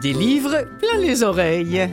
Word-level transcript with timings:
Des 0.00 0.12
livres 0.12 0.64
plein 0.78 0.98
les 1.00 1.24
oreilles. 1.24 1.88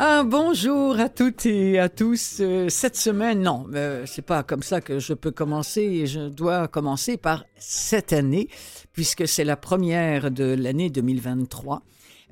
Un 0.00 0.24
bonjour 0.24 0.98
à 0.98 1.08
toutes 1.08 1.46
et 1.46 1.78
à 1.78 1.88
tous. 1.88 2.38
Euh, 2.40 2.68
cette 2.68 2.96
semaine, 2.96 3.42
non, 3.42 3.66
euh, 3.74 4.04
c'est 4.06 4.22
pas 4.22 4.42
comme 4.42 4.62
ça 4.64 4.80
que 4.80 4.98
je 4.98 5.14
peux 5.14 5.30
commencer. 5.30 6.06
Je 6.06 6.28
dois 6.30 6.66
commencer 6.66 7.16
par 7.16 7.44
cette 7.58 8.12
année, 8.12 8.48
puisque 8.92 9.28
c'est 9.28 9.44
la 9.44 9.56
première 9.56 10.32
de 10.32 10.44
l'année 10.58 10.90
2023. 10.90 11.82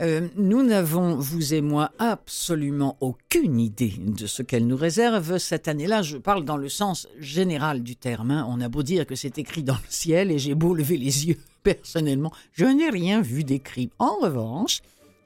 Euh, 0.02 0.28
nous 0.34 0.64
n'avons, 0.64 1.14
vous 1.14 1.54
et 1.54 1.60
moi, 1.60 1.92
absolument 2.00 2.96
aucune 3.00 3.60
idée 3.60 3.94
de 3.98 4.26
ce 4.26 4.42
qu'elle 4.42 4.66
nous 4.66 4.76
réserve 4.76 5.38
cette 5.38 5.68
année-là. 5.68 6.02
Je 6.02 6.16
parle 6.16 6.44
dans 6.44 6.56
le 6.56 6.68
sens 6.68 7.06
général 7.20 7.84
du 7.84 7.94
terme. 7.94 8.32
hein. 8.32 8.46
On 8.48 8.60
a 8.60 8.68
beau 8.68 8.82
dire 8.82 9.06
que 9.06 9.14
c'est 9.14 9.38
écrit 9.38 9.62
dans 9.62 9.74
le 9.74 9.90
ciel 9.90 10.32
et 10.32 10.40
j'ai 10.40 10.56
beau 10.56 10.74
lever 10.74 10.96
les 10.96 11.28
yeux 11.28 11.38
personnellement, 11.62 12.32
je 12.52 12.64
n'ai 12.64 12.90
rien 12.90 13.20
vu 13.20 13.44
d'écrit. 13.44 13.90
En 14.00 14.16
revanche, 14.16 14.80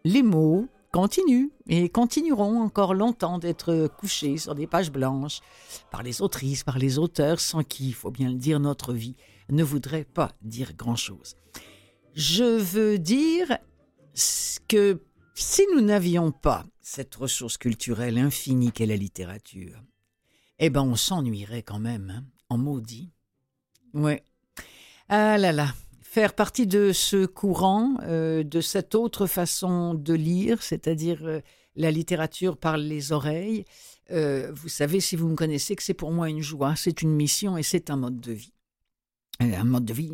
les 0.04 0.22
mots 0.22 0.68
continuent 0.92 1.48
et 1.68 1.88
continueront 1.88 2.60
encore 2.60 2.92
longtemps 2.92 3.38
d'être 3.38 3.88
couchés 3.98 4.36
sur 4.36 4.54
des 4.54 4.66
pages 4.66 4.92
blanches 4.92 5.40
par 5.90 6.02
les 6.02 6.20
autrices, 6.20 6.64
par 6.64 6.78
les 6.78 6.98
auteurs, 6.98 7.40
sans 7.40 7.62
qui, 7.62 7.88
il 7.88 7.94
faut 7.94 8.10
bien 8.10 8.28
le 8.28 8.34
dire, 8.34 8.60
notre 8.60 8.92
vie 8.92 9.16
ne 9.48 9.64
voudrait 9.64 10.04
pas 10.04 10.32
dire 10.42 10.74
grand-chose. 10.76 11.36
Je 12.14 12.44
veux 12.44 12.98
dire 12.98 13.58
que 14.68 15.02
si 15.34 15.62
nous 15.74 15.80
n'avions 15.80 16.32
pas 16.32 16.64
cette 16.80 17.14
ressource 17.14 17.58
culturelle 17.58 18.18
infinie 18.18 18.72
qu'est 18.72 18.86
la 18.86 18.96
littérature, 18.96 19.82
eh 20.58 20.70
ben 20.70 20.82
on 20.82 20.96
s'ennuierait 20.96 21.62
quand 21.62 21.78
même, 21.78 22.10
hein, 22.10 22.24
en 22.48 22.58
maudit. 22.58 23.10
Ouais. 23.92 24.22
Ah 25.08 25.38
là 25.38 25.52
là, 25.52 25.74
faire 26.16 26.32
partie 26.32 26.66
de 26.66 26.92
ce 26.92 27.26
courant, 27.26 27.98
euh, 28.04 28.42
de 28.42 28.62
cette 28.62 28.94
autre 28.94 29.26
façon 29.26 29.92
de 29.92 30.14
lire, 30.14 30.62
c'est-à-dire 30.62 31.24
euh, 31.26 31.40
la 31.74 31.90
littérature 31.90 32.56
par 32.56 32.78
les 32.78 33.12
oreilles. 33.12 33.66
Euh, 34.10 34.50
vous 34.54 34.70
savez, 34.70 35.00
si 35.00 35.16
vous 35.16 35.28
me 35.28 35.36
connaissez, 35.36 35.76
que 35.76 35.82
c'est 35.82 35.92
pour 35.92 36.12
moi 36.12 36.30
une 36.30 36.40
joie, 36.40 36.74
c'est 36.74 37.02
une 37.02 37.12
mission 37.12 37.58
et 37.58 37.62
c'est 37.62 37.90
un 37.90 37.96
mode 37.96 38.18
de 38.18 38.32
vie. 38.32 38.54
Un 39.40 39.64
mode 39.64 39.84
de 39.84 39.92
vie 39.92 40.10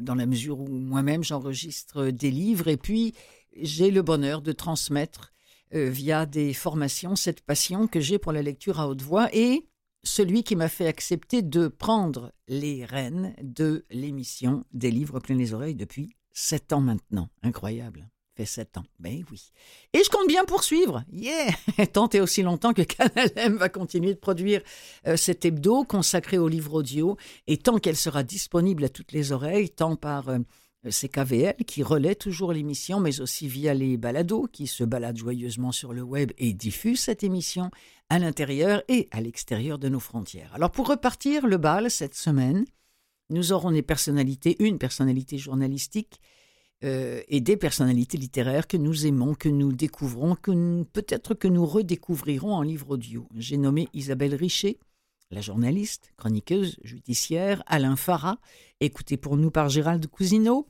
dans 0.00 0.16
la 0.16 0.26
mesure 0.26 0.58
où 0.58 0.66
moi-même 0.66 1.22
j'enregistre 1.22 2.08
des 2.08 2.32
livres 2.32 2.66
et 2.66 2.76
puis 2.76 3.14
j'ai 3.60 3.90
le 3.90 4.02
bonheur 4.02 4.42
de 4.42 4.52
transmettre 4.52 5.32
euh, 5.74 5.88
via 5.90 6.26
des 6.26 6.54
formations 6.54 7.16
cette 7.16 7.40
passion 7.40 7.86
que 7.86 8.00
j'ai 8.00 8.18
pour 8.18 8.32
la 8.32 8.42
lecture 8.42 8.80
à 8.80 8.88
haute 8.88 9.02
voix 9.02 9.28
et 9.32 9.66
celui 10.04 10.44
qui 10.44 10.54
m'a 10.56 10.68
fait 10.68 10.86
accepter 10.86 11.42
de 11.42 11.68
prendre 11.68 12.32
les 12.48 12.84
rênes 12.84 13.34
de 13.42 13.84
l'émission 13.90 14.64
des 14.72 14.90
livres 14.90 15.18
plein 15.18 15.34
les 15.34 15.52
oreilles 15.52 15.74
depuis 15.74 16.14
sept 16.32 16.72
ans 16.72 16.80
maintenant. 16.80 17.28
Incroyable. 17.42 18.08
Fait 18.36 18.44
sept 18.44 18.76
ans. 18.76 18.84
Ben 18.98 19.24
oui. 19.30 19.50
Et 19.94 20.04
je 20.04 20.10
compte 20.10 20.28
bien 20.28 20.44
poursuivre. 20.44 21.02
Yeah! 21.10 21.48
Tant 21.92 22.08
et 22.10 22.20
aussi 22.20 22.42
longtemps 22.42 22.74
que 22.74 22.82
Canal 22.82 23.30
M 23.34 23.56
va 23.56 23.70
continuer 23.70 24.12
de 24.12 24.18
produire 24.18 24.60
euh, 25.06 25.16
cet 25.16 25.46
hebdo 25.46 25.84
consacré 25.84 26.36
aux 26.36 26.48
livres 26.48 26.74
audio 26.74 27.16
et 27.46 27.56
tant 27.56 27.78
qu'elle 27.78 27.96
sera 27.96 28.22
disponible 28.22 28.84
à 28.84 28.88
toutes 28.90 29.12
les 29.12 29.32
oreilles, 29.32 29.70
tant 29.70 29.96
par 29.96 30.28
euh, 30.28 30.38
CKVL 30.90 31.56
qui 31.66 31.82
relaie 31.82 32.14
toujours 32.14 32.52
l'émission, 32.52 33.00
mais 33.00 33.20
aussi 33.20 33.48
via 33.48 33.74
les 33.74 33.96
balados 33.96 34.48
qui 34.52 34.66
se 34.66 34.84
baladent 34.84 35.16
joyeusement 35.16 35.72
sur 35.72 35.92
le 35.92 36.02
web 36.02 36.32
et 36.38 36.52
diffusent 36.52 37.00
cette 37.00 37.24
émission 37.24 37.70
à 38.08 38.18
l'intérieur 38.18 38.82
et 38.88 39.08
à 39.10 39.20
l'extérieur 39.20 39.78
de 39.78 39.88
nos 39.88 40.00
frontières. 40.00 40.52
Alors 40.54 40.70
pour 40.70 40.88
repartir 40.88 41.46
le 41.46 41.56
bal 41.56 41.90
cette 41.90 42.14
semaine, 42.14 42.64
nous 43.30 43.52
aurons 43.52 43.72
des 43.72 43.82
personnalités, 43.82 44.56
une 44.60 44.78
personnalité 44.78 45.38
journalistique 45.38 46.20
euh, 46.84 47.22
et 47.28 47.40
des 47.40 47.56
personnalités 47.56 48.18
littéraires 48.18 48.66
que 48.66 48.76
nous 48.76 49.06
aimons, 49.06 49.34
que 49.34 49.48
nous 49.48 49.72
découvrons, 49.72 50.36
que 50.36 50.82
peut-être 50.84 51.34
que 51.34 51.48
nous 51.48 51.66
redécouvrirons 51.66 52.52
en 52.52 52.62
livre 52.62 52.90
audio. 52.90 53.26
J'ai 53.34 53.56
nommé 53.56 53.88
Isabelle 53.94 54.34
Richer, 54.34 54.78
la 55.30 55.40
journaliste, 55.40 56.12
chroniqueuse 56.16 56.76
judiciaire, 56.82 57.62
Alain 57.66 57.96
Farah, 57.96 58.38
écouté 58.80 59.16
pour 59.16 59.36
nous 59.36 59.50
par 59.50 59.68
Gérald 59.68 60.06
Cousineau, 60.06 60.68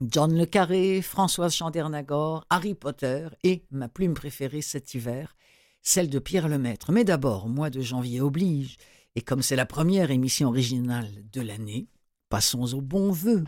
John 0.00 0.36
Le 0.36 0.44
Carré, 0.44 1.02
Françoise 1.02 1.54
Chandernagor, 1.54 2.44
Harry 2.50 2.74
Potter 2.74 3.28
et 3.42 3.64
ma 3.70 3.88
plume 3.88 4.14
préférée 4.14 4.62
cet 4.62 4.94
hiver, 4.94 5.36
celle 5.82 6.10
de 6.10 6.18
Pierre 6.18 6.48
Lemaître. 6.48 6.90
Mais 6.92 7.04
d'abord, 7.04 7.48
mois 7.48 7.70
de 7.70 7.80
janvier 7.80 8.20
oblige, 8.20 8.76
et 9.14 9.22
comme 9.22 9.42
c'est 9.42 9.56
la 9.56 9.66
première 9.66 10.10
émission 10.10 10.48
originale 10.48 11.08
de 11.32 11.40
l'année, 11.40 11.88
passons 12.28 12.74
aux 12.74 12.80
bons 12.80 13.12
vœux. 13.12 13.44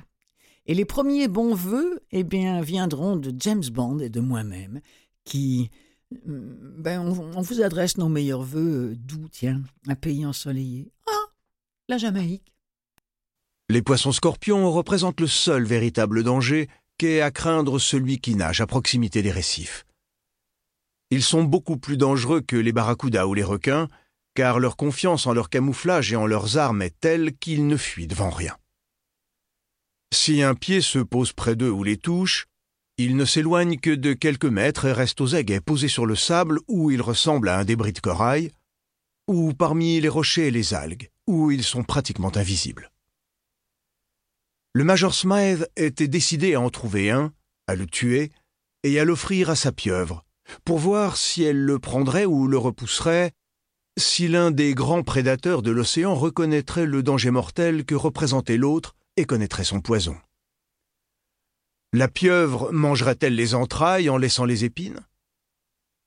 Et 0.66 0.74
les 0.74 0.84
premiers 0.84 1.28
bons 1.28 1.54
vœux, 1.54 2.00
eh 2.12 2.24
bien, 2.24 2.60
viendront 2.60 3.16
de 3.16 3.32
James 3.38 3.64
Bond 3.72 3.98
et 3.98 4.08
de 4.08 4.20
moi-même, 4.20 4.80
qui, 5.24 5.70
euh, 6.28 6.74
ben, 6.78 7.00
on, 7.00 7.36
on 7.36 7.40
vous 7.40 7.62
adresse 7.62 7.98
nos 7.98 8.08
meilleurs 8.08 8.42
vœux 8.42 8.92
euh, 8.92 8.96
d'où, 8.96 9.28
tiens, 9.28 9.62
un 9.88 9.94
pays 9.96 10.24
ensoleillé. 10.24 10.92
Ah, 11.08 11.32
la 11.88 11.98
Jamaïque. 11.98 12.55
Les 13.68 13.82
poissons 13.82 14.12
scorpions 14.12 14.70
représentent 14.70 15.20
le 15.20 15.26
seul 15.26 15.64
véritable 15.64 16.22
danger 16.22 16.68
qu'est 16.98 17.20
à 17.20 17.32
craindre 17.32 17.80
celui 17.80 18.20
qui 18.20 18.36
nage 18.36 18.60
à 18.60 18.66
proximité 18.66 19.22
des 19.22 19.32
récifs. 19.32 19.84
Ils 21.10 21.22
sont 21.22 21.42
beaucoup 21.42 21.76
plus 21.76 21.96
dangereux 21.96 22.40
que 22.40 22.56
les 22.56 22.72
barracudas 22.72 23.26
ou 23.26 23.34
les 23.34 23.42
requins, 23.42 23.88
car 24.34 24.60
leur 24.60 24.76
confiance 24.76 25.26
en 25.26 25.32
leur 25.32 25.50
camouflage 25.50 26.12
et 26.12 26.16
en 26.16 26.26
leurs 26.26 26.58
armes 26.58 26.82
est 26.82 26.94
telle 27.00 27.36
qu'ils 27.36 27.66
ne 27.66 27.76
fuient 27.76 28.06
devant 28.06 28.30
rien. 28.30 28.56
Si 30.14 30.42
un 30.42 30.54
pied 30.54 30.80
se 30.80 31.00
pose 31.00 31.32
près 31.32 31.56
d'eux 31.56 31.70
ou 31.70 31.82
les 31.82 31.96
touche, 31.96 32.46
ils 32.98 33.16
ne 33.16 33.24
s'éloignent 33.24 33.78
que 33.78 33.90
de 33.90 34.12
quelques 34.12 34.46
mètres 34.46 34.84
et 34.84 34.92
restent 34.92 35.20
aux 35.20 35.34
aguets 35.34 35.60
posés 35.60 35.88
sur 35.88 36.06
le 36.06 36.14
sable 36.14 36.60
où 36.68 36.90
ils 36.90 37.02
ressemblent 37.02 37.48
à 37.48 37.58
un 37.58 37.64
débris 37.64 37.92
de 37.92 38.00
corail, 38.00 38.52
ou 39.26 39.52
parmi 39.54 40.00
les 40.00 40.08
rochers 40.08 40.46
et 40.46 40.52
les 40.52 40.72
algues, 40.72 41.10
où 41.26 41.50
ils 41.50 41.64
sont 41.64 41.82
pratiquement 41.82 42.34
invisibles. 42.36 42.90
Le 44.76 44.84
Major 44.84 45.14
Smythe 45.14 45.66
était 45.76 46.06
décidé 46.06 46.52
à 46.52 46.60
en 46.60 46.68
trouver 46.68 47.10
un, 47.10 47.32
à 47.66 47.74
le 47.74 47.86
tuer 47.86 48.30
et 48.82 49.00
à 49.00 49.06
l'offrir 49.06 49.48
à 49.48 49.56
sa 49.56 49.72
pieuvre, 49.72 50.22
pour 50.66 50.78
voir 50.78 51.16
si 51.16 51.42
elle 51.42 51.64
le 51.64 51.78
prendrait 51.78 52.26
ou 52.26 52.46
le 52.46 52.58
repousserait, 52.58 53.32
si 53.98 54.28
l'un 54.28 54.50
des 54.50 54.74
grands 54.74 55.02
prédateurs 55.02 55.62
de 55.62 55.70
l'océan 55.70 56.14
reconnaîtrait 56.14 56.84
le 56.84 57.02
danger 57.02 57.30
mortel 57.30 57.86
que 57.86 57.94
représentait 57.94 58.58
l'autre 58.58 58.94
et 59.16 59.24
connaîtrait 59.24 59.64
son 59.64 59.80
poison. 59.80 60.18
La 61.94 62.08
pieuvre 62.08 62.70
mangerait-elle 62.70 63.34
les 63.34 63.54
entrailles 63.54 64.10
en 64.10 64.18
laissant 64.18 64.44
les 64.44 64.66
épines? 64.66 65.00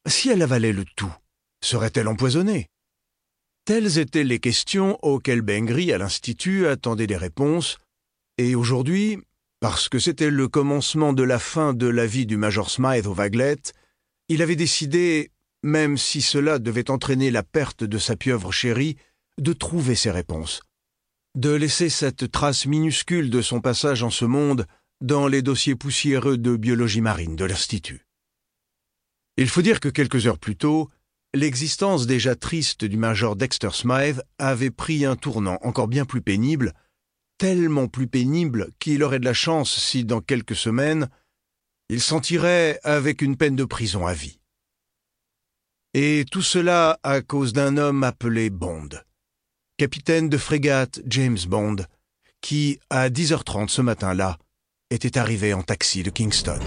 Si 0.07 0.29
elle 0.29 0.43
avalait 0.43 0.73
le 0.73 0.85
tout, 0.95 1.15
serait-elle 1.63 2.07
empoisonnée? 2.07 2.67
Telles 3.65 3.97
étaient 3.97 4.23
les 4.23 4.39
questions 4.39 4.99
auxquelles 5.01 5.41
Bengri 5.41 5.91
à 5.91 5.97
l'Institut 5.97 6.67
attendait 6.67 7.07
des 7.07 7.17
réponses, 7.17 7.79
et 8.39 8.55
aujourd'hui, 8.55 9.17
parce 9.59 9.89
que 9.89 9.99
c'était 9.99 10.29
le 10.29 10.47
commencement 10.47 11.11
de 11.11 11.23
la 11.23 11.39
fin 11.39 11.73
de 11.73 11.87
la 11.87 12.05
vie 12.05 12.25
du 12.25 12.37
Major 12.37 12.69
Smythe 12.69 13.05
aux 13.05 13.13
vaguelettes, 13.13 13.73
il 14.29 14.41
avait 14.41 14.55
décidé, 14.55 15.31
même 15.61 15.97
si 15.97 16.21
cela 16.21 16.57
devait 16.57 16.89
entraîner 16.89 17.31
la 17.31 17.43
perte 17.43 17.83
de 17.83 17.97
sa 17.97 18.15
pieuvre 18.15 18.53
chérie, 18.53 18.95
de 19.39 19.51
trouver 19.51 19.93
ses 19.93 20.09
réponses, 20.09 20.61
de 21.35 21.49
laisser 21.49 21.89
cette 21.89 22.31
trace 22.31 22.65
minuscule 22.65 23.29
de 23.29 23.41
son 23.41 23.59
passage 23.59 24.03
en 24.03 24.09
ce 24.09 24.23
monde 24.23 24.65
dans 25.01 25.27
les 25.27 25.41
dossiers 25.41 25.75
poussiéreux 25.75 26.37
de 26.37 26.55
biologie 26.55 27.01
marine 27.01 27.35
de 27.35 27.43
l'Institut. 27.43 28.05
Il 29.35 29.49
faut 29.49 29.61
dire 29.61 29.81
que 29.81 29.89
quelques 29.89 30.27
heures 30.27 30.39
plus 30.39 30.55
tôt, 30.55 30.89
l'existence 31.33 32.07
déjà 32.07 32.35
triste 32.35 32.85
du 32.85 32.95
Major 32.95 33.35
Dexter 33.35 33.71
Smythe 33.73 34.21
avait 34.37 34.71
pris 34.71 35.03
un 35.03 35.17
tournant 35.17 35.59
encore 35.61 35.89
bien 35.89 36.05
plus 36.05 36.21
pénible, 36.21 36.73
tellement 37.39 37.87
plus 37.87 38.07
pénible 38.07 38.69
qu'il 38.79 39.01
aurait 39.01 39.19
de 39.19 39.25
la 39.25 39.33
chance 39.33 39.73
si, 39.73 40.03
dans 40.03 40.19
quelques 40.19 40.57
semaines, 40.57 41.09
il 41.87 42.01
s'en 42.01 42.19
tirait 42.19 42.79
avec 42.83 43.21
une 43.23 43.37
peine 43.37 43.55
de 43.55 43.63
prison 43.63 44.05
à 44.05 44.13
vie. 44.13 44.39
Et 45.93 46.25
tout 46.29 46.43
cela 46.43 46.99
à 47.01 47.21
cause 47.21 47.53
d'un 47.53 47.77
homme 47.77 48.03
appelé 48.03 48.49
Bond, 48.51 48.89
capitaine 49.77 50.29
de 50.29 50.37
frégate 50.37 51.01
James 51.07 51.39
Bond, 51.47 51.77
qui, 52.41 52.79
à 52.89 53.09
10h30 53.09 53.69
ce 53.69 53.81
matin-là, 53.81 54.37
était 54.91 55.17
arrivé 55.17 55.53
en 55.53 55.63
taxi 55.63 56.03
de 56.03 56.09
Kingston. 56.09 56.59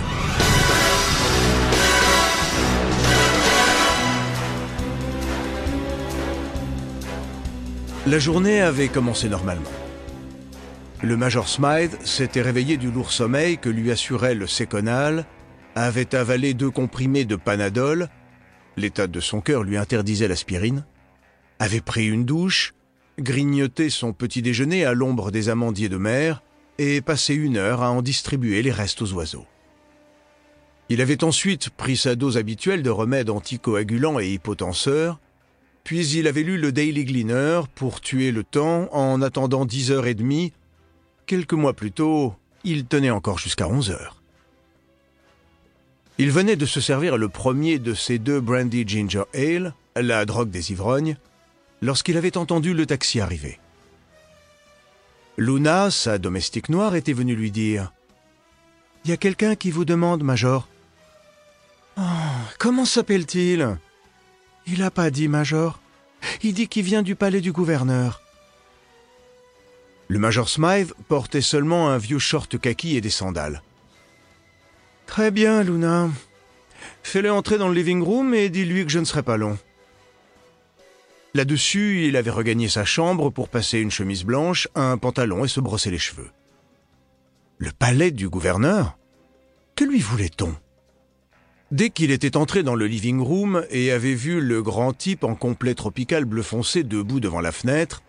La 8.07 8.19
journée 8.19 8.61
avait 8.61 8.89
commencé 8.89 9.29
normalement. 9.29 9.82
Le 11.03 11.17
Major 11.17 11.49
Smythe 11.49 12.07
s'était 12.07 12.43
réveillé 12.43 12.77
du 12.77 12.91
lourd 12.91 13.13
sommeil 13.13 13.59
que 13.59 13.69
lui 13.69 13.91
assurait 13.91 14.35
le 14.35 14.47
séconal, 14.47 15.27
avait 15.75 16.15
avalé 16.15 16.55
deux 16.55 16.71
comprimés 16.71 17.25
de 17.25 17.37
Panadol 17.37 18.09
l'état 18.77 19.07
de 19.07 19.21
son 19.21 19.41
cœur 19.41 19.63
lui 19.63 19.77
interdisait 19.77 20.29
l'aspirine, 20.29 20.85
avait 21.59 21.81
pris 21.81 22.07
une 22.07 22.25
douche, 22.25 22.75
grignoté 23.19 23.91
son 23.91 24.13
petit 24.13 24.43
déjeuner 24.43 24.85
à 24.85 24.95
l'ombre 24.95 25.31
des 25.31 25.49
amandiers 25.49 25.89
de 25.89 25.99
mer 25.99 26.43
et 26.79 27.01
passé 27.01 27.35
une 27.35 27.57
heure 27.57 27.83
à 27.83 27.91
en 27.91 28.03
distribuer 28.03 28.63
les 28.63 28.73
restes 28.73 29.03
aux 29.03 29.13
oiseaux. 29.13 29.47
Il 30.89 31.01
avait 31.01 31.25
ensuite 31.25 31.71
pris 31.71 31.97
sa 31.97 32.17
dose 32.17 32.37
habituelle 32.37 32.83
de 32.83 32.91
remèdes 32.91 33.31
anticoagulants 33.31 34.19
et 34.19 34.33
hypotenseurs, 34.33 35.21
puis 35.85 36.07
il 36.09 36.27
avait 36.27 36.43
lu 36.43 36.59
le 36.59 36.73
Daily 36.73 37.05
Gleaner 37.05 37.61
pour 37.75 38.01
tuer 38.01 38.31
le 38.31 38.45
temps 38.45 38.89
en 38.93 39.21
attendant 39.23 39.65
dix 39.65 39.91
heures 39.91 40.07
et 40.07 40.15
demie. 40.15 40.53
Quelques 41.27 41.53
mois 41.53 41.73
plus 41.73 41.93
tôt, 41.93 42.35
il 42.65 42.87
tenait 42.87 43.11
encore 43.11 43.39
jusqu'à 43.39 43.69
onze 43.69 43.91
heures. 43.91 44.23
Il 46.19 46.31
venait 46.31 46.57
de 46.57 46.67
se 46.67 46.81
servir 46.81 47.17
le 47.17 47.29
premier 47.29 47.79
de 47.79 47.95
ces 47.95 48.19
deux 48.19 48.41
brandy 48.41 48.87
ginger 48.87 49.25
ale, 49.35 49.75
la 49.97 50.25
drogue 50.25 50.51
des 50.51 50.71
ivrognes, 50.71 51.17
lorsqu'il 51.81 52.17
avait 52.17 52.37
entendu 52.37 52.75
le 52.75 52.87
taxi 52.87 53.21
arriver. 53.21 53.59
Luna, 55.39 55.91
sa 55.91 56.19
domestique 56.19 56.69
noire, 56.69 56.95
était 56.95 57.13
venue 57.13 57.35
lui 57.35 57.51
dire 57.51 57.93
Il 59.05 59.11
y 59.11 59.15
a 59.15 59.17
quelqu'un 59.17 59.55
qui 59.57 59.71
vous 59.71 59.85
demande, 59.85 60.23
Major? 60.23 60.69
Oh, 61.97 62.03
comment 62.59 62.85
s'appelle-t-il? 62.85 63.79
Il 64.67 64.79
n'a 64.79 64.91
pas 64.91 65.11
dit, 65.11 65.29
Major. 65.29 65.81
Il 66.43 66.55
dit 66.55 66.69
qu'il 66.69 66.85
vient 66.85 67.03
du 67.03 67.17
palais 67.17 67.41
du 67.41 67.53
gouverneur. 67.53 68.22
Le 70.13 70.19
Major 70.19 70.47
Smythe 70.47 70.93
portait 71.09 71.41
seulement 71.41 71.89
un 71.89 71.97
vieux 71.97 72.19
short 72.19 72.61
kaki 72.61 72.99
et 72.99 73.01
des 73.01 73.09
sandales. 73.09 73.63
Très 75.07 75.31
bien, 75.31 75.63
Luna. 75.63 76.11
Fais-le 77.03 77.33
entrer 77.33 77.57
dans 77.57 77.69
le 77.69 77.75
living 77.75 78.03
room 78.03 78.35
et 78.35 78.51
dis-lui 78.51 78.85
que 78.85 78.93
je 78.93 78.99
ne 78.99 79.07
serai 79.07 79.23
pas 79.23 79.39
long. 79.39 79.57
Là-dessus, 81.33 82.09
il 82.09 82.19
avait 82.19 82.31
regagné 82.31 82.69
sa 82.69 82.85
chambre 82.85 83.31
pour 83.31 83.49
passer 83.49 83.79
une 83.79 83.91
chemise 83.91 84.25
blanche, 84.25 84.69
un 84.75 84.99
pantalon 84.99 85.47
et 85.47 85.49
se 85.49 85.61
brosser 85.61 85.91
les 85.91 85.97
cheveux. 85.97 86.29
Le 87.57 87.71
palais 87.71 88.11
du 88.11 88.29
gouverneur? 88.29 88.99
Que 89.77 89.85
lui 89.85 90.01
voulait-on? 90.01 90.55
Dès 91.71 91.89
qu'il 91.89 92.11
était 92.11 92.37
entré 92.37 92.63
dans 92.63 92.75
le 92.75 92.87
living 92.87 93.19
room 93.19 93.65
et 93.71 93.91
avait 93.91 94.13
vu 94.13 94.43
le 94.43 94.63
grand 94.63 94.93
type 94.93 95.25
en 95.25 95.35
complet 95.35 95.75
tropical 95.75 96.27
bleu 96.27 96.43
foncé 96.43 96.83
debout 96.83 97.19
devant 97.19 97.41
la 97.41 97.51
fenêtre, 97.51 98.03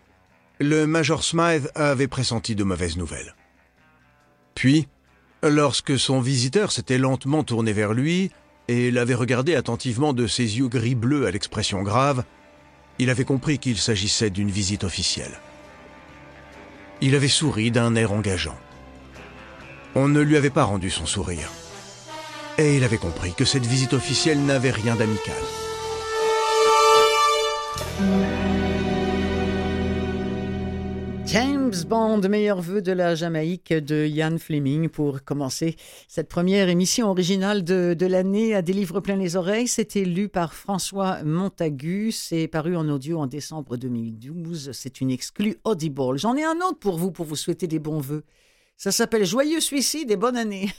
le 0.60 0.86
Major 0.86 1.24
Smythe 1.24 1.70
avait 1.76 2.08
pressenti 2.08 2.56
de 2.56 2.64
mauvaises 2.64 2.98
nouvelles. 2.98 3.36
Puis, 4.56 4.88
lorsque 5.42 5.98
son 5.98 6.22
visiteur 6.22 6.72
s'était 6.72 6.98
lentement 6.98 7.44
tourné 7.44 7.74
vers 7.74 7.94
lui 7.94 8.32
et 8.68 8.92
l'avait 8.92 9.14
regardé 9.14 9.56
attentivement 9.56 10.14
de 10.14 10.28
ses 10.28 10.58
yeux 10.58 10.68
gris-bleus 10.68 11.26
à 11.26 11.32
l'expression 11.32 11.82
grave, 11.82 12.24
il 13.00 13.10
avait 13.10 13.26
compris 13.26 13.60
qu'il 13.60 13.78
s'agissait 13.78 14.30
d'une 14.30 14.52
visite 14.52 14.84
officielle. 14.84 15.40
Il 17.02 17.16
avait 17.16 17.28
souri 17.28 17.72
d'un 17.72 17.96
air 17.96 18.14
engageant. 18.14 18.58
On 19.96 20.08
ne 20.08 20.22
lui 20.22 20.38
avait 20.38 20.50
pas 20.50 20.64
rendu 20.64 20.90
son 20.90 21.06
sourire. 21.06 21.52
Et 22.58 22.78
il 22.78 22.84
avait 22.84 22.98
compris 22.98 23.34
que 23.34 23.46
cette 23.46 23.66
visite 23.66 23.94
officielle 23.94 24.44
n'avait 24.46 24.72
rien 24.72 24.96
d'amical. 24.96 25.34
James 31.26 31.74
Bond, 31.88 32.22
meilleur 32.30 32.62
vœu 32.62 32.82
de 32.82 32.92
la 32.92 33.16
Jamaïque 33.16 33.74
de 33.74 34.06
Ian 34.06 34.38
Fleming 34.38 34.90
pour 34.90 35.24
commencer 35.24 35.78
cette 36.08 36.28
première 36.28 36.70
émission 36.70 37.10
originale 37.10 37.64
de, 37.64 37.96
de 37.98 38.06
l'année 38.06 38.54
à 38.54 38.62
des 38.62 38.74
livres 38.74 39.00
plein 39.00 39.16
les 39.16 39.36
oreilles. 39.36 39.68
C'était 39.68 40.04
lu 40.04 40.30
par 40.30 40.54
François 40.54 41.24
Montagu. 41.24 42.12
C'est 42.12 42.48
paru 42.48 42.76
en 42.76 42.88
audio 42.90 43.20
en 43.20 43.28
décembre 43.28 43.78
2012. 43.78 44.72
C'est 44.74 45.02
une 45.02 45.10
exclue 45.10 45.56
Audible. 45.64 46.18
J'en 46.18 46.36
ai 46.36 46.44
un 46.44 46.58
autre 46.58 46.80
pour 46.80 46.98
vous, 46.98 47.12
pour 47.12 47.26
vous 47.26 47.38
souhaiter 47.38 47.68
des 47.68 47.80
bons 47.80 48.00
vœux. 48.00 48.24
Ça 48.78 48.92
s'appelle 48.92 49.26
Joyeux 49.26 49.62
suicide 49.62 50.12
et 50.12 50.18
bonne 50.18 50.38
année. 50.38 50.72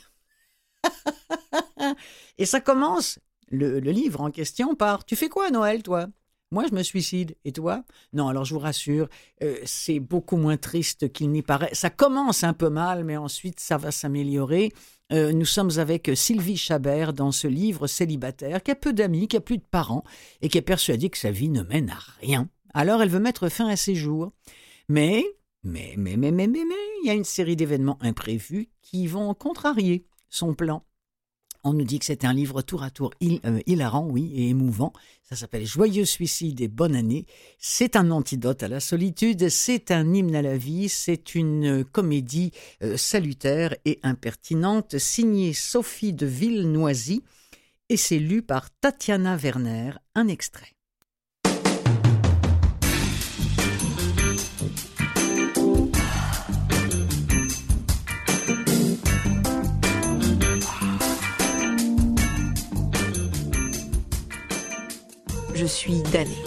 et 2.38 2.46
ça 2.46 2.61
commence, 2.61 3.19
le, 3.49 3.81
le 3.81 3.91
livre 3.91 4.20
en 4.20 4.31
question, 4.31 4.75
par 4.75 5.05
Tu 5.05 5.17
fais 5.17 5.29
quoi 5.29 5.46
à 5.46 5.50
Noël, 5.50 5.82
toi? 5.82 6.06
Moi, 6.50 6.64
je 6.69 6.75
me 6.75 6.82
suicide. 6.82 7.37
Et 7.44 7.52
toi? 7.52 7.85
Non, 8.12 8.29
alors 8.29 8.44
je 8.44 8.55
vous 8.55 8.61
rassure, 8.61 9.08
euh, 9.43 9.56
c'est 9.64 10.00
beaucoup 10.00 10.37
moins 10.37 10.56
triste 10.56 11.12
qu'il 11.12 11.31
n'y 11.31 11.43
paraît. 11.43 11.70
Ça 11.73 11.91
commence 11.91 12.44
un 12.44 12.52
peu 12.52 12.69
mal, 12.69 13.05
mais 13.05 13.17
ensuite, 13.17 13.61
ça 13.61 13.76
va 13.76 13.91
s'améliorer. 13.91 14.73
Euh, 15.12 15.32
nous 15.32 15.44
sommes 15.44 15.70
avec 15.79 16.11
Sylvie 16.14 16.56
Chabert 16.56 17.12
dans 17.12 17.32
ce 17.32 17.46
livre 17.49 17.87
célibataire, 17.87 18.62
qui 18.62 18.70
a 18.70 18.76
peu 18.76 18.93
d'amis, 18.93 19.29
qui 19.29 19.37
a 19.37 19.41
plus 19.41 19.58
de 19.58 19.64
parents, 19.69 20.05
et 20.43 20.49
qui 20.49 20.58
est 20.58 20.62
persuadée 20.62 21.11
que 21.11 21.19
sa 21.19 21.31
vie 21.31 21.49
ne 21.49 21.62
mène 21.62 21.91
à 21.91 21.99
rien. 22.20 22.49
Alors, 22.73 23.02
elle 23.02 23.11
veut 23.11 23.20
mettre 23.20 23.49
fin 23.49 23.69
à 23.69 23.76
ses 23.76 23.94
jours. 23.94 24.32
Mais, 24.88 25.25
mais, 25.62 25.94
mais, 25.96 26.17
mais, 26.17 26.31
mais, 26.31 26.46
mais, 26.46 26.64
mais, 26.64 26.75
il 27.02 27.06
y 27.06 27.11
a 27.11 27.14
une 27.14 27.25
série 27.25 27.56
d'événements 27.56 27.99
imprévus 28.00 28.69
qui 28.82 29.06
vont 29.06 29.35
contrarier 29.35 30.06
son 30.29 30.55
plan. 30.55 30.85
On 31.67 31.73
nous 31.73 31.85
dit 31.85 31.99
que 31.99 32.05
c'est 32.05 32.27
un 32.27 32.35
livre 32.35 32.61
tour 32.61 32.83
à 32.83 32.91
tour 32.91 33.13
euh, 33.23 33.61
hilarant, 33.67 34.07
oui, 34.07 34.31
et 34.35 34.51
émouvant. 34.51 34.93
Ça 35.23 35.35
s'appelle 35.35 35.65
Joyeux 35.65 36.05
suicide 36.05 36.61
et 36.61 36.69
bonne 36.69 36.95
année. 36.95 37.25
C'est 37.59 37.97
un 37.97 38.11
antidote 38.11 38.63
à 38.63 38.69
la 38.69 38.81
solitude, 38.81 39.49
c'est 39.49 39.91
un 39.91 40.13
hymne 40.13 40.37
à 40.37 40.43
la 40.43 40.59
vie, 40.59 40.91
c'est 40.91 41.35
une 41.35 41.83
comédie 41.83 42.53
euh, 42.83 42.99
salutaire 42.99 43.75
et 43.87 43.99
impertinente, 44.03 44.99
signée 44.99 45.55
Sophie 45.55 46.13
de 46.13 46.27
Villenoisy, 46.27 47.23
et 47.89 47.97
c'est 47.97 48.19
lu 48.19 48.43
par 48.43 48.69
Tatiana 48.81 49.37
Werner, 49.37 49.93
un 50.15 50.29
extrait. 50.29 50.74
Je 65.65 65.69
suis 65.69 66.03
damnée. 66.13 66.45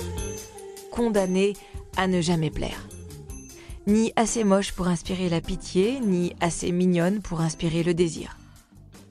Condamnée 0.92 1.54
à 1.96 2.06
ne 2.06 2.22
jamais 2.22 2.52
plaire. 2.52 2.88
Ni 3.88 4.14
assez 4.16 4.44
moche 4.44 4.74
pour 4.74 4.88
inspirer 4.88 5.28
la 5.28 5.42
pitié, 5.42 6.00
ni 6.00 6.36
assez 6.40 6.72
mignonne 6.72 7.24
pour 7.24 7.42
inspirer 7.42 7.82
le 7.82 7.96
désir. 7.96 8.38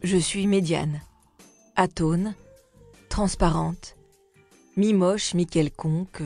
Je 0.05 0.17
suis 0.17 0.47
médiane, 0.47 1.01
atone, 1.75 2.37
transparente, 3.09 3.97
mi-moche, 4.77 5.35
mi-quelconque, 5.35 6.23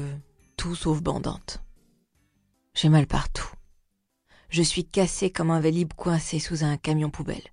tout 0.58 0.74
sauf 0.74 1.00
bandante. 1.00 1.62
J'ai 2.74 2.90
mal 2.90 3.06
partout. 3.06 3.48
Je 4.50 4.62
suis 4.62 4.84
cassée 4.84 5.30
comme 5.30 5.50
un 5.50 5.60
vélib 5.60 5.94
coincé 5.94 6.38
sous 6.38 6.64
un 6.64 6.76
camion 6.76 7.08
poubelle. 7.08 7.48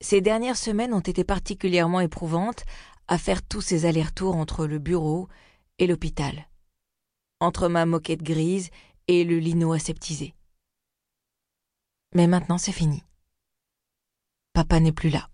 Ces 0.00 0.20
dernières 0.20 0.58
semaines 0.58 0.94
ont 0.94 1.00
été 1.00 1.24
particulièrement 1.24 2.00
éprouvantes 2.00 2.64
à 3.08 3.18
faire 3.18 3.42
tous 3.42 3.60
ces 3.60 3.86
allers-retours 3.86 4.36
entre 4.36 4.66
le 4.66 4.78
bureau 4.78 5.28
et 5.78 5.86
l'hôpital, 5.86 6.48
entre 7.40 7.68
ma 7.68 7.86
moquette 7.86 8.22
grise 8.22 8.70
et 9.08 9.24
le 9.24 9.38
lino 9.38 9.72
aseptisé. 9.72 10.34
Mais 12.14 12.26
maintenant 12.26 12.58
c'est 12.58 12.72
fini. 12.72 13.02
Papa 14.52 14.80
n'est 14.80 14.92
plus 14.92 15.10
là. 15.10 15.28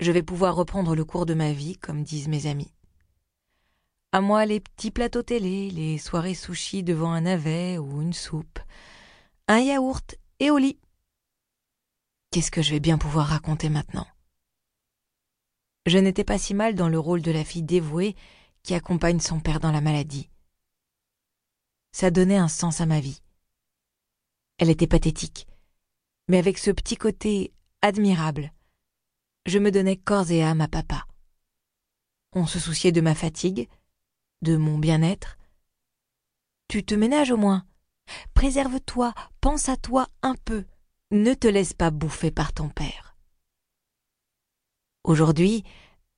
Je 0.00 0.12
vais 0.12 0.22
pouvoir 0.22 0.56
reprendre 0.56 0.94
le 0.94 1.04
cours 1.04 1.24
de 1.24 1.34
ma 1.34 1.52
vie, 1.52 1.78
comme 1.78 2.02
disent 2.02 2.28
mes 2.28 2.46
amis. 2.46 2.72
À 4.12 4.20
moi 4.20 4.44
les 4.44 4.60
petits 4.60 4.90
plateaux 4.90 5.22
télé, 5.22 5.70
les 5.70 5.98
soirées 5.98 6.34
sushis 6.34 6.82
devant 6.82 7.12
un 7.12 7.22
navet 7.22 7.78
ou 7.78 8.02
une 8.02 8.12
soupe, 8.12 8.58
un 9.48 9.60
yaourt 9.60 10.16
et 10.40 10.50
au 10.50 10.58
lit. 10.58 10.78
Qu'est-ce 12.30 12.50
que 12.50 12.62
je 12.62 12.72
vais 12.72 12.80
bien 12.80 12.98
pouvoir 12.98 13.28
raconter 13.28 13.68
maintenant? 13.68 14.06
Je 15.86 15.98
n'étais 15.98 16.24
pas 16.24 16.38
si 16.38 16.52
mal 16.52 16.74
dans 16.74 16.88
le 16.88 16.98
rôle 16.98 17.22
de 17.22 17.30
la 17.30 17.44
fille 17.44 17.62
dévouée 17.62 18.16
qui 18.62 18.74
accompagne 18.74 19.20
son 19.20 19.40
père 19.40 19.60
dans 19.60 19.70
la 19.70 19.80
maladie. 19.80 20.28
Ça 21.92 22.10
donnait 22.10 22.36
un 22.36 22.48
sens 22.48 22.80
à 22.80 22.86
ma 22.86 23.00
vie. 23.00 23.22
Elle 24.58 24.70
était 24.70 24.88
pathétique, 24.88 25.46
mais 26.28 26.38
avec 26.38 26.58
ce 26.58 26.72
petit 26.72 26.96
côté 26.96 27.52
admirable. 27.82 28.52
Je 29.46 29.60
me 29.60 29.70
donnais 29.70 29.96
corps 29.96 30.30
et 30.30 30.42
âme 30.42 30.60
à 30.60 30.68
papa. 30.68 31.06
On 32.32 32.46
se 32.46 32.58
souciait 32.58 32.92
de 32.92 33.00
ma 33.00 33.14
fatigue, 33.14 33.68
de 34.42 34.56
mon 34.56 34.78
bien-être. 34.78 35.38
Tu 36.68 36.84
te 36.84 36.94
ménages 36.94 37.30
au 37.30 37.36
moins. 37.36 37.64
Préserve-toi, 38.34 39.14
pense 39.40 39.68
à 39.68 39.76
toi 39.76 40.08
un 40.22 40.34
peu. 40.44 40.64
Ne 41.12 41.34
te 41.34 41.46
laisse 41.46 41.72
pas 41.72 41.92
bouffer 41.92 42.32
par 42.32 42.52
ton 42.52 42.68
père. 42.68 43.05
Aujourd'hui, 45.06 45.62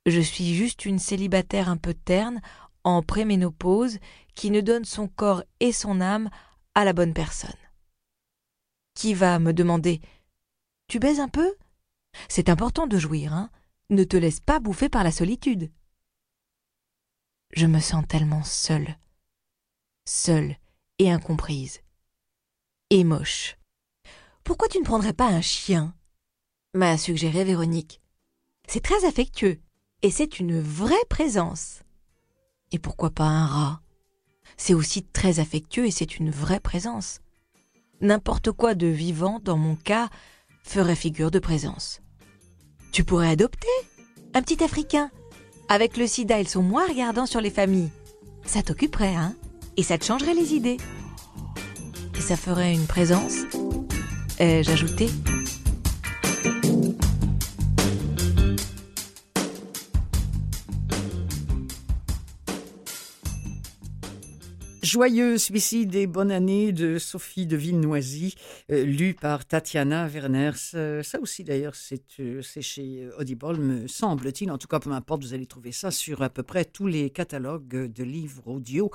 je 0.07 0.19
suis 0.19 0.55
juste 0.55 0.87
une 0.87 0.99
célibataire 0.99 1.69
un 1.69 1.77
peu 1.77 1.93
terne, 1.93 2.41
en 2.85 3.03
préménopause, 3.03 3.99
qui 4.35 4.51
ne 4.51 4.63
donne 4.63 4.87
son 4.87 5.09
corps 5.09 5.45
et 5.61 5.73
son 5.73 6.01
âme 6.01 6.31
à 6.75 6.87
la 6.87 6.95
bonne 6.95 7.13
personne. 7.13 7.51
Qui 8.95 9.13
va 9.13 9.39
me 9.39 9.53
demander 9.53 10.01
Tu 10.89 10.99
baises 10.99 11.21
un 11.21 11.29
peu? 11.29 11.55
C'est 12.31 12.49
important 12.49 12.87
de 12.87 12.97
jouir, 12.97 13.35
hein 13.35 13.51
Ne 13.91 14.05
te 14.05 14.17
laisse 14.17 14.41
pas 14.41 14.59
bouffer 14.59 14.89
par 14.89 15.05
la 15.05 15.13
solitude. 15.13 15.71
je 17.55 17.67
me 17.67 17.81
sens 17.81 18.07
tellement 18.09 18.43
seule. 18.43 18.97
Seule 20.07 20.57
et 20.99 21.11
incomprise. 21.11 21.83
Et 22.89 23.05
moche. 23.05 23.59
Pourquoi 24.45 24.69
tu 24.69 24.79
ne 24.79 24.85
prendrais 24.85 25.13
pas 25.13 25.29
un 25.29 25.43
chien? 25.43 25.95
m'a 26.73 26.97
suggéré 26.97 27.45
Véronique. 27.45 28.01
C'est 28.71 28.83
très 28.83 29.07
affectueux 29.07 29.59
et 30.03 30.11
c'est 30.11 30.41
une 30.41 30.61
vraie 30.61 30.95
présence. 31.09 31.81
Et 32.71 32.79
pourquoi 32.79 33.09
pas 33.09 33.25
un 33.25 33.47
rat? 33.47 33.81
C'est 34.59 34.75
aussi 34.75 35.03
très 35.03 35.41
affectueux 35.41 35.87
et 35.87 35.91
c'est 35.91 36.19
une 36.19 36.31
vraie 36.31 36.61
présence. 36.61 37.21
N'importe 38.03 38.53
quoi 38.53 38.75
de 38.75 38.87
vivant, 38.87 39.41
dans 39.43 39.57
mon 39.57 39.75
cas, 39.75 40.11
ferait 40.65 40.97
figure 40.97 41.31
de 41.31 41.39
présence. 41.39 42.03
Tu 42.93 43.05
pourrais 43.05 43.31
adopter 43.31 43.67
un 44.35 44.43
petit 44.43 44.63
Africain. 44.63 45.11
Avec 45.71 45.97
le 45.97 46.07
sida, 46.07 46.39
ils 46.39 46.49
sont 46.49 46.63
moins 46.63 46.87
regardants 46.87 47.27
sur 47.27 47.41
les 47.41 47.51
familles. 47.51 47.91
Ça 48.45 48.63
t'occuperait, 48.63 49.17
hein? 49.17 49.35
Et 49.79 49.83
ça 49.83 49.97
te 49.97 50.05
changerait 50.05 50.35
les 50.35 50.53
idées. 50.53 50.77
Et 52.19 52.21
ça 52.21 52.37
ferait 52.37 52.75
une 52.75 52.87
présence 52.87 53.45
Ai-je 54.39 54.71
ajouté 54.71 55.09
Joyeux 64.89 65.37
suicide 65.37 65.95
et 65.97 66.07
bonne 66.07 66.31
année 66.31 66.73
de 66.73 66.99
Sophie 66.99 67.47
de 67.47 67.59
Villenoisy, 67.59 68.35
euh, 68.73 68.85
lu 68.85 69.13
par 69.13 69.45
Tatiana 69.45 70.09
Werner. 70.09 70.53
Ça, 70.55 71.21
aussi, 71.21 71.45
d'ailleurs, 71.45 71.75
euh, 72.21 72.41
c'est 72.41 72.63
chez 72.63 73.07
Audible, 73.19 73.59
me 73.59 73.87
semble-t-il. 73.87 74.51
En 74.51 74.57
tout 74.57 74.67
cas, 74.67 74.81
peu 74.81 74.91
importe, 74.91 75.25
vous 75.25 75.35
allez 75.35 75.45
trouver 75.45 75.73
ça 75.73 75.91
sur 75.91 76.23
à 76.23 76.31
peu 76.31 76.43
près 76.43 76.65
tous 76.65 76.87
les 76.87 77.11
catalogues 77.11 77.93
de 77.93 78.03
livres 78.03 78.49
audio 78.49 78.91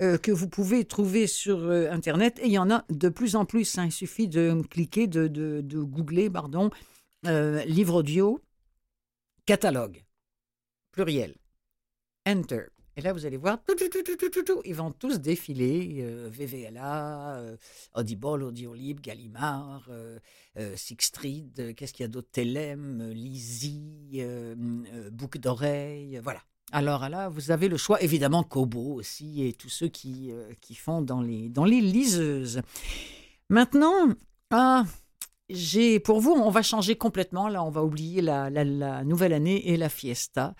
euh, 0.00 0.16
que 0.16 0.30
vous 0.30 0.48
pouvez 0.48 0.84
trouver 0.84 1.26
sur 1.26 1.68
Internet. 1.68 2.38
Et 2.38 2.46
il 2.46 2.52
y 2.52 2.58
en 2.58 2.70
a 2.70 2.84
de 2.88 3.08
plus 3.08 3.34
en 3.34 3.44
plus. 3.44 3.78
Hein. 3.78 3.86
Il 3.86 3.92
suffit 3.92 4.28
de 4.28 4.62
cliquer, 4.70 5.08
de, 5.08 5.26
de, 5.26 5.60
de 5.60 5.78
googler, 5.80 6.30
pardon, 6.30 6.70
livre 7.24 7.96
audio, 7.96 8.40
catalogue, 9.44 10.04
pluriel, 10.92 11.34
enter. 12.28 12.71
Et 12.96 13.00
là, 13.00 13.12
vous 13.12 13.24
allez 13.24 13.38
voir, 13.38 13.58
ils 14.64 14.74
vont 14.74 14.90
tous 14.90 15.18
défiler. 15.18 15.98
Euh, 16.00 16.28
VVLA, 16.30 17.36
euh, 17.36 17.56
Audible, 17.94 18.42
Audiolib, 18.42 19.00
Gallimard, 19.00 19.88
euh, 19.88 20.18
Street, 20.76 21.46
qu'est-ce 21.76 21.92
qu'il 21.94 22.04
y 22.04 22.06
a 22.06 22.08
d'autre 22.08 22.28
Telem, 22.30 23.10
Lizzie, 23.12 24.22
Boucle 25.10 25.38
d'oreille, 25.38 26.20
voilà. 26.22 26.40
Alors 26.70 27.08
là, 27.08 27.28
vous 27.28 27.50
avez 27.50 27.68
le 27.68 27.76
choix, 27.76 28.02
évidemment, 28.02 28.42
Kobo 28.42 28.94
aussi, 28.94 29.46
et 29.46 29.52
tous 29.52 29.68
ceux 29.68 29.88
qui, 29.88 30.30
qui 30.60 30.74
font 30.74 31.02
dans 31.02 31.20
les, 31.22 31.48
dans 31.48 31.64
les 31.64 31.80
liseuses. 31.80 32.60
Maintenant, 33.48 34.14
ah, 34.50 34.84
pour 36.04 36.20
vous, 36.20 36.32
on 36.32 36.50
va 36.50 36.62
changer 36.62 36.96
complètement. 36.96 37.48
Là, 37.48 37.64
on 37.64 37.70
va 37.70 37.84
oublier 37.84 38.22
la, 38.22 39.04
nouvelle 39.04 39.32
année 39.32 39.68
et 39.68 39.76
la 39.76 39.88
fiesta. 39.88 40.54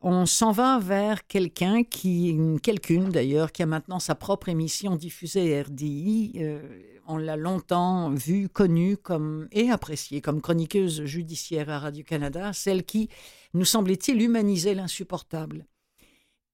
On 0.00 0.26
s'en 0.26 0.50
va 0.50 0.78
vers 0.78 1.26
quelqu'un 1.26 1.84
qui, 1.84 2.36
quelqu'une 2.62 3.10
d'ailleurs, 3.10 3.52
qui 3.52 3.62
a 3.62 3.66
maintenant 3.66 4.00
sa 4.00 4.14
propre 4.14 4.48
émission 4.48 4.96
diffusée 4.96 5.62
RDI. 5.62 6.32
Euh, 6.36 6.60
on 7.06 7.16
l'a 7.16 7.36
longtemps 7.36 8.10
vue, 8.10 8.48
connue 8.48 8.96
comme 8.96 9.48
et 9.52 9.70
appréciée 9.70 10.20
comme 10.20 10.40
chroniqueuse 10.40 11.04
judiciaire 11.04 11.70
à 11.70 11.78
Radio-Canada, 11.78 12.52
celle 12.52 12.84
qui, 12.84 13.08
nous 13.54 13.64
semblait-il, 13.64 14.20
humanisait 14.22 14.74
l'insupportable. 14.74 15.66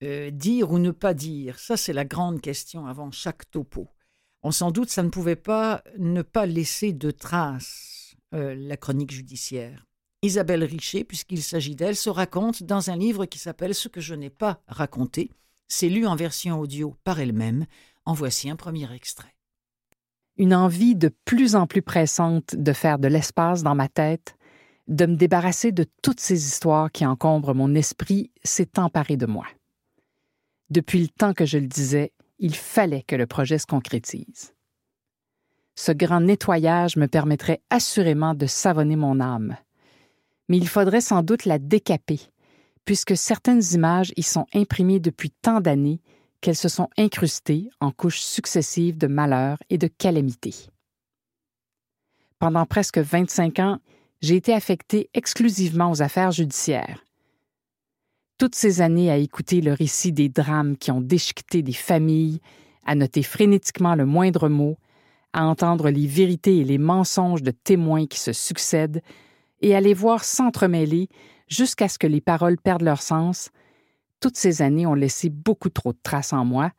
Euh, 0.01 0.31
dire 0.31 0.71
ou 0.71 0.79
ne 0.79 0.91
pas 0.91 1.13
dire, 1.13 1.59
ça 1.59 1.75
c'est 1.75 1.91
la 1.91 2.05
grande 2.05 2.39
question 2.39 2.85
avant 2.85 3.11
chaque 3.11 3.51
topo. 3.51 3.89
On 4.41 4.51
sans 4.51 4.71
doute, 4.71 4.89
ça 4.89 5.03
ne 5.03 5.09
pouvait 5.09 5.35
pas 5.35 5.83
ne 5.97 6.21
pas 6.21 6.45
laisser 6.45 6.93
de 6.93 7.11
traces, 7.11 8.15
euh, 8.33 8.55
la 8.55 8.77
chronique 8.77 9.11
judiciaire. 9.11 9.85
Isabelle 10.21 10.63
Richer, 10.63 11.03
puisqu'il 11.03 11.41
s'agit 11.41 11.75
d'elle, 11.75 11.95
se 11.95 12.09
raconte 12.09 12.63
dans 12.63 12.89
un 12.89 12.97
livre 12.97 13.25
qui 13.25 13.39
s'appelle 13.39 13.73
Ce 13.73 13.87
que 13.87 14.01
je 14.01 14.15
n'ai 14.15 14.29
pas 14.29 14.61
raconté. 14.67 15.31
C'est 15.67 15.89
lu 15.89 16.05
en 16.05 16.15
version 16.15 16.59
audio 16.59 16.95
par 17.03 17.19
elle-même. 17.19 17.65
En 18.05 18.13
voici 18.13 18.49
un 18.49 18.55
premier 18.55 18.91
extrait. 18.93 19.35
Une 20.37 20.53
envie 20.53 20.95
de 20.95 21.09
plus 21.25 21.55
en 21.55 21.67
plus 21.67 21.81
pressante 21.81 22.55
de 22.55 22.73
faire 22.73 22.97
de 22.97 23.07
l'espace 23.07 23.61
dans 23.61 23.75
ma 23.75 23.87
tête, 23.87 24.35
de 24.87 25.05
me 25.05 25.15
débarrasser 25.15 25.71
de 25.71 25.85
toutes 26.01 26.19
ces 26.19 26.45
histoires 26.45 26.91
qui 26.91 27.05
encombrent 27.05 27.53
mon 27.53 27.75
esprit, 27.75 28.31
s'est 28.43 28.79
emparée 28.79 29.17
de 29.17 29.25
moi. 29.25 29.45
Depuis 30.69 31.01
le 31.01 31.07
temps 31.07 31.33
que 31.33 31.45
je 31.45 31.57
le 31.57 31.67
disais, 31.67 32.13
il 32.39 32.55
fallait 32.55 33.03
que 33.03 33.15
le 33.15 33.27
projet 33.27 33.59
se 33.59 33.65
concrétise. 33.65 34.53
Ce 35.75 35.91
grand 35.91 36.21
nettoyage 36.21 36.97
me 36.97 37.07
permettrait 37.07 37.61
assurément 37.69 38.33
de 38.33 38.47
savonner 38.47 38.95
mon 38.95 39.19
âme. 39.19 39.55
Mais 40.47 40.57
il 40.57 40.67
faudrait 40.67 41.01
sans 41.01 41.21
doute 41.21 41.45
la 41.45 41.59
décaper, 41.59 42.19
puisque 42.85 43.15
certaines 43.15 43.63
images 43.73 44.11
y 44.17 44.23
sont 44.23 44.45
imprimées 44.53 44.99
depuis 44.99 45.29
tant 45.29 45.61
d'années 45.61 46.01
qu'elles 46.41 46.55
se 46.55 46.69
sont 46.69 46.89
incrustées 46.97 47.69
en 47.79 47.91
couches 47.91 48.21
successives 48.21 48.97
de 48.97 49.07
malheurs 49.07 49.59
et 49.69 49.77
de 49.77 49.87
calamités. 49.87 50.67
Pendant 52.39 52.65
presque 52.65 52.97
25 52.97 53.59
ans, 53.59 53.79
j'ai 54.21 54.35
été 54.35 54.53
affecté 54.53 55.09
exclusivement 55.13 55.91
aux 55.91 56.01
affaires 56.01 56.31
judiciaires, 56.31 57.03
toutes 58.39 58.55
ces 58.55 58.79
années 58.79 59.11
à 59.11 59.17
écouter 59.17 59.59
le 59.59 59.73
récit 59.73 60.13
des 60.13 60.29
drames 60.29 60.77
qui 60.77 60.91
ont 60.91 61.01
déchiqueté 61.01 61.61
des 61.61 61.73
familles, 61.73 62.39
à 62.85 62.95
noter 62.95 63.21
frénétiquement 63.21 63.95
le 63.95 64.05
moindre 64.05 64.47
mot, 64.47 64.77
à 65.33 65.45
entendre 65.45 65.89
les 65.89 66.07
vérités 66.07 66.57
et 66.57 66.63
les 66.63 66.77
mensonges 66.77 67.43
de 67.43 67.51
témoins 67.51 68.07
qui 68.07 68.17
se 68.17 68.31
succèdent, 68.31 69.03
et 69.61 69.75
à 69.75 69.81
les 69.81 69.93
voir 69.93 70.23
s'entremêler 70.23 71.09
jusqu'à 71.49 71.89
ce 71.89 71.99
que 71.99 72.07
les 72.07 72.21
paroles 72.21 72.57
perdent 72.57 72.83
leur 72.83 73.01
sens, 73.01 73.49
toutes 74.21 74.37
ces 74.37 74.61
années 74.61 74.87
ont 74.87 74.95
laissé 74.95 75.29
beaucoup 75.29 75.69
trop 75.69 75.91
de 75.91 75.99
traces 76.01 76.33
en 76.33 76.45
moi, 76.45 76.71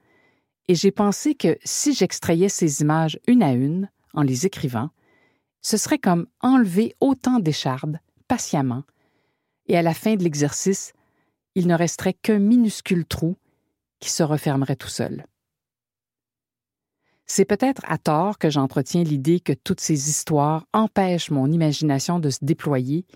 et 0.67 0.75
j'ai 0.75 0.91
pensé 0.91 1.35
que 1.35 1.59
si 1.63 1.93
j'extrayais 1.93 2.49
ces 2.49 2.81
images 2.81 3.19
une 3.27 3.43
à 3.43 3.53
une, 3.53 3.91
en 4.15 4.23
les 4.23 4.47
écrivant, 4.47 4.89
ce 5.61 5.77
serait 5.77 5.99
comme 5.99 6.27
enlever 6.41 6.95
autant 7.01 7.39
d'échardes, 7.39 8.01
patiemment, 8.29 8.85
et 9.67 9.77
à 9.77 9.83
la 9.83 9.93
fin 9.93 10.17
de 10.17 10.25
l'exercice, 10.25 10.95
il 11.55 11.67
ne 11.67 11.75
resterait 11.75 12.15
qu'un 12.15 12.39
minuscule 12.39 13.05
trou 13.05 13.37
qui 13.99 14.11
se 14.11 14.23
refermerait 14.23 14.77
tout 14.77 14.89
seul. 14.89 15.25
C'est 17.27 17.45
peut-être 17.45 17.83
à 17.87 17.97
tort 17.97 18.39
que 18.39 18.51
j'entretiens 18.51 19.05
l'idée 19.05 19.39
que 19.39 19.53
toutes 19.53 19.81
ces 19.81 20.09
histoires 20.09 20.67
empêchent 20.73 21.31
mon 21.31 21.51
imagination 21.51 22.19
de 22.19 22.29
se 22.29 22.41
déployer 22.43 23.07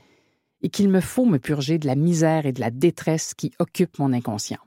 et 0.63 0.69
qu'il 0.69 0.89
me 0.89 1.01
faut 1.01 1.27
me 1.27 1.39
purger 1.39 1.79
de 1.79 1.87
la 1.87 1.97
misère 1.97 2.47
et 2.47 2.53
de 2.53 2.61
la 2.61 2.71
détresse 2.71 3.35
qui 3.35 3.53
occupent 3.59 3.99
mon 3.99 4.13
inconscient. 4.13 4.61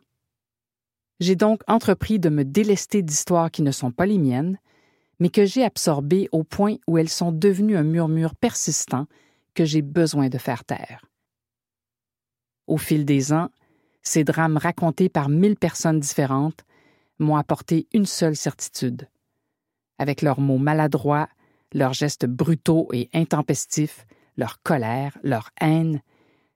J'ai 1.20 1.36
donc 1.36 1.62
entrepris 1.68 2.20
de 2.20 2.30
me 2.30 2.44
délester 2.44 3.02
d'histoires 3.02 3.50
qui 3.50 3.62
ne 3.62 3.72
sont 3.72 3.92
pas 3.92 4.06
les 4.06 4.18
miennes, 4.18 4.60
mais 5.20 5.30
que 5.30 5.46
j'ai 5.46 5.64
absorbées 5.64 6.30
au 6.32 6.44
point 6.44 6.76
où 6.88 6.98
elles 6.98 7.10
sont 7.10 7.32
devenues 7.32 7.78
un 7.78 7.84
murmure 7.84 8.36
persistant 8.36 9.08
que 9.56 9.66
j'ai 9.66 9.82
besoin 9.82 10.30
de 10.30 10.38
faire 10.38 10.64
taire. 10.64 11.06
Au 12.68 12.78
fil 12.78 13.06
des 13.06 13.34
ans, 13.34 13.50
ces 14.08 14.24
drames 14.24 14.58
racontés 14.58 15.10
par 15.10 15.28
mille 15.28 15.58
personnes 15.58 16.00
différentes 16.00 16.66
m'ont 17.20 17.36
apporté 17.36 17.88
une 17.94 18.06
seule 18.06 18.36
certitude. 18.36 19.10
Avec 20.00 20.22
leurs 20.22 20.40
mots 20.40 20.58
maladroits, 20.58 21.28
leurs 21.74 21.94
gestes 21.94 22.26
brutaux 22.26 22.88
et 22.94 23.10
intempestifs, 23.14 24.06
leur 24.38 24.62
colère, 24.62 25.18
leur 25.24 25.50
haine, 25.60 26.02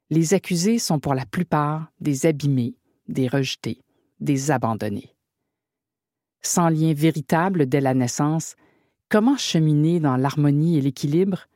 les 0.09 0.33
accusés 0.33 0.79
sont 0.79 0.99
pour 0.99 1.13
la 1.13 1.25
plupart 1.25 1.91
des 1.99 2.25
abîmés, 2.25 2.75
des 3.07 3.27
rejetés, 3.27 3.81
des 4.19 4.51
abandonnés. 4.51 5.15
Sans 6.41 6.69
lien 6.69 6.93
véritable 6.93 7.67
dès 7.67 7.81
la 7.81 7.93
naissance, 7.93 8.55
comment 9.09 9.37
cheminer 9.37 9.99
dans 9.99 10.15
l'harmonie 10.15 10.77
et 10.77 10.81
l'équilibre? 10.81 11.47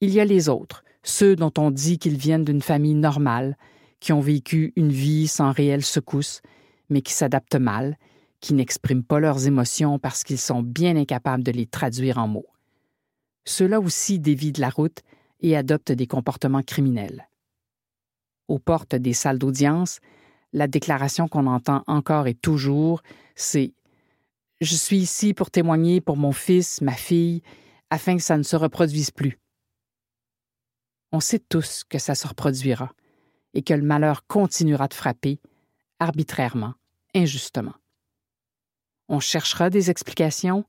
Il 0.00 0.10
y 0.10 0.20
a 0.20 0.24
les 0.24 0.48
autres, 0.48 0.84
ceux 1.02 1.34
dont 1.34 1.52
on 1.56 1.70
dit 1.70 1.98
qu'ils 1.98 2.18
viennent 2.18 2.44
d'une 2.44 2.62
famille 2.62 2.94
normale, 2.94 3.56
qui 4.00 4.12
ont 4.12 4.20
vécu 4.20 4.72
une 4.76 4.92
vie 4.92 5.28
sans 5.28 5.52
réelle 5.52 5.84
secousse, 5.84 6.42
mais 6.88 7.02
qui 7.02 7.12
s'adaptent 7.12 7.56
mal, 7.56 7.96
qui 8.40 8.54
n'expriment 8.54 9.04
pas 9.04 9.20
leurs 9.20 9.46
émotions 9.46 9.98
parce 9.98 10.22
qu'ils 10.22 10.38
sont 10.38 10.62
bien 10.62 10.96
incapables 10.96 11.42
de 11.42 11.52
les 11.52 11.66
traduire 11.66 12.18
en 12.18 12.28
mots. 12.28 12.46
Ceux-là 13.44 13.80
aussi 13.80 14.18
dévient 14.18 14.52
la 14.58 14.70
route 14.70 15.00
et 15.40 15.56
adoptent 15.56 15.92
des 15.92 16.06
comportements 16.06 16.62
criminels. 16.62 17.28
Aux 18.48 18.58
portes 18.58 18.94
des 18.94 19.12
salles 19.12 19.38
d'audience, 19.38 20.00
la 20.52 20.68
déclaration 20.68 21.28
qu'on 21.28 21.46
entend 21.46 21.82
encore 21.86 22.26
et 22.26 22.34
toujours, 22.34 23.02
c'est 23.34 23.74
Je 24.60 24.74
suis 24.74 24.98
ici 24.98 25.34
pour 25.34 25.50
témoigner 25.50 26.00
pour 26.00 26.16
mon 26.16 26.32
fils, 26.32 26.80
ma 26.80 26.92
fille, 26.92 27.42
afin 27.90 28.16
que 28.16 28.22
ça 28.22 28.38
ne 28.38 28.42
se 28.42 28.56
reproduise 28.56 29.10
plus. 29.10 29.38
On 31.12 31.20
sait 31.20 31.38
tous 31.38 31.84
que 31.84 31.98
ça 31.98 32.14
se 32.14 32.26
reproduira 32.26 32.92
et 33.56 33.62
que 33.62 33.72
le 33.72 33.82
malheur 33.82 34.26
continuera 34.26 34.86
de 34.86 34.92
frapper, 34.92 35.40
arbitrairement, 35.98 36.74
injustement. 37.14 37.72
On 39.08 39.18
cherchera 39.18 39.70
des 39.70 39.90
explications 39.90 40.66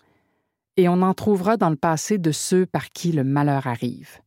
et 0.77 0.87
on 0.87 1.01
en 1.01 1.13
trouvera 1.13 1.57
dans 1.57 1.69
le 1.69 1.75
passé 1.75 2.17
de 2.17 2.31
ceux 2.31 2.65
par 2.65 2.91
qui 2.91 3.11
le 3.11 3.25
malheur 3.25 3.67
arrive. 3.67 4.21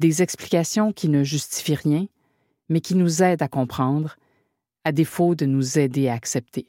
Des 0.00 0.20
explications 0.20 0.92
qui 0.92 1.08
ne 1.08 1.22
justifient 1.22 1.76
rien, 1.76 2.06
mais 2.68 2.80
qui 2.80 2.96
nous 2.96 3.22
aident 3.22 3.42
à 3.42 3.48
comprendre, 3.48 4.16
à 4.82 4.90
défaut 4.90 5.36
de 5.36 5.46
nous 5.46 5.78
aider 5.78 6.08
à 6.08 6.14
accepter. 6.14 6.66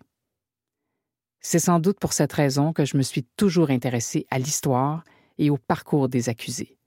C'est 1.40 1.58
sans 1.58 1.80
doute 1.80 2.00
pour 2.00 2.14
cette 2.14 2.34
raison 2.34 2.74
que 2.74 2.86
je 2.86 2.96
me 2.96 3.02
suis 3.02 3.24
toujours 3.24 3.72
intéressée 3.72 4.28
à 4.30 4.38
l'histoire 4.38 5.04
et 5.40 5.50
au 5.50 5.58
parcours 5.58 6.10
des 6.10 6.30
accusés. 6.30 6.78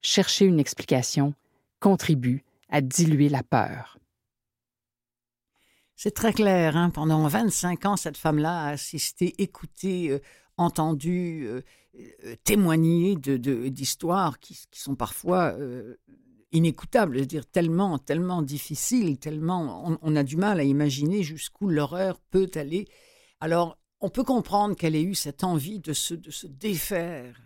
Chercher 0.00 0.46
une 0.46 0.60
explication 0.60 1.34
contribue 1.80 2.44
à 2.72 2.80
diluer 2.80 3.28
la 3.28 3.44
peur. 3.44 3.98
C'est 5.94 6.10
très 6.10 6.32
clair. 6.32 6.76
Hein? 6.76 6.90
Pendant 6.90 7.28
25 7.28 7.86
ans, 7.86 7.96
cette 7.96 8.16
femme-là 8.16 8.64
a 8.64 8.68
assisté, 8.70 9.40
écouté, 9.40 10.10
euh, 10.10 10.18
entendu, 10.56 11.44
euh, 11.46 11.60
euh, 12.24 12.34
témoigner 12.42 13.14
d'histoires 13.14 14.32
de, 14.32 14.38
qui, 14.38 14.58
sont 14.72 14.96
parfois 14.96 15.54
inécoutables, 16.50 17.14
je 17.14 17.20
veux 17.20 17.26
dire 17.26 17.46
tellement, 17.46 17.98
tellement 17.98 18.42
difficiles, 18.42 19.18
tellement 19.18 19.98
on, 20.02 20.16
a 20.16 20.22
du 20.24 20.36
mal 20.36 20.58
à 20.58 20.64
imaginer 20.64 21.22
jusqu'où 21.22 21.68
l'horreur 21.68 22.18
peut 22.30 22.50
aller. 22.56 22.88
Alors, 23.40 23.78
on 24.00 24.08
peut 24.08 24.24
comprendre 24.24 24.74
qu'elle 24.74 24.96
ait 24.96 25.02
eu 25.02 25.14
cette 25.14 25.44
envie 25.44 25.78
de 25.78 25.92
se, 25.92 26.14
de 26.14 26.30
se 26.30 26.46
défaire, 26.46 27.40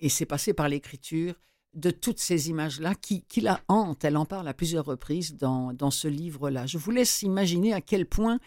et 0.00 0.08
c'est 0.08 0.26
passé 0.26 0.54
par 0.54 0.68
l'écriture, 0.68 1.34
de 1.74 1.90
toutes 1.90 2.20
ces 2.20 2.48
images-là 2.50 2.94
qui, 2.94 3.22
qui, 3.22 3.40
la 3.40 3.60
hantent. 3.68 4.04
Elle 4.04 4.16
en 4.16 4.24
parle 4.24 4.48
à 4.48 4.54
plusieurs 4.54 4.84
reprises 4.84 5.36
dans, 5.36 5.90
ce 5.90 6.08
livre-là. 6.08 6.66
Je 6.66 6.78
vous 6.78 6.90
laisse 6.90 7.22
imaginer 7.22 7.72
à 7.72 7.80
quel 7.80 8.06
point 8.06 8.38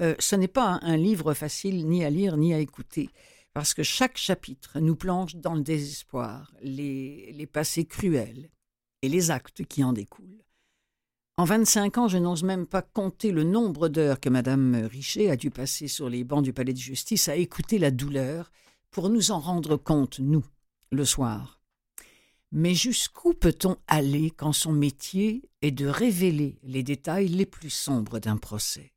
euh, 0.00 0.14
ce 0.18 0.36
n'est 0.36 0.48
pas 0.48 0.78
un, 0.82 0.96
livre 0.96 1.34
facile 1.34 1.86
ni 1.86 2.04
à 2.04 2.10
lire 2.10 2.36
ni 2.36 2.54
à 2.54 2.58
écouter, 2.58 3.10
parce 3.52 3.74
que 3.74 3.82
chaque 3.82 4.16
chapitre 4.16 4.80
nous 4.80 4.96
plonge 4.96 5.36
dans 5.36 5.54
le 5.54 5.62
désespoir, 5.62 6.52
les, 6.62 7.32
les 7.32 7.46
passés 7.46 7.84
cruels 7.84 8.50
et 9.02 9.08
les 9.08 9.30
actes 9.30 9.64
qui 9.64 9.84
en 9.84 9.92
découlent. 9.92 10.44
En 11.36 11.44
25 11.44 11.98
ans, 11.98 12.08
je 12.08 12.18
n'ose 12.18 12.42
même 12.42 12.66
pas 12.66 12.82
compter 12.82 13.32
le 13.32 13.44
nombre 13.44 13.88
d'heures 13.88 14.20
que 14.20 14.28
Madame 14.28 14.74
Richer 14.90 15.30
a 15.30 15.36
dû 15.36 15.50
passer 15.50 15.88
sur 15.88 16.10
les 16.10 16.22
bancs 16.22 16.44
du 16.44 16.52
palais 16.52 16.74
de 16.74 16.78
justice 16.78 17.28
à 17.28 17.36
écouter 17.36 17.78
la 17.78 17.90
douleur 17.90 18.50
pour 18.90 19.08
nous 19.08 19.30
en 19.30 19.38
rendre 19.38 19.76
compte, 19.76 20.18
nous, 20.18 20.44
le 20.90 21.04
soir. 21.04 21.59
Mais 22.52 22.74
jusqu'où 22.74 23.32
peut-on 23.32 23.76
aller 23.86 24.32
quand 24.32 24.52
son 24.52 24.72
métier 24.72 25.48
est 25.62 25.70
de 25.70 25.86
révéler 25.86 26.58
les 26.64 26.82
détails 26.82 27.28
les 27.28 27.46
plus 27.46 27.70
sombres 27.70 28.18
d'un 28.18 28.38
procès? 28.38 28.92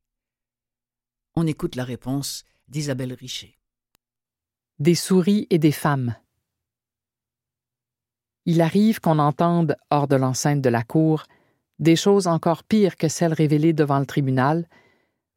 On 1.36 1.46
écoute 1.46 1.76
la 1.76 1.84
réponse 1.84 2.46
d'Isabelle 2.68 3.14
Richer. 3.14 3.60
Des 4.80 4.96
souris 4.96 5.46
et 5.52 5.60
des 5.60 5.72
femmes. 5.72 6.16
Il 8.46 8.60
arrive 8.60 9.00
qu'on 9.00 9.20
entende, 9.20 9.78
hors 9.92 10.08
de 10.08 10.16
l'enceinte 10.16 10.62
de 10.62 10.70
la 10.70 10.84
cour, 10.84 11.26
des 11.78 11.96
choses 11.96 12.26
encore 12.26 12.64
pires 12.64 12.98
que 12.98 13.08
celles 13.08 13.34
révélées 13.34 13.74
devant 13.74 14.00
le 14.00 14.08
tribunal, 14.08 14.68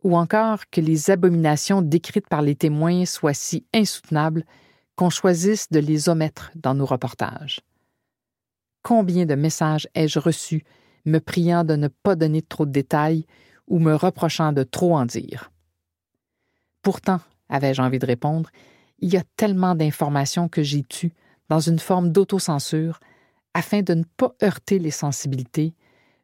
ou 0.02 0.16
encore 0.16 0.70
que 0.70 0.80
les 0.80 1.10
abominations 1.10 1.82
décrites 1.82 2.28
par 2.28 2.40
les 2.40 2.56
témoins 2.56 3.04
soient 3.04 3.34
si 3.34 3.66
insoutenables 3.74 4.46
qu'on 4.94 5.10
choisisse 5.10 5.70
de 5.70 5.80
les 5.80 6.08
omettre 6.08 6.50
dans 6.54 6.74
nos 6.74 6.86
reportages 6.86 7.60
combien 8.86 9.26
de 9.26 9.34
messages 9.34 9.88
ai-je 9.96 10.20
reçus 10.20 10.62
me 11.06 11.18
priant 11.18 11.64
de 11.64 11.74
ne 11.74 11.88
pas 11.88 12.14
donner 12.14 12.40
trop 12.40 12.66
de 12.66 12.70
détails 12.70 13.26
ou 13.66 13.80
me 13.80 13.96
reprochant 13.96 14.52
de 14.52 14.62
trop 14.62 14.96
en 14.96 15.06
dire? 15.06 15.50
Pourtant, 16.82 17.18
avais-je 17.48 17.82
envie 17.82 17.98
de 17.98 18.06
répondre, 18.06 18.48
il 19.00 19.12
y 19.12 19.16
a 19.16 19.24
tellement 19.34 19.74
d'informations 19.74 20.48
que 20.48 20.62
j'ai 20.62 20.84
tues 20.84 21.12
dans 21.48 21.58
une 21.58 21.80
forme 21.80 22.12
d'autocensure 22.12 23.00
afin 23.54 23.82
de 23.82 23.94
ne 23.94 24.04
pas 24.16 24.36
heurter 24.40 24.78
les 24.78 24.92
sensibilités, 24.92 25.74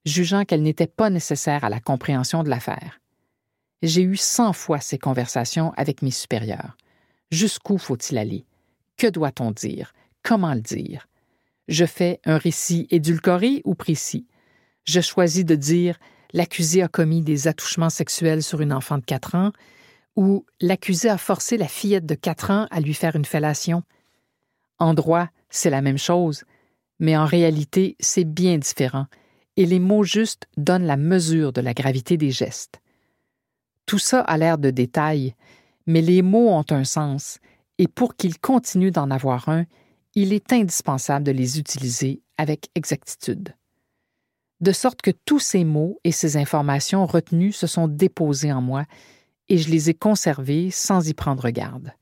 jugeant 0.05 0.45
qu'elles 0.45 0.63
n'étaient 0.63 0.87
pas 0.87 1.11
nécessaires 1.11 1.65
à 1.65 1.69
la 1.69 1.81
compréhension 1.81 2.45
de 2.45 2.49
l'affaire. 2.49 3.01
J'ai 3.83 4.03
eu 4.03 4.17
cent 4.17 4.53
fois 4.53 4.79
ces 4.79 4.99
conversations 4.99 5.73
avec 5.77 6.01
mes 6.01 6.13
supérieurs. 6.13 6.77
Jusqu'où 7.33 7.77
faut-il 7.77 8.19
aller? 8.19 8.47
Que 8.97 9.09
doit-on 9.09 9.51
dire? 9.51 9.93
Comment 10.23 10.55
le 10.55 10.61
dire? 10.61 11.09
Je 11.69 11.85
fais 11.85 12.21
un 12.25 12.39
récit 12.39 12.87
édulcoré 12.91 13.63
ou 13.65 13.75
précis. 13.75 14.27
Je 14.85 15.01
choisis 15.01 15.45
de 15.45 15.55
dire 15.55 15.99
l'accusé 16.33 16.83
a 16.83 16.89
commis 16.89 17.23
des 17.23 17.49
attouchements 17.49 17.91
sexuels 17.91 18.43
sur 18.43 18.61
une 18.61 18.73
enfant 18.73 18.99
de 18.99 19.05
4 19.05 19.35
ans 19.35 19.53
ou 20.17 20.45
l'accusé 20.61 21.09
a 21.09 21.19
forcé 21.19 21.57
la 21.57 21.69
fillette 21.69 22.07
de 22.07 22.15
4 22.15 22.51
ans 22.51 22.67
à 22.71 22.81
lui 22.81 22.95
faire 22.95 23.17
une 23.17 23.25
fellation. 23.25 23.83
En 24.79 24.95
droit, 24.95 25.29
c'est 25.51 25.71
la 25.71 25.83
même 25.83 25.99
chose, 25.99 26.45
mais 26.99 27.17
en 27.17 27.25
réalité, 27.25 27.97
c'est 28.01 28.25
bien 28.25 28.59
différent 28.59 29.07
et 29.57 29.67
les 29.67 29.79
mots 29.79 30.05
justes 30.05 30.47
donnent 30.57 30.87
la 30.87 30.97
mesure 30.97 31.53
de 31.53 31.61
la 31.61 31.75
gravité 31.75 32.17
des 32.17 32.31
gestes. 32.31 32.81
Tout 33.87 33.99
ça 33.99 34.21
a 34.21 34.39
l'air 34.39 34.59
de 34.59 34.71
détails, 34.71 35.35
mais 35.87 36.01
les 36.01 36.23
mots 36.23 36.51
ont 36.51 36.65
un 36.71 36.85
sens, 36.85 37.39
et 37.79 37.89
pour 37.89 38.17
qu'ils 38.17 38.39
continuent 38.39 38.93
d'en 38.93 39.11
avoir 39.11 39.49
un, 39.49 39.65
il 40.15 40.33
est 40.33 40.53
indispensable 40.53 41.25
de 41.25 41.33
les 41.33 41.59
utiliser 41.59 42.23
avec 42.39 42.69
exactitude. 42.75 43.55
De 44.61 44.73
sorte 44.73 45.03
que 45.03 45.11
tous 45.25 45.41
ces 45.41 45.65
mots 45.65 45.99
et 46.05 46.13
ces 46.13 46.37
informations 46.37 47.05
retenues 47.07 47.53
se 47.53 47.67
sont 47.67 47.89
déposés 47.89 48.53
en 48.53 48.63
moi 48.63 48.85
et 49.49 49.59
je 49.59 49.71
les 49.71 49.91
ai 49.91 49.95
conservés 49.95 50.71
sans 50.71 51.09
y 51.09 51.15
prendre 51.15 51.51
garde. 51.51 51.93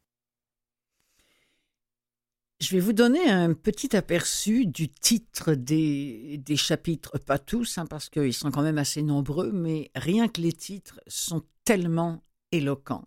Je 2.60 2.76
vais 2.76 2.80
vous 2.80 2.92
donner 2.92 3.30
un 3.30 3.54
petit 3.54 3.96
aperçu 3.96 4.66
du 4.66 4.90
titre 4.90 5.54
des, 5.54 6.42
chapitres, 6.56 7.16
pas 7.18 7.38
tous, 7.38 7.78
hein, 7.78 7.86
parce 7.86 8.10
qu'ils 8.10 8.34
sont 8.34 8.50
quand 8.50 8.62
même 8.62 8.76
assez 8.76 9.00
nombreux, 9.00 9.50
mais 9.50 9.90
rien 9.94 10.28
que 10.28 10.42
les 10.42 10.52
titres 10.52 11.00
sont 11.06 11.42
tellement 11.64 12.22
éloquents. 12.52 13.06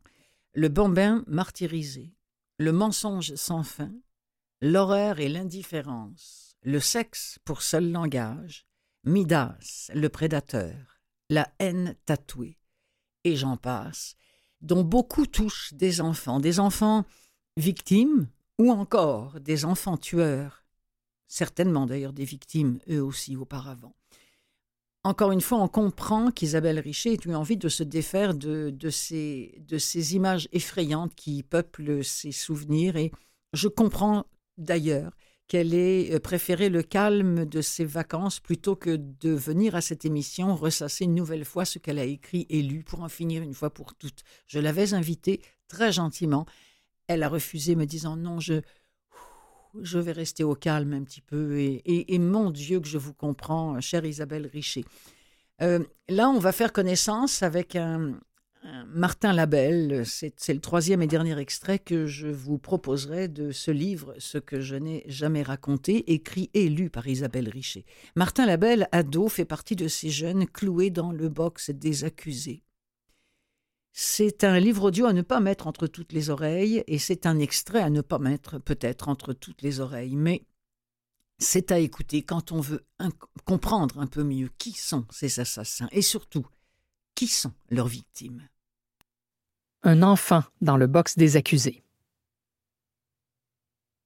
Le 0.55 0.69
bambin 0.69 1.23
martyrisé, 1.27 2.15
le 2.57 2.71
mensonge 2.71 3.35
sans 3.35 3.61
fin, 3.61 3.91
l'horreur 4.63 5.19
et 5.19 5.27
l'indifférence, 5.27 6.55
le 6.61 6.79
sexe 6.79 7.37
pour 7.43 7.61
seul 7.61 7.91
langage, 7.91 8.65
Midas, 9.03 9.91
le 9.93 10.07
prédateur, 10.07 11.01
la 11.29 11.51
haine 11.59 11.97
tatouée, 12.05 12.57
et 13.25 13.35
j'en 13.35 13.57
passe, 13.57 14.15
dont 14.61 14.85
beaucoup 14.85 15.25
touchent 15.25 15.73
des 15.73 15.99
enfants, 15.99 16.39
des 16.39 16.61
enfants 16.61 17.03
victimes 17.57 18.29
ou 18.57 18.71
encore 18.71 19.41
des 19.41 19.65
enfants 19.65 19.97
tueurs, 19.97 20.63
certainement 21.27 21.85
d'ailleurs 21.85 22.13
des 22.13 22.23
victimes 22.23 22.79
eux 22.89 23.03
aussi 23.03 23.35
auparavant. 23.35 23.97
Encore 25.03 25.33
une 25.33 25.41
fois, 25.41 25.57
on 25.57 25.67
comprend 25.67 26.31
qu'Isabelle 26.31 26.79
Richer 26.79 27.11
ait 27.11 27.27
eu 27.27 27.35
envie 27.35 27.57
de 27.57 27.67
se 27.67 27.83
défaire 27.83 28.33
de, 28.33 28.69
de, 28.69 28.89
ces, 28.89 29.61
de 29.67 29.77
ces 29.77 30.15
images 30.15 30.47
effrayantes 30.53 31.15
qui 31.15 31.43
peuplent 31.43 32.05
ses 32.05 32.31
souvenirs 32.31 32.95
et 32.95 33.11
je 33.51 33.67
comprends 33.67 34.25
d'ailleurs 34.57 35.11
qu'elle 35.47 35.73
ait 35.73 36.13
euh, 36.13 36.19
préféré 36.19 36.69
le 36.69 36.83
calme 36.83 37.45
de 37.45 37.61
ses 37.61 37.85
vacances 37.85 38.39
plutôt 38.39 38.75
que 38.75 38.95
de 38.95 39.31
venir 39.31 39.75
à 39.75 39.81
cette 39.81 40.05
émission 40.05 40.55
ressasser 40.55 41.05
une 41.05 41.15
nouvelle 41.15 41.45
fois 41.45 41.65
ce 41.65 41.79
qu'elle 41.79 41.99
a 41.99 42.05
écrit 42.05 42.45
et 42.49 42.61
lu 42.61 42.83
pour 42.83 43.01
en 43.01 43.09
finir 43.09 43.41
une 43.41 43.53
fois 43.53 43.69
pour 43.69 43.93
toutes. 43.95 44.23
Je 44.47 44.59
l'avais 44.59 44.93
invitée 44.93 45.41
très 45.67 45.91
gentiment. 45.91 46.45
Elle 47.07 47.23
a 47.23 47.29
refusé, 47.29 47.75
me 47.75 47.85
disant 47.85 48.15
non, 48.15 48.39
je, 48.39 48.61
je 49.81 49.99
vais 49.99 50.11
rester 50.11 50.43
au 50.43 50.55
calme 50.55 50.93
un 50.93 51.03
petit 51.03 51.21
peu. 51.21 51.57
Et, 51.57 52.19
mon 52.19 52.49
Dieu 52.49 52.79
que 52.79 52.87
je 52.87 52.97
vous 52.97 53.13
comprends, 53.13 53.79
chère 53.81 54.05
Isabelle 54.05 54.47
Richer. 54.47 54.85
Euh, 55.61 55.83
là, 56.09 56.29
on 56.29 56.39
va 56.39 56.51
faire 56.51 56.73
connaissance 56.73 57.43
avec 57.43 57.75
un, 57.75 58.19
Martin 58.95 59.33
Labelle, 59.33 60.03
c'est 60.05 60.53
le 60.53 60.59
troisième 60.59 61.01
et 61.01 61.07
dernier 61.07 61.39
extrait 61.39 61.79
que 61.79 62.05
je 62.05 62.27
vous 62.27 62.59
proposerai 62.59 63.27
de 63.27 63.51
ce 63.51 63.71
livre, 63.71 64.13
Ce 64.19 64.37
que 64.37 64.61
je 64.61 64.75
n'ai 64.75 65.03
jamais 65.07 65.41
raconté, 65.41 66.13
écrit 66.13 66.51
et 66.53 66.69
lu 66.69 66.91
par 66.91 67.07
Isabelle 67.07 67.49
Richer. 67.49 67.85
Martin 68.15 68.45
Labelle, 68.45 68.87
ado, 68.91 69.29
fait 69.29 69.45
partie 69.45 69.75
de 69.75 69.87
ces 69.87 70.11
jeunes 70.11 70.45
cloués 70.45 70.91
dans 70.91 71.11
le 71.11 71.27
box 71.27 71.71
des 71.71 72.03
accusés. 72.03 72.61
C'est 73.93 74.43
un 74.43 74.59
livre 74.59 74.83
audio 74.85 75.07
à 75.07 75.13
ne 75.13 75.23
pas 75.23 75.39
mettre 75.39 75.65
entre 75.65 75.87
toutes 75.87 76.13
les 76.13 76.29
oreilles 76.29 76.83
et 76.85 76.99
c'est 76.99 77.25
un 77.25 77.39
extrait 77.39 77.81
à 77.81 77.89
ne 77.89 78.01
pas 78.01 78.19
mettre 78.19 78.59
peut-être 78.59 79.09
entre 79.09 79.33
toutes 79.33 79.63
les 79.63 79.79
oreilles, 79.79 80.15
mais 80.15 80.45
c'est 81.39 81.71
à 81.71 81.79
écouter 81.79 82.21
quand 82.21 82.51
on 82.51 82.59
veut 82.59 82.85
comprendre 83.45 83.99
un 83.99 84.07
peu 84.07 84.23
mieux 84.23 84.49
qui 84.59 84.73
sont 84.73 85.05
ces 85.09 85.39
assassins 85.39 85.89
et 85.91 86.03
surtout 86.03 86.45
qui 87.15 87.27
sont 87.27 87.53
leurs 87.69 87.87
victimes 87.87 88.47
un 89.83 90.01
enfant 90.01 90.43
dans 90.61 90.77
le 90.77 90.87
box 90.87 91.17
des 91.17 91.35
accusés. 91.35 91.83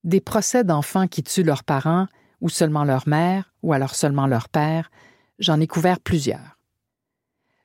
Des 0.03 0.21
procès 0.21 0.63
d'enfants 0.63 1.07
qui 1.07 1.21
tuent 1.21 1.43
leurs 1.43 1.63
parents, 1.63 2.07
ou 2.41 2.49
seulement 2.49 2.83
leur 2.83 3.07
mère, 3.07 3.53
ou 3.61 3.73
alors 3.73 3.95
seulement 3.95 4.27
leur 4.27 4.49
père, 4.49 4.89
j'en 5.39 5.59
ai 5.59 5.67
couvert 5.67 5.99
plusieurs. 5.99 6.57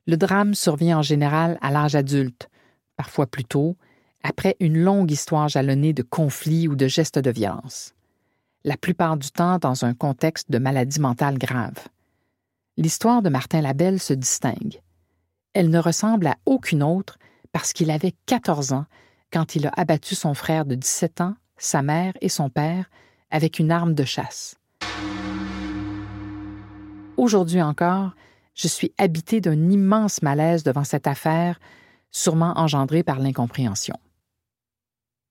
Le 0.07 0.17
drame 0.17 0.55
survient 0.55 0.99
en 0.99 1.03
général 1.03 1.59
à 1.63 1.71
l'âge 1.71 1.95
adulte, 1.95 2.51
parfois 2.97 3.27
plus 3.27 3.45
tôt, 3.45 3.77
après 4.23 4.57
une 4.61 4.79
longue 4.79 5.11
histoire 5.11 5.49
jalonnée 5.49 5.93
de 5.93 6.03
conflits 6.03 6.69
ou 6.69 6.75
de 6.75 6.89
gestes 6.89 7.19
de 7.19 7.31
violence. 7.31 7.95
La 8.65 8.77
plupart 8.77 9.17
du 9.17 9.31
temps 9.31 9.59
dans 9.59 9.85
un 9.85 9.95
contexte 9.95 10.51
de 10.51 10.59
maladie 10.59 11.01
mentale 11.01 11.39
grave. 11.39 11.89
L'histoire 12.77 13.23
de 13.23 13.29
Martin 13.29 13.61
Labelle 13.61 14.01
se 14.01 14.13
distingue. 14.13 14.81
Elle 15.55 15.71
ne 15.71 15.79
ressemble 15.79 16.27
à 16.27 16.37
aucune 16.47 16.83
autre 16.83 17.19
parce 17.53 17.73
qu'il 17.73 17.91
avait 17.91 18.15
14 18.27 18.73
ans 18.73 18.87
quand 19.33 19.55
il 19.55 19.67
a 19.67 19.73
abattu 19.77 20.15
son 20.15 20.35
frère 20.35 20.65
de 20.65 20.75
17 20.75 21.21
ans, 21.21 21.35
sa 21.57 21.83
mère 21.83 22.15
et 22.21 22.29
son 22.29 22.51
père 22.51 22.91
avec 23.31 23.59
une 23.59 23.71
arme 23.71 23.95
de 23.95 24.05
chasse. 24.05 24.57
Aujourd'hui 27.17 27.63
encore, 27.63 28.13
je 28.55 28.69
suis 28.69 28.93
habité 28.99 29.41
d'un 29.41 29.71
immense 29.71 30.23
malaise 30.23 30.65
devant 30.65 30.85
cette 30.85 31.07
affaire, 31.07 31.61
sûrement 32.11 32.53
engendrée 32.59 33.03
par 33.03 33.19
l'incompréhension. 33.19 33.97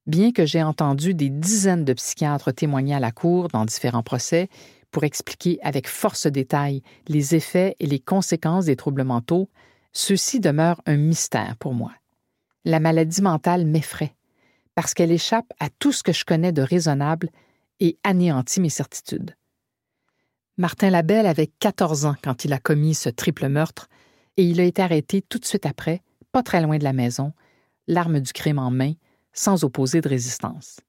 Bien 0.08 0.32
que 0.32 0.46
j'ai 0.46 0.64
entendu 0.64 1.14
des 1.14 1.30
dizaines 1.30 1.86
de 1.86 1.94
psychiatres 1.94 2.52
témoigner 2.52 2.96
à 2.96 3.00
la 3.00 3.12
Cour 3.12 3.50
dans 3.50 3.66
différents 3.66 4.02
procès 4.02 4.50
pour 4.90 5.04
expliquer 5.04 5.60
avec 5.62 5.88
force 5.88 6.26
détail 6.26 6.82
les 7.08 7.36
effets 7.36 7.76
et 7.80 7.86
les 7.86 8.00
conséquences 8.00 8.66
des 8.66 8.76
troubles 8.76 9.04
mentaux, 9.04 9.50
ceci 9.94 10.40
demeure 10.40 10.82
un 10.86 10.98
mystère 10.98 11.56
pour 11.58 11.74
moi. 11.74 11.92
La 12.64 12.80
maladie 12.80 13.22
mentale 13.22 13.66
m'effraie, 13.66 14.16
parce 14.76 14.94
qu'elle 14.94 15.12
échappe 15.12 15.52
à 15.60 15.70
tout 15.70 15.92
ce 15.92 16.04
que 16.04 16.14
je 16.14 16.26
connais 16.26 16.52
de 16.52 16.62
raisonnable 16.62 17.30
et 17.80 17.98
anéantit 18.04 18.62
mes 18.62 18.70
certitudes. 18.70 19.36
Martin 20.58 20.92
Labelle 20.92 21.26
avait 21.26 21.48
14 21.48 22.06
ans 22.06 22.16
quand 22.24 22.46
il 22.46 22.54
a 22.54 22.60
commis 22.60 22.94
ce 22.94 23.10
triple 23.10 23.48
meurtre 23.48 23.90
et 24.38 24.44
il 24.44 24.60
a 24.60 24.64
été 24.64 24.82
arrêté 24.82 25.22
tout 25.22 25.40
de 25.40 25.46
suite 25.46 25.66
après, 25.66 26.02
pas 26.32 26.44
très 26.44 26.62
loin 26.62 26.78
de 26.78 26.84
la 26.84 26.94
maison, 26.94 27.34
l'arme 27.88 28.20
du 28.20 28.32
crime 28.32 28.60
en 28.60 28.70
main, 28.70 28.94
sans 29.34 29.64
opposer 29.64 30.02
de 30.02 30.10
résistance. 30.10 30.80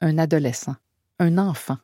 Un 0.00 0.18
adolescent, 0.18 0.74
un 1.20 1.38
enfant. 1.38 1.78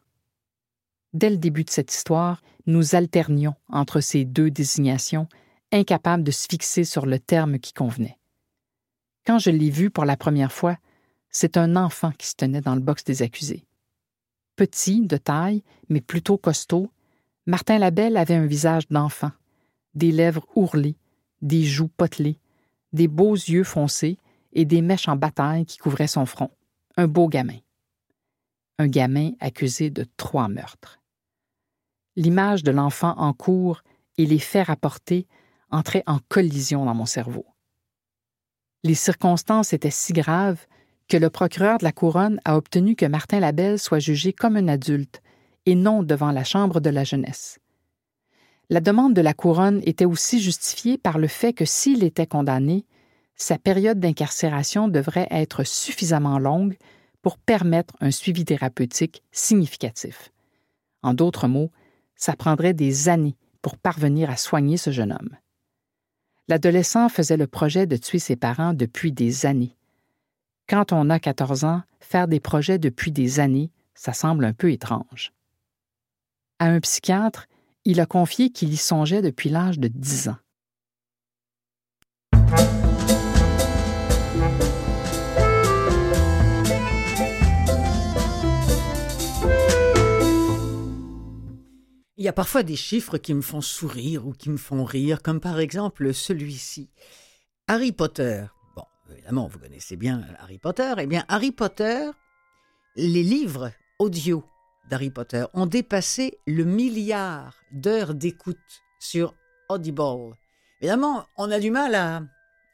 Dès 1.13 1.31
le 1.31 1.37
début 1.37 1.63
de 1.63 1.71
cette 1.71 1.93
histoire, 1.93 2.43
nous 2.67 2.97
alternions 2.97 3.55
entre 3.69 4.01
ces 4.01 4.25
deux 4.25 4.51
désignations, 4.51 5.29
incapables 5.73 6.25
de 6.25 6.33
se 6.33 6.47
fixer 6.51 6.85
sur 6.85 7.07
le 7.07 7.21
terme 7.21 7.59
qui 7.61 7.73
convenait. 7.73 8.19
Quand 9.27 9.39
je 9.39 9.51
l'ai 9.51 9.71
vu 9.71 9.91
pour 9.91 10.05
la 10.05 10.17
première 10.17 10.53
fois, 10.53 10.77
c'est 11.31 11.57
un 11.57 11.77
enfant 11.77 12.13
qui 12.13 12.27
se 12.27 12.35
tenait 12.35 12.61
dans 12.61 12.75
le 12.75 12.81
box 12.81 13.05
des 13.05 13.23
accusés. 13.23 13.65
Petit, 14.57 15.07
de 15.07 15.17
taille, 15.17 15.65
mais 15.89 16.01
plutôt 16.01 16.37
costaud, 16.37 16.91
Martin 17.47 17.79
Labelle 17.79 18.17
avait 18.17 18.35
un 18.35 18.47
visage 18.47 18.89
d'enfant, 18.89 19.33
des 19.95 20.13
lèvres 20.13 20.47
ourlées, 20.55 20.97
des 21.43 21.65
joues 21.65 21.89
potelées, 21.89 22.39
des 22.93 23.09
beaux 23.09 23.35
yeux 23.35 23.65
foncés 23.65 24.19
et 24.53 24.65
des 24.65 24.83
mèches 24.83 25.09
en 25.09 25.17
bataille 25.17 25.67
qui 25.67 25.79
couvraient 25.79 26.07
son 26.07 26.27
front. 26.27 26.51
Un 26.97 27.09
beau 27.09 27.29
gamin. 27.29 27.59
Un 28.79 28.87
gamin 28.87 29.33
accusé 29.41 29.91
de 29.91 30.07
trois 30.17 30.49
meurtres. 30.49 31.01
L'image 32.17 32.63
de 32.63 32.71
l'enfant 32.71 33.15
en 33.19 33.33
cours 33.33 33.83
et 34.17 34.27
les 34.27 34.39
faits 34.39 34.69
rapportés 34.69 35.27
entraient 35.71 36.05
en 36.07 36.21
collision 36.29 36.85
dans 36.85 36.95
mon 36.95 37.07
cerveau. 37.07 37.47
Les 38.85 38.95
circonstances 38.95 39.73
étaient 39.73 39.91
si 39.91 40.13
graves 40.13 40.67
que 41.09 41.17
le 41.17 41.31
procureur 41.31 41.79
de 41.79 41.85
la 41.85 41.93
Couronne 41.93 42.39
a 42.45 42.57
obtenu 42.59 42.95
que 42.97 43.07
Martin 43.07 43.41
Labelle 43.41 43.79
soit 43.79 43.99
jugé 43.99 44.35
comme 44.35 44.57
un 44.57 44.69
adulte 44.69 45.23
et 45.65 45.75
non 45.75 46.03
devant 46.03 46.33
la 46.33 46.45
Chambre 46.45 46.81
de 46.81 46.91
la 46.91 47.03
jeunesse. 47.03 47.59
La 48.69 48.81
demande 48.81 49.15
de 49.15 49.23
la 49.23 49.33
Couronne 49.33 49.81
était 49.85 50.05
aussi 50.05 50.39
justifiée 50.39 50.99
par 50.99 51.17
le 51.17 51.29
fait 51.29 51.55
que 51.55 51.65
s'il 51.65 52.05
était 52.05 52.27
condamné, 52.27 52.85
sa 53.37 53.57
période 53.57 54.01
d'incarcération 54.01 54.87
devrait 54.87 55.29
être 55.31 55.65
suffisamment 55.65 56.39
longue 56.39 56.77
pour 57.23 57.39
permettre 57.39 57.95
un 58.01 58.11
suivi 58.11 58.45
thérapeutique 58.45 59.23
significatif. 59.33 60.31
En 61.03 61.15
d'autres 61.15 61.49
mots, 61.49 61.71
ça 62.17 62.37
prendrait 62.37 62.75
des 62.75 63.09
années 63.09 63.37
pour 63.63 63.79
parvenir 63.79 64.29
à 64.29 64.37
soigner 64.37 64.77
ce 64.77 64.91
jeune 64.91 65.13
homme. 65.13 65.37
L'adolescent 66.49 67.09
faisait 67.09 67.37
le 67.37 67.47
projet 67.47 67.87
de 67.87 67.97
tuer 67.97 68.19
ses 68.19 68.37
parents 68.37 68.75
depuis 68.75 69.13
des 69.13 69.47
années. 69.47 69.77
Quand 70.69 70.93
on 70.93 71.09
a 71.11 71.19
14 71.19 71.65
ans, 71.65 71.83
faire 72.01 72.29
des 72.29 72.41
projets 72.41 72.79
depuis 72.79 73.13
des 73.13 73.41
années, 73.41 73.71
ça 73.95 74.13
semble 74.13 74.45
un 74.45 74.53
peu 74.53 74.71
étrange. 74.71 75.33
À 76.59 76.67
un 76.67 76.81
psychiatre, 76.81 77.47
il 77.85 78.01
a 78.01 78.07
confié 78.07 78.51
qu'il 78.51 78.73
y 78.73 78.77
songeait 78.77 79.23
depuis 79.23 79.49
l'âge 79.49 79.79
de 79.79 79.89
10 79.89 80.29
ans. 80.29 80.37
Il 92.17 92.25
y 92.25 92.29
a 92.29 92.33
parfois 92.33 92.63
des 92.63 92.77
chiffres 92.77 93.19
qui 93.19 93.35
me 93.35 93.43
font 93.43 93.61
sourire 93.61 94.25
ou 94.25 94.33
qui 94.33 94.49
me 94.49 94.57
font 94.57 94.85
rire, 94.85 95.21
comme 95.21 95.41
par 95.41 95.59
exemple 95.59 96.15
celui-ci. 96.15 96.89
Harry 97.67 97.91
Potter. 97.91 98.45
Bon, 98.77 98.85
évidemment, 99.11 99.49
vous 99.49 99.59
connaissez 99.59 99.97
bien 99.97 100.25
Harry 100.39 100.59
Potter. 100.59 100.95
Eh 100.99 101.07
bien, 101.07 101.25
Harry 101.27 101.51
Potter, 101.51 102.11
les 102.95 103.25
livres 103.25 103.73
audio 103.99 104.45
d'Harry 104.89 105.11
Potter 105.11 105.45
ont 105.55 105.67
dépassé 105.67 106.39
le 106.47 106.63
milliard 106.63 107.57
d'heures 107.73 108.15
d'écoute 108.15 108.59
sur 109.01 109.35
Audible. 109.69 110.37
Évidemment, 110.81 111.27
on 111.37 111.51
a 111.51 111.59
du 111.59 111.73
mal 111.73 111.97
à, 111.97 112.23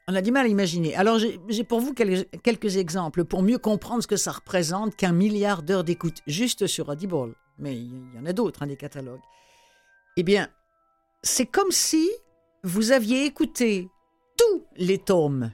on 0.07 0.13
a 0.13 0.21
du 0.21 0.31
mal 0.31 0.45
à 0.45 0.49
imaginer. 0.49 0.95
Alors, 0.95 1.17
j'ai 1.17 1.63
pour 1.63 1.79
vous 1.79 1.95
quelques 1.95 2.77
exemples 2.77 3.25
pour 3.25 3.41
mieux 3.41 3.57
comprendre 3.57 4.03
ce 4.03 4.07
que 4.07 4.17
ça 4.17 4.33
représente 4.33 4.95
qu'un 4.95 5.13
milliard 5.13 5.63
d'heures 5.63 5.83
d'écoute 5.83 6.19
juste 6.27 6.67
sur 6.67 6.89
Audible. 6.89 7.33
Mais 7.57 7.75
il 7.75 8.13
y 8.15 8.19
en 8.19 8.25
a 8.25 8.33
d'autres, 8.33 8.63
hein, 8.63 8.67
des 8.67 8.77
catalogues. 8.77 9.21
Eh 10.17 10.23
bien, 10.23 10.49
c'est 11.23 11.45
comme 11.45 11.71
si 11.71 12.09
vous 12.63 12.91
aviez 12.91 13.25
écouté 13.25 13.89
tous 14.37 14.63
les 14.75 14.97
tomes 14.97 15.51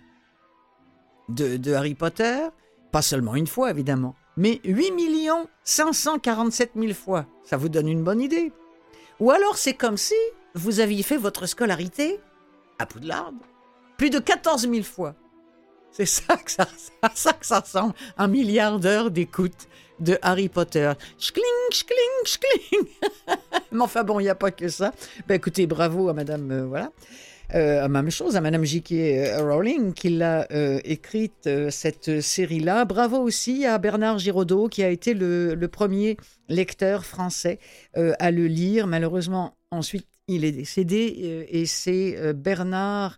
de, 1.30 1.74
Harry 1.74 1.96
Potter, 1.96 2.48
pas 2.92 3.02
seulement 3.02 3.36
une 3.36 3.48
fois 3.48 3.72
évidemment, 3.72 4.16
mais 4.38 4.62
8 4.64 4.94
547 5.64 6.72
000 6.76 6.94
fois. 6.94 7.26
Ça 7.44 7.58
vous 7.58 7.70
donne 7.70 7.88
une 7.88 8.04
bonne 8.04 8.22
idée. 8.22 8.52
Ou 9.20 9.32
alors 9.32 9.58
c'est 9.58 9.74
comme 9.74 9.98
si 9.98 10.16
vous 10.54 10.80
aviez 10.80 11.04
fait 11.04 11.18
votre 11.18 11.46
scolarité 11.46 12.20
à 12.80 12.86
Poudlard 12.86 13.34
plus 13.98 14.10
de 14.10 14.20
14 14.20 14.70
000 14.70 14.84
fois. 14.84 15.16
C'est 15.92 16.06
ça 16.06 16.38
que 16.38 16.52
ça, 16.52 16.68
ça 17.16 17.34
que 17.34 17.46
ça 17.46 17.60
ressemble, 17.60 17.94
un 18.18 18.28
milliard 18.28 18.80
d'heures 18.80 19.12
d'écoute 19.12 19.68
de 20.00 20.18
Harry 20.22 20.50
Potter. 20.50 20.92
Schkling, 21.20 21.44
schkling, 21.72 22.26
schkling. 22.26 22.88
Mais 23.72 23.82
enfin 23.82 24.04
bon, 24.04 24.20
il 24.20 24.24
n'y 24.24 24.30
a 24.30 24.36
pas 24.36 24.52
que 24.52 24.68
ça. 24.68 24.94
Ben 25.28 25.36
écoutez, 25.36 25.68
bravo 25.68 26.10
à 26.10 26.14
Madame, 26.14 26.52
euh, 26.52 26.66
voilà. 26.66 26.92
Euh, 27.56 27.88
même 27.88 28.12
chose 28.12 28.36
à 28.36 28.42
Madame 28.42 28.66
J.K. 28.66 28.92
Euh, 28.92 29.42
Rowling 29.42 29.94
qui 29.94 30.10
l'a 30.10 30.48
euh, 30.52 30.80
écrite 30.84 31.50
cette 31.70 32.22
série-là. 32.22 32.86
Bravo 32.86 33.18
aussi 33.18 33.66
à 33.66 33.78
Bernard 33.78 34.20
Giraudot 34.20 34.68
qui 34.68 34.84
a 34.84 34.90
été 34.90 35.14
le, 35.14 35.56
le 35.56 35.68
premier 35.68 36.18
lecteur 36.50 37.06
français 37.06 37.60
à 37.96 38.32
le 38.32 38.48
lire. 38.48 38.88
Malheureusement, 38.88 39.56
ensuite, 39.72 40.08
il 40.28 40.44
est 40.44 40.52
décédé 40.52 41.48
et 41.50 41.66
c'est 41.66 42.34
Bernard, 42.34 43.18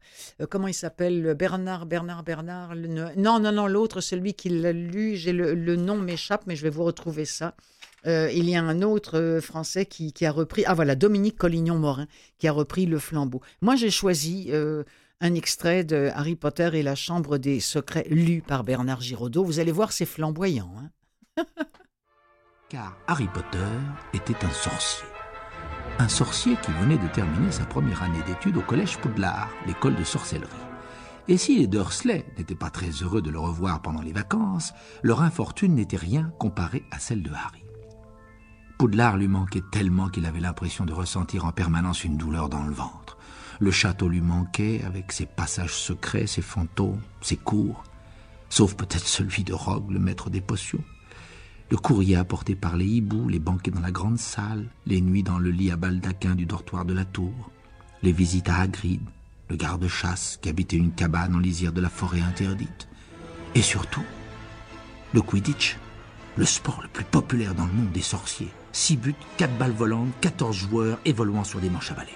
comment 0.50 0.68
il 0.68 0.74
s'appelle 0.74 1.34
Bernard, 1.34 1.86
Bernard, 1.86 2.24
Bernard. 2.24 2.76
non, 2.76 3.40
non, 3.40 3.52
non, 3.52 3.68
l'autre, 3.68 4.00
celui 4.02 4.34
qui 4.34 4.50
l'a 4.50 4.72
lu, 4.72 5.16
j'ai 5.16 5.34
le, 5.34 5.76
nom 5.76 5.98
m'échappe, 5.98 6.44
mais 6.46 6.56
je 6.56 6.64
vais 6.64 6.70
vous 6.70 6.84
retrouver 6.84 7.26
ça. 7.26 7.56
Euh, 8.08 8.32
il 8.34 8.50
y 8.50 8.56
a 8.56 8.64
un 8.64 8.82
autre 8.82 9.20
euh, 9.20 9.42
Français 9.42 9.86
qui, 9.86 10.14
a 10.26 10.32
repris, 10.32 10.64
ah 10.66 10.74
voilà, 10.74 10.96
Dominique 10.96 11.38
Collignon-Morin, 11.38 12.08
qui 12.38 12.48
a 12.48 12.52
repris 12.52 12.86
le 12.86 13.00
flambeau. 13.00 13.42
Moi, 13.62 13.76
j'ai 13.76 13.92
choisi 13.92 14.48
euh, 14.50 14.84
un 15.20 15.36
extrait 15.36 15.84
de 15.84 16.10
Harry 16.14 16.36
Potter 16.36 16.70
et 16.74 16.84
la 16.84 16.96
Chambre 16.96 17.38
des 17.38 17.60
Secrets, 17.60 18.08
lu 18.10 18.42
par 18.42 18.64
Bernard 18.64 19.02
Giraudot. 19.02 19.44
Vous 19.44 19.60
allez 19.60 19.72
voir, 19.72 19.92
c'est 19.92 20.06
flamboyant. 20.06 20.72
Hein. 21.38 21.44
Car 22.70 22.98
Harry 23.08 23.28
Potter 23.34 23.58
était 24.14 24.46
un 24.46 24.52
sorcier. 24.52 25.19
Un 26.02 26.08
sorcier 26.08 26.56
qui 26.64 26.72
venait 26.72 26.98
de 26.98 27.08
terminer 27.10 27.52
sa 27.52 27.66
première 27.66 28.04
année 28.04 28.24
d'études 28.26 28.56
au 28.56 28.62
collège 28.62 28.98
Poudlard, 29.00 29.50
l'école 29.68 29.96
de 29.96 30.06
sorcellerie. 30.06 30.48
Et 31.28 31.38
si 31.38 31.60
les 31.60 31.68
Dursley 31.68 32.26
n'étaient 32.38 32.56
pas 32.56 32.70
très 32.70 32.90
heureux 32.90 33.22
de 33.22 33.30
le 33.30 33.38
revoir 33.38 33.82
pendant 33.82 34.02
les 34.02 34.14
vacances, 34.14 34.72
leur 35.04 35.22
infortune 35.22 35.76
n'était 35.76 35.98
rien 35.98 36.32
comparée 36.40 36.86
à 36.90 37.00
celle 37.00 37.22
de 37.22 37.32
Harry. 37.32 37.66
Poudlard 38.78 39.18
lui 39.18 39.28
manquait 39.28 39.64
tellement 39.74 40.08
qu'il 40.08 40.26
avait 40.26 40.40
l'impression 40.40 40.86
de 40.86 40.94
ressentir 40.94 41.44
en 41.44 41.52
permanence 41.52 42.06
une 42.06 42.16
douleur 42.16 42.48
dans 42.48 42.64
le 42.64 42.72
ventre. 42.72 43.18
Le 43.60 43.70
château 43.70 44.08
lui 44.08 44.22
manquait, 44.22 44.82
avec 44.86 45.12
ses 45.12 45.26
passages 45.26 45.76
secrets, 45.76 46.28
ses 46.28 46.42
fantômes, 46.42 47.02
ses 47.20 47.36
cours, 47.36 47.84
sauf 48.48 48.74
peut-être 48.74 49.06
celui 49.06 49.44
de 49.44 49.52
Rogue, 49.52 49.92
le 49.92 50.00
maître 50.00 50.30
des 50.30 50.40
potions. 50.40 50.84
Le 51.70 51.78
courrier 51.78 52.16
apporté 52.16 52.56
par 52.56 52.78
les 52.78 52.86
hiboux, 52.86 53.30
les 53.30 53.38
banquets 53.38 53.70
dans 53.70 53.80
la 53.80 53.92
grande 53.92 54.18
salle, 54.18 54.66
les 54.88 55.02
nuits 55.02 55.22
dans 55.22 55.38
le 55.38 55.52
lit 55.52 55.70
à 55.70 55.76
baldaquin 55.76 56.34
du 56.34 56.48
dortoir 56.48 56.84
de 56.84 56.94
la 56.94 57.06
tour, 57.06 57.52
les 58.02 58.12
visites 58.12 58.50
à 58.50 58.58
Hagrid, 58.62 59.02
le 59.50 59.56
garde-chasse 59.56 60.40
qui 60.42 60.50
habitait 60.50 60.78
une 60.78 60.92
cabane 60.92 61.36
en 61.36 61.40
lisière 61.40 61.72
de 61.72 61.82
la 61.82 61.90
forêt 61.90 62.22
interdite, 62.22 62.88
et 63.54 63.62
surtout, 63.62 64.04
le 65.14 65.22
Quidditch, 65.22 65.78
le 66.38 66.46
sport 66.46 66.80
le 66.82 66.88
plus 66.88 67.06
populaire 67.06 67.54
dans 67.54 67.66
le 67.68 67.74
monde 67.74 67.92
des 67.92 68.02
sorciers. 68.02 68.52
Six 68.72 68.98
buts, 68.98 69.16
quatre 69.38 69.58
balles 69.58 69.72
volantes, 69.72 70.10
14 70.22 70.56
joueurs 70.56 71.00
évoluant 71.06 71.44
sur 71.44 71.60
des 71.60 71.70
manches 71.70 71.92
à 71.92 71.96
balai. 71.96 72.14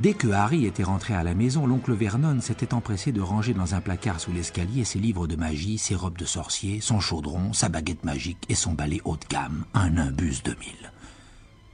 Dès 0.00 0.14
que 0.14 0.28
Harry 0.28 0.64
était 0.64 0.84
rentré 0.84 1.14
à 1.14 1.24
la 1.24 1.34
maison, 1.34 1.66
l'oncle 1.66 1.92
Vernon 1.92 2.40
s'était 2.40 2.72
empressé 2.72 3.10
de 3.10 3.20
ranger 3.20 3.52
dans 3.52 3.74
un 3.74 3.80
placard 3.80 4.20
sous 4.20 4.30
l'escalier 4.30 4.84
ses 4.84 5.00
livres 5.00 5.26
de 5.26 5.34
magie, 5.34 5.76
ses 5.76 5.96
robes 5.96 6.16
de 6.16 6.24
sorcier, 6.24 6.80
son 6.80 7.00
chaudron, 7.00 7.52
sa 7.52 7.68
baguette 7.68 8.04
magique 8.04 8.44
et 8.48 8.54
son 8.54 8.74
balai 8.74 9.00
haut 9.04 9.16
de 9.16 9.26
gamme, 9.28 9.64
un 9.74 9.90
Nimbus 9.90 10.36
2000. 10.44 10.92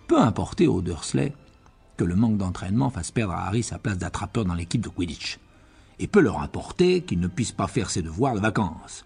Peu 0.09 0.19
importait 0.19 0.67
aux 0.67 0.81
Dursley 0.81 1.35
que 1.99 2.05
le 2.05 2.17
manque 2.17 2.39
d'entraînement 2.39 2.89
fasse 2.89 3.11
perdre 3.11 3.35
à 3.35 3.47
Harry 3.47 3.63
sa 3.63 3.79
place 3.79 3.99
d'attrapeur 3.99 4.47
dans 4.47 4.55
l'équipe 4.55 4.81
de 4.81 4.89
Quidditch. 4.89 5.39
Et 5.99 6.07
peu 6.07 6.21
leur 6.21 6.41
importait 6.41 7.03
qu'il 7.03 7.21
ne 7.21 7.29
puisse 7.29 7.53
pas 7.53 7.69
faire 7.69 7.91
ses 7.91 8.01
devoirs 8.01 8.35
de 8.35 8.41
vacances. 8.41 9.05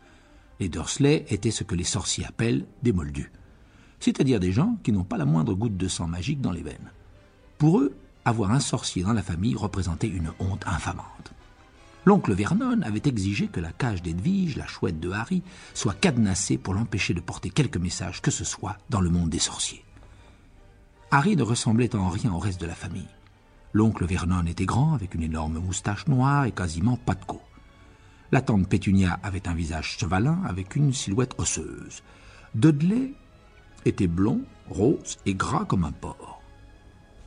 Les 0.61 0.69
Dursley 0.69 1.27
étaient 1.29 1.51
ce 1.51 1.65
que 1.65 1.75
les 1.75 1.85
sorciers 1.85 2.25
appellent 2.25 2.67
des 2.85 2.93
moldus, 2.93 3.33
c'est-à-dire 3.99 4.39
des 4.39 4.53
gens 4.53 4.79
qui 4.85 4.93
n'ont 4.93 5.05
pas 5.05 5.19
la 5.19 5.25
moindre 5.25 5.55
goutte 5.55 5.77
de 5.77 5.89
sang 5.89 6.07
magique 6.07 6.41
dans 6.41 6.53
les 6.53 6.63
veines. 6.63 6.93
Pour 7.59 7.81
eux, 7.81 7.97
avoir 8.29 8.53
un 8.53 8.61
sorcier 8.61 9.03
dans 9.03 9.13
la 9.13 9.23
famille 9.23 9.55
représentait 9.55 10.09
une 10.09 10.33
honte 10.39 10.67
infamante. 10.67 11.33
L'oncle 12.05 12.33
Vernon 12.33 12.81
avait 12.83 13.03
exigé 13.05 13.49
que 13.49 13.61
la 13.61 13.73
cage 13.73 14.03
d'Edwige, 14.03 14.57
la 14.57 14.67
chouette 14.67 15.01
de 15.01 15.11
Harry, 15.11 15.43
soit 15.75 15.99
cadenassée 15.99 16.57
pour 16.57 16.75
l'empêcher 16.75 17.13
de 17.13 17.21
porter 17.21 17.51
quelque 17.51 17.79
message 17.79 18.23
que 18.23 18.31
ce 18.31 18.45
soit 18.45 18.79
dans 18.89 19.01
le 19.01 19.11
monde 19.11 19.31
des 19.31 19.39
sorciers. 19.39 19.85
Harry 21.11 21.37
ne 21.37 21.43
ressemblait 21.43 21.95
en 21.97 22.09
rien 22.09 22.33
au 22.33 22.39
reste 22.39 22.61
de 22.61 22.67
la 22.67 22.75
famille. 22.75 23.09
L'oncle 23.73 24.07
Vernon 24.07 24.47
était 24.47 24.65
grand, 24.65 24.95
avec 24.95 25.15
une 25.15 25.23
énorme 25.23 25.59
moustache 25.59 26.07
noire 26.07 26.45
et 26.45 26.53
quasiment 26.53 26.97
pas 26.97 27.15
de 27.15 27.25
queue. 27.25 27.37
La 28.31 28.43
tante 28.43 28.69
Pétunia 28.69 29.19
avait 29.23 29.49
un 29.49 29.55
visage 29.55 29.97
chevalin 29.99 30.39
avec 30.47 30.77
une 30.77 30.93
silhouette 30.93 31.35
osseuse. 31.39 32.03
Dudley 32.55 33.13
était 33.85 34.07
blond, 34.07 34.43
rose 34.69 35.19
et 35.27 35.35
gras 35.35 35.65
comme 35.65 35.85
un 35.85 35.93
porc. 35.93 36.38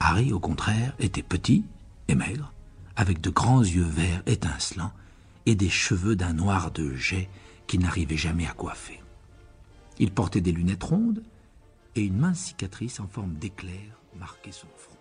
Harry, 0.04 0.34
au 0.34 0.40
contraire, 0.40 0.96
était 0.98 1.22
petit 1.22 1.64
et 2.08 2.16
maigre, 2.16 2.52
avec 2.96 3.22
de 3.22 3.30
grands 3.30 3.62
yeux 3.62 3.84
verts 3.84 4.24
étincelants 4.26 4.92
et 5.46 5.54
des 5.54 5.70
cheveux 5.70 6.16
d'un 6.16 6.34
noir 6.34 6.72
de 6.72 6.96
jet 6.96 7.30
qui 7.68 7.78
n'arrivait 7.78 8.18
jamais 8.18 8.48
à 8.48 8.54
coiffer. 8.54 9.00
Il 10.00 10.12
portait 10.12 10.42
des 10.42 10.52
lunettes 10.52 10.84
rondes 10.84 11.22
et 11.96 12.02
une 12.02 12.18
mince 12.18 12.40
cicatrice 12.40 13.00
en 13.00 13.08
forme 13.08 13.36
d'éclair 13.36 14.02
marquait 14.18 14.52
son 14.52 14.68
front. 14.76 14.98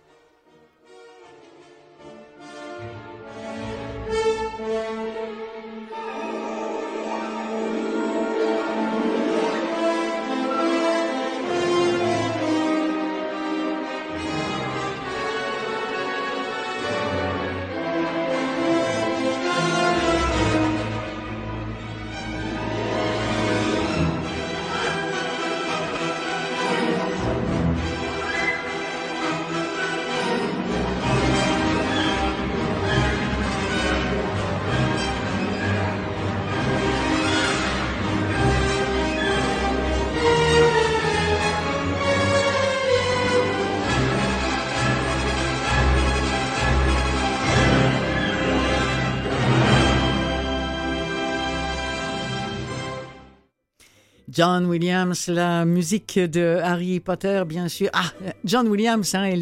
John 54.41 54.65
Williams, 54.65 55.27
la 55.27 55.65
musique 55.65 56.17
de 56.17 56.57
Harry 56.63 56.99
Potter, 56.99 57.43
bien 57.45 57.67
sûr. 57.67 57.91
Ah, 57.93 58.11
John 58.43 58.67
Williams 58.69 59.13
hein, 59.13 59.25
et, 59.25 59.35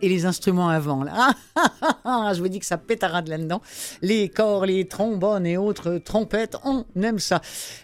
les, 0.00 0.24
instruments 0.24 0.68
avant. 0.68 1.02
Là. 1.02 1.30
Ah, 2.04 2.30
je 2.32 2.38
vous 2.38 2.46
dis 2.46 2.60
que 2.60 2.64
ça 2.64 2.78
pétarade 2.78 3.26
là-dedans. 3.26 3.60
Les 4.02 4.28
corps, 4.28 4.64
les 4.64 4.86
trombones 4.86 5.46
et 5.46 5.56
autres 5.56 5.98
trompettes, 5.98 6.56
on 6.62 6.84
aime 7.02 7.18
ça. 7.18 7.40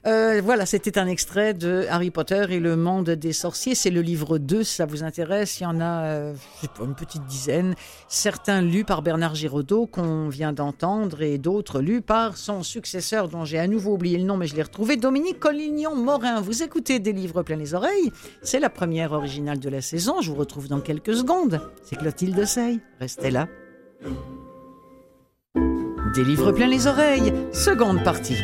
Euh, 0.07 0.41
voilà, 0.45 0.65
c'était 0.65 1.01
un 1.01 1.09
extrait 1.09 1.53
de 1.53 1.85
Harry 1.91 2.13
Potter 2.13 2.47
et 2.51 2.61
le 2.61 2.77
monde 2.77 3.11
des 3.11 3.33
sorciers. 3.33 3.75
C'est 3.75 3.91
le 3.91 4.01
livre 4.01 4.39
2, 4.39 4.63
ça 4.63 4.87
vous 4.87 5.03
intéresse. 5.03 5.59
Il 5.59 5.65
y 5.65 5.67
en 5.67 5.81
a 5.81 6.05
euh, 6.05 6.35
pas, 6.79 6.85
une 6.85 6.95
petite 6.95 7.25
dizaine. 7.25 7.75
Certains 8.07 8.63
lus 8.63 8.85
par 8.85 9.03
Bernard 9.03 9.35
Giraudot, 9.35 9.87
qu'on 9.87 10.29
vient 10.29 10.53
d'entendre, 10.53 11.23
et 11.23 11.39
d'autres 11.39 11.81
lus 11.81 12.03
par 12.03 12.37
son 12.37 12.63
successeur, 12.63 13.27
dont 13.27 13.45
j'ai 13.45 13.59
à 13.59 13.67
nouveau 13.67 13.95
oublié 13.95 14.17
le 14.17 14.25
nom, 14.25 14.37
mais 14.37 14.47
je 14.47 14.55
l'ai 14.55 14.63
retrouvé, 14.63 14.97
Dominique 14.97 15.41
Collignon-Morin. 15.41 16.41
Écoutez 16.61 16.99
des 16.99 17.13
livres 17.13 17.43
plein 17.43 17.57
les 17.57 17.75
oreilles. 17.75 18.13
C'est 18.43 18.61
la 18.61 18.69
première 18.69 19.13
originale 19.13 19.59
de 19.59 19.69
la 19.71 19.81
saison. 19.81 20.21
Je 20.21 20.31
vous 20.31 20.37
retrouve 20.37 20.69
dans 20.69 20.81
quelques 20.81 21.15
secondes. 21.15 21.61
C'est 21.83 21.97
Clotilde 21.97 22.45
Sey. 22.45 22.81
Restez 23.01 23.31
là. 23.31 23.49
Des 26.15 26.25
livres 26.25 26.53
plein 26.53 26.67
les 26.67 26.87
oreilles, 26.87 27.33
seconde 27.53 28.05
partie. 28.05 28.37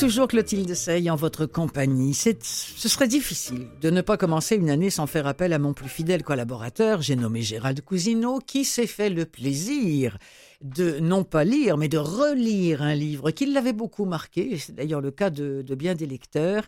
Toujours 0.00 0.28
Clotilde 0.28 0.72
Sey 0.72 1.10
en 1.10 1.14
votre 1.14 1.44
compagnie. 1.44 2.14
ce 2.14 2.88
serait 2.88 3.06
difficile 3.06 3.66
de 3.82 3.90
ne 3.90 4.00
pas 4.00 4.16
commencer 4.16 4.56
une 4.56 4.70
année 4.70 4.88
sans 4.88 5.06
faire 5.06 5.26
appel 5.26 5.52
à 5.52 5.58
mon 5.58 5.74
plus 5.74 5.90
fidèle 5.90 6.22
collaborateur, 6.22 7.02
j'ai 7.02 7.16
nommé 7.16 7.42
Gérald 7.42 7.82
Cousineau, 7.82 8.38
qui 8.38 8.64
s'est 8.64 8.86
fait 8.86 9.10
le 9.10 9.26
plaisir 9.26 10.16
de 10.60 11.00
non 11.00 11.24
pas 11.24 11.44
lire, 11.44 11.76
mais 11.76 11.88
de 11.88 11.98
relire 11.98 12.82
un 12.82 12.94
livre 12.94 13.30
qui 13.30 13.46
l'avait 13.46 13.72
beaucoup 13.72 14.04
marqué. 14.04 14.58
C'est 14.58 14.74
d'ailleurs 14.74 15.00
le 15.00 15.10
cas 15.10 15.30
de, 15.30 15.62
bien 15.74 15.94
des 15.94 16.06
lecteurs. 16.06 16.64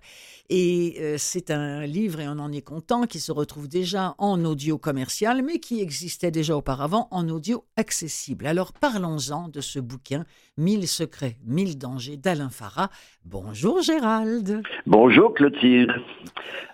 Et 0.49 0.97
euh, 1.01 1.15
c'est 1.19 1.51
un 1.51 1.85
livre, 1.85 2.21
et 2.21 2.29
on 2.29 2.39
en 2.39 2.53
est 2.53 2.63
content, 2.67 3.07
qui 3.07 3.21
se 3.21 3.33
retrouve 3.33 3.69
déjà 3.69 4.15
en 4.19 4.45
audio 4.45 4.79
commercial, 4.79 5.43
mais 5.43 5.59
qui 5.59 5.81
existait 5.81 6.31
déjà 6.31 6.57
auparavant 6.57 7.09
en 7.11 7.29
audio 7.29 7.65
accessible. 7.77 8.47
Alors 8.47 8.73
parlons-en 8.73 9.49
de 9.49 9.61
ce 9.61 9.79
bouquin, 9.79 10.25
Mille 10.59 10.87
secrets, 10.87 11.37
mille 11.47 11.79
dangers 11.79 12.19
d'Alain 12.19 12.51
Farah. 12.51 12.91
Bonjour 13.25 13.81
Gérald. 13.81 14.63
Bonjour 14.85 15.33
Clotilde. 15.33 15.91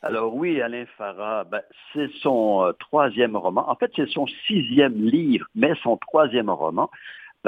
Alors 0.03 0.35
oui, 0.35 0.61
Alain 0.61 0.85
Farah, 0.97 1.45
ben, 1.45 1.63
c'est 1.93 2.11
son 2.21 2.65
euh, 2.65 2.73
troisième 2.73 3.37
roman. 3.37 3.71
En 3.71 3.77
fait, 3.77 3.93
c'est 3.95 4.09
son 4.09 4.27
sixième 4.49 5.01
livre, 5.01 5.47
mais 5.55 5.75
son 5.85 5.97
troisième 5.97 6.51
roman 6.51 6.91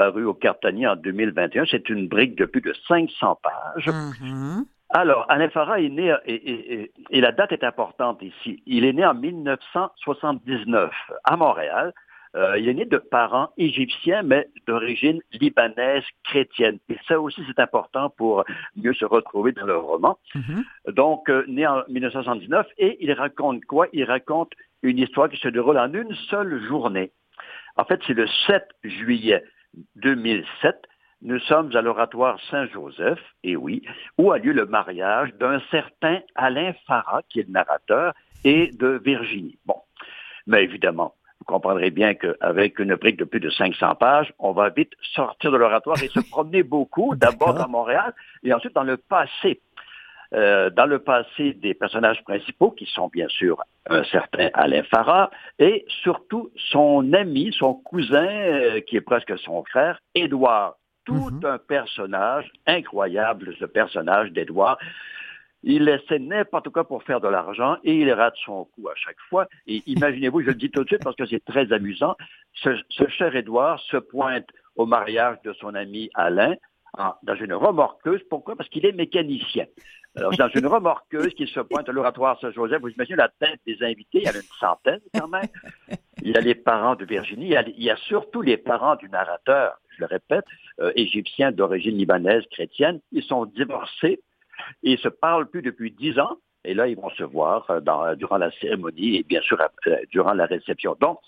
paru 0.01 0.25
au 0.25 0.33
Cartanier 0.33 0.87
en 0.87 0.95
2021. 0.95 1.65
C'est 1.69 1.87
une 1.87 2.07
brique 2.07 2.35
de 2.35 2.45
plus 2.45 2.61
de 2.61 2.73
500 2.87 3.39
pages. 3.43 3.87
Mm-hmm. 3.87 4.63
Alors, 4.89 5.27
Alain 5.29 5.49
Farah 5.49 5.79
est 5.79 5.89
né, 5.89 6.11
et, 6.25 7.21
la 7.21 7.31
date 7.31 7.51
est 7.51 7.63
importante 7.63 8.19
ici, 8.23 8.63
il 8.65 8.83
est 8.83 8.93
né 8.93 9.05
en 9.05 9.13
1979 9.13 10.91
à 11.23 11.37
Montréal. 11.37 11.93
Euh, 12.35 12.57
il 12.57 12.67
est 12.67 12.73
né 12.73 12.85
de 12.85 12.97
parents 12.97 13.49
égyptiens, 13.57 14.23
mais 14.23 14.47
d'origine 14.65 15.19
libanaise 15.33 16.03
chrétienne. 16.23 16.79
Et 16.89 16.97
ça 17.07 17.19
aussi, 17.19 17.41
c'est 17.45 17.61
important 17.61 18.09
pour 18.09 18.43
mieux 18.75 18.95
se 18.95 19.05
retrouver 19.05 19.51
dans 19.51 19.67
le 19.67 19.77
roman. 19.77 20.17
Mm-hmm. 20.33 20.93
Donc, 20.93 21.29
euh, 21.29 21.45
né 21.47 21.67
en 21.67 21.83
1979, 21.89 22.65
et 22.79 22.97
il 23.01 23.13
raconte 23.13 23.63
quoi? 23.65 23.85
Il 23.93 24.05
raconte 24.05 24.53
une 24.81 24.97
histoire 24.97 25.29
qui 25.29 25.37
se 25.37 25.49
déroule 25.49 25.77
en 25.77 25.93
une 25.93 26.15
seule 26.31 26.59
journée. 26.67 27.11
En 27.77 27.85
fait, 27.85 27.99
c'est 28.07 28.13
le 28.13 28.27
7 28.47 28.67
juillet 28.83 29.43
2007, 29.97 30.87
nous 31.23 31.39
sommes 31.39 31.75
à 31.75 31.81
l'oratoire 31.81 32.39
Saint-Joseph, 32.49 33.19
et 33.43 33.55
oui, 33.55 33.83
où 34.17 34.31
a 34.31 34.39
lieu 34.39 34.53
le 34.53 34.65
mariage 34.65 35.33
d'un 35.35 35.61
certain 35.69 36.19
Alain 36.35 36.73
Farah, 36.87 37.21
qui 37.29 37.39
est 37.39 37.47
le 37.47 37.53
narrateur, 37.53 38.13
et 38.43 38.71
de 38.71 38.99
Virginie. 39.03 39.59
Bon, 39.65 39.75
mais 40.47 40.63
évidemment, 40.63 41.13
vous 41.39 41.45
comprendrez 41.45 41.91
bien 41.91 42.13
qu'avec 42.13 42.79
une 42.79 42.95
brique 42.95 43.17
de 43.17 43.23
plus 43.23 43.39
de 43.39 43.49
500 43.49 43.95
pages, 43.95 44.33
on 44.39 44.51
va 44.51 44.69
vite 44.69 44.93
sortir 45.01 45.51
de 45.51 45.57
l'oratoire 45.57 46.01
et 46.03 46.07
se 46.07 46.19
promener 46.29 46.63
beaucoup, 46.63 47.15
d'abord 47.15 47.59
à 47.59 47.67
Montréal 47.67 48.13
et 48.43 48.53
ensuite 48.53 48.75
dans 48.75 48.83
le 48.83 48.97
passé. 48.97 49.59
Euh, 50.33 50.69
dans 50.69 50.85
le 50.85 50.99
passé 50.99 51.53
des 51.53 51.73
personnages 51.73 52.23
principaux, 52.23 52.71
qui 52.71 52.85
sont 52.85 53.09
bien 53.09 53.27
sûr 53.27 53.61
un 53.89 54.03
certain 54.05 54.49
Alain 54.53 54.83
Farah, 54.83 55.29
et 55.59 55.85
surtout 56.03 56.51
son 56.55 57.11
ami, 57.11 57.53
son 57.57 57.73
cousin, 57.73 58.27
euh, 58.27 58.79
qui 58.79 58.95
est 58.95 59.01
presque 59.01 59.37
son 59.39 59.63
frère, 59.65 59.99
Édouard 60.15 60.77
tout 61.05 61.29
mhm. 61.31 61.45
un 61.45 61.57
personnage 61.57 62.49
incroyable, 62.67 63.55
ce 63.59 63.65
personnage 63.65 64.31
d'Edouard. 64.31 64.77
Il 65.63 65.87
essaie 65.89 66.19
n'importe 66.19 66.69
quoi 66.69 66.87
pour 66.87 67.03
faire 67.03 67.21
de 67.21 67.27
l'argent 67.27 67.77
et 67.83 67.93
il 67.93 68.11
rate 68.11 68.35
son 68.45 68.65
coup 68.65 68.89
à 68.89 68.95
chaque 68.95 69.19
fois. 69.29 69.47
Et 69.67 69.83
imaginez-vous, 69.87 70.41
je 70.41 70.47
le 70.47 70.55
dis 70.55 70.71
tout 70.71 70.83
de 70.83 70.87
suite 70.87 71.03
parce 71.03 71.15
que 71.15 71.25
c'est 71.25 71.43
très 71.43 71.71
amusant, 71.71 72.15
ce, 72.53 72.75
cher 73.09 73.35
Édouard 73.35 73.79
se 73.79 73.97
pointe 73.97 74.47
au 74.75 74.85
mariage 74.85 75.37
de 75.43 75.53
son 75.53 75.75
ami 75.75 76.09
Alain 76.13 76.55
dans 76.97 77.35
une 77.35 77.53
remorqueuse. 77.53 78.21
Pourquoi? 78.29 78.55
Parce 78.55 78.69
qu'il 78.69 78.85
est 78.85 78.91
mécanicien. 78.91 79.65
Alors, 80.15 80.35
dans 80.35 80.49
une 80.49 80.67
remorqueuse 80.67 81.33
qui 81.35 81.47
se 81.47 81.61
pointe 81.61 81.87
à 81.87 81.91
l'oratoire 81.93 82.39
Saint-Joseph, 82.41 82.81
vous 82.81 82.89
imaginez 82.89 83.17
la 83.17 83.29
tête 83.29 83.61
des 83.65 83.81
invités, 83.81 84.19
il 84.19 84.23
y 84.23 84.29
en 84.29 84.33
a 84.33 84.35
une 84.35 84.59
centaine 84.59 84.99
quand 85.17 85.29
même. 85.29 85.47
Il 86.21 86.31
y 86.31 86.37
a 86.37 86.41
les 86.41 86.55
parents 86.55 86.95
de 86.95 87.05
Virginie, 87.05 87.55
il 87.77 87.83
y 87.83 87.89
a, 87.89 87.95
surtout 87.95 88.41
les 88.41 88.57
parents 88.57 88.95
du 88.97 89.09
narrateur, 89.09 89.79
je 89.89 90.01
le 90.01 90.05
répète, 90.07 90.45
euh, 90.81 90.91
égyptien 90.95 91.51
d'origine 91.51 91.97
libanaise, 91.97 92.43
chrétienne. 92.51 92.99
Ils 93.11 93.23
sont 93.23 93.45
divorcés 93.45 94.19
ils 94.83 94.99
se 94.99 95.07
parlent 95.07 95.49
plus 95.49 95.61
depuis 95.61 95.91
dix 95.91 96.19
ans. 96.19 96.37
Et 96.63 96.73
là, 96.73 96.87
ils 96.87 96.95
vont 96.95 97.09
se 97.11 97.23
voir 97.23 97.69
euh, 97.69 97.79
dans, 97.79 98.15
durant 98.15 98.37
la 98.37 98.51
cérémonie 98.51 99.17
et 99.17 99.23
bien 99.23 99.41
sûr 99.41 99.59
euh, 99.87 99.97
durant 100.11 100.33
la 100.33 100.45
réception. 100.45 100.95
Donc, 100.99 101.19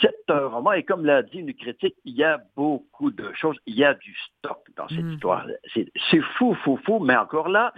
c'est 0.00 0.16
un 0.28 0.46
roman, 0.46 0.72
et 0.72 0.82
comme 0.82 1.04
l'a 1.04 1.22
dit 1.22 1.38
une 1.38 1.52
critique, 1.54 1.94
il 2.04 2.14
y 2.14 2.24
a 2.24 2.40
beaucoup 2.56 3.10
de 3.10 3.30
choses, 3.34 3.56
il 3.66 3.74
y 3.76 3.84
a 3.84 3.94
du 3.94 4.14
stock 4.14 4.58
dans 4.76 4.88
cette 4.88 5.04
mm. 5.04 5.12
histoire. 5.12 5.46
C'est 5.74 6.20
fou, 6.38 6.54
fou, 6.64 6.78
fou, 6.84 6.98
mais 7.00 7.16
encore 7.16 7.48
là, 7.48 7.72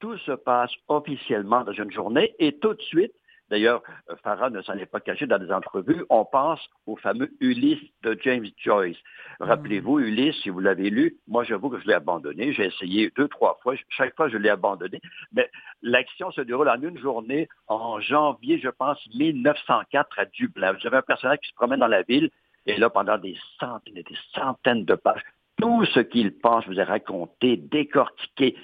tout 0.00 0.16
se 0.18 0.32
passe 0.32 0.72
officiellement 0.88 1.62
dans 1.62 1.72
une 1.72 1.92
journée 1.92 2.34
et 2.38 2.52
tout 2.58 2.74
de 2.74 2.82
suite, 2.82 3.12
D'ailleurs, 3.50 3.82
Farah 4.22 4.50
ne 4.50 4.62
s'en 4.62 4.74
est 4.74 4.86
pas 4.86 5.00
caché 5.00 5.26
dans 5.26 5.38
des 5.38 5.50
entrevues. 5.50 6.04
On 6.08 6.24
pense 6.24 6.60
au 6.86 6.96
fameux 6.96 7.30
Ulysse 7.40 7.82
de 8.02 8.18
James 8.22 8.46
Joyce. 8.56 8.96
Rappelez-vous, 9.40 9.98
hmm. 9.98 10.04
Ulysse, 10.04 10.36
si 10.42 10.50
vous 10.50 10.60
l'avez 10.60 10.90
lu, 10.90 11.16
moi 11.26 11.44
j'avoue 11.44 11.68
que 11.68 11.80
je 11.80 11.86
l'ai 11.86 11.94
abandonné. 11.94 12.52
J'ai 12.52 12.66
essayé 12.66 13.12
deux, 13.16 13.28
trois 13.28 13.58
fois. 13.62 13.74
Chaque 13.88 14.14
fois, 14.16 14.28
je 14.28 14.36
l'ai 14.36 14.50
abandonné. 14.50 15.00
Mais 15.32 15.50
l'action 15.82 16.30
se 16.30 16.40
déroule 16.40 16.68
en 16.68 16.80
une 16.80 16.98
journée, 16.98 17.48
en 17.66 18.00
janvier, 18.00 18.58
je 18.58 18.68
pense, 18.68 18.98
1904 19.14 20.18
à 20.18 20.24
Dublin. 20.26 20.72
Vous 20.72 20.86
avez 20.86 20.98
un 20.98 21.02
personnage 21.02 21.38
qui 21.38 21.48
se 21.48 21.54
promène 21.54 21.80
dans 21.80 21.86
la 21.86 22.02
ville 22.02 22.30
et 22.66 22.76
là, 22.76 22.90
pendant 22.90 23.18
des 23.18 23.36
centaines 23.58 23.96
et 23.96 24.02
des 24.02 24.18
centaines 24.34 24.84
de 24.84 24.94
pages, 24.94 25.22
tout 25.60 25.84
ce 25.86 26.00
qu'il 26.00 26.32
pense 26.38 26.66
vous 26.66 26.78
est 26.78 26.84
raconté, 26.84 27.56
décortiqué. 27.56 28.56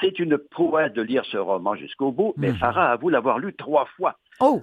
C'est 0.00 0.18
une 0.18 0.38
prouesse 0.38 0.92
de 0.92 1.02
lire 1.02 1.24
ce 1.26 1.36
roman 1.36 1.74
jusqu'au 1.74 2.12
bout, 2.12 2.34
mais 2.36 2.50
mhm. 2.50 2.56
Farah 2.56 2.92
avoue 2.92 3.08
l'avoir 3.08 3.38
lu 3.38 3.54
trois 3.54 3.86
fois. 3.96 4.18
Oh! 4.40 4.62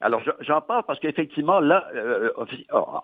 alors, 0.00 0.20
j'en 0.40 0.60
parle 0.60 0.82
parce 0.86 0.98
qu'effectivement, 0.98 1.60
là, 1.60 1.88
euh, 1.94 2.30
oh, 2.36 2.46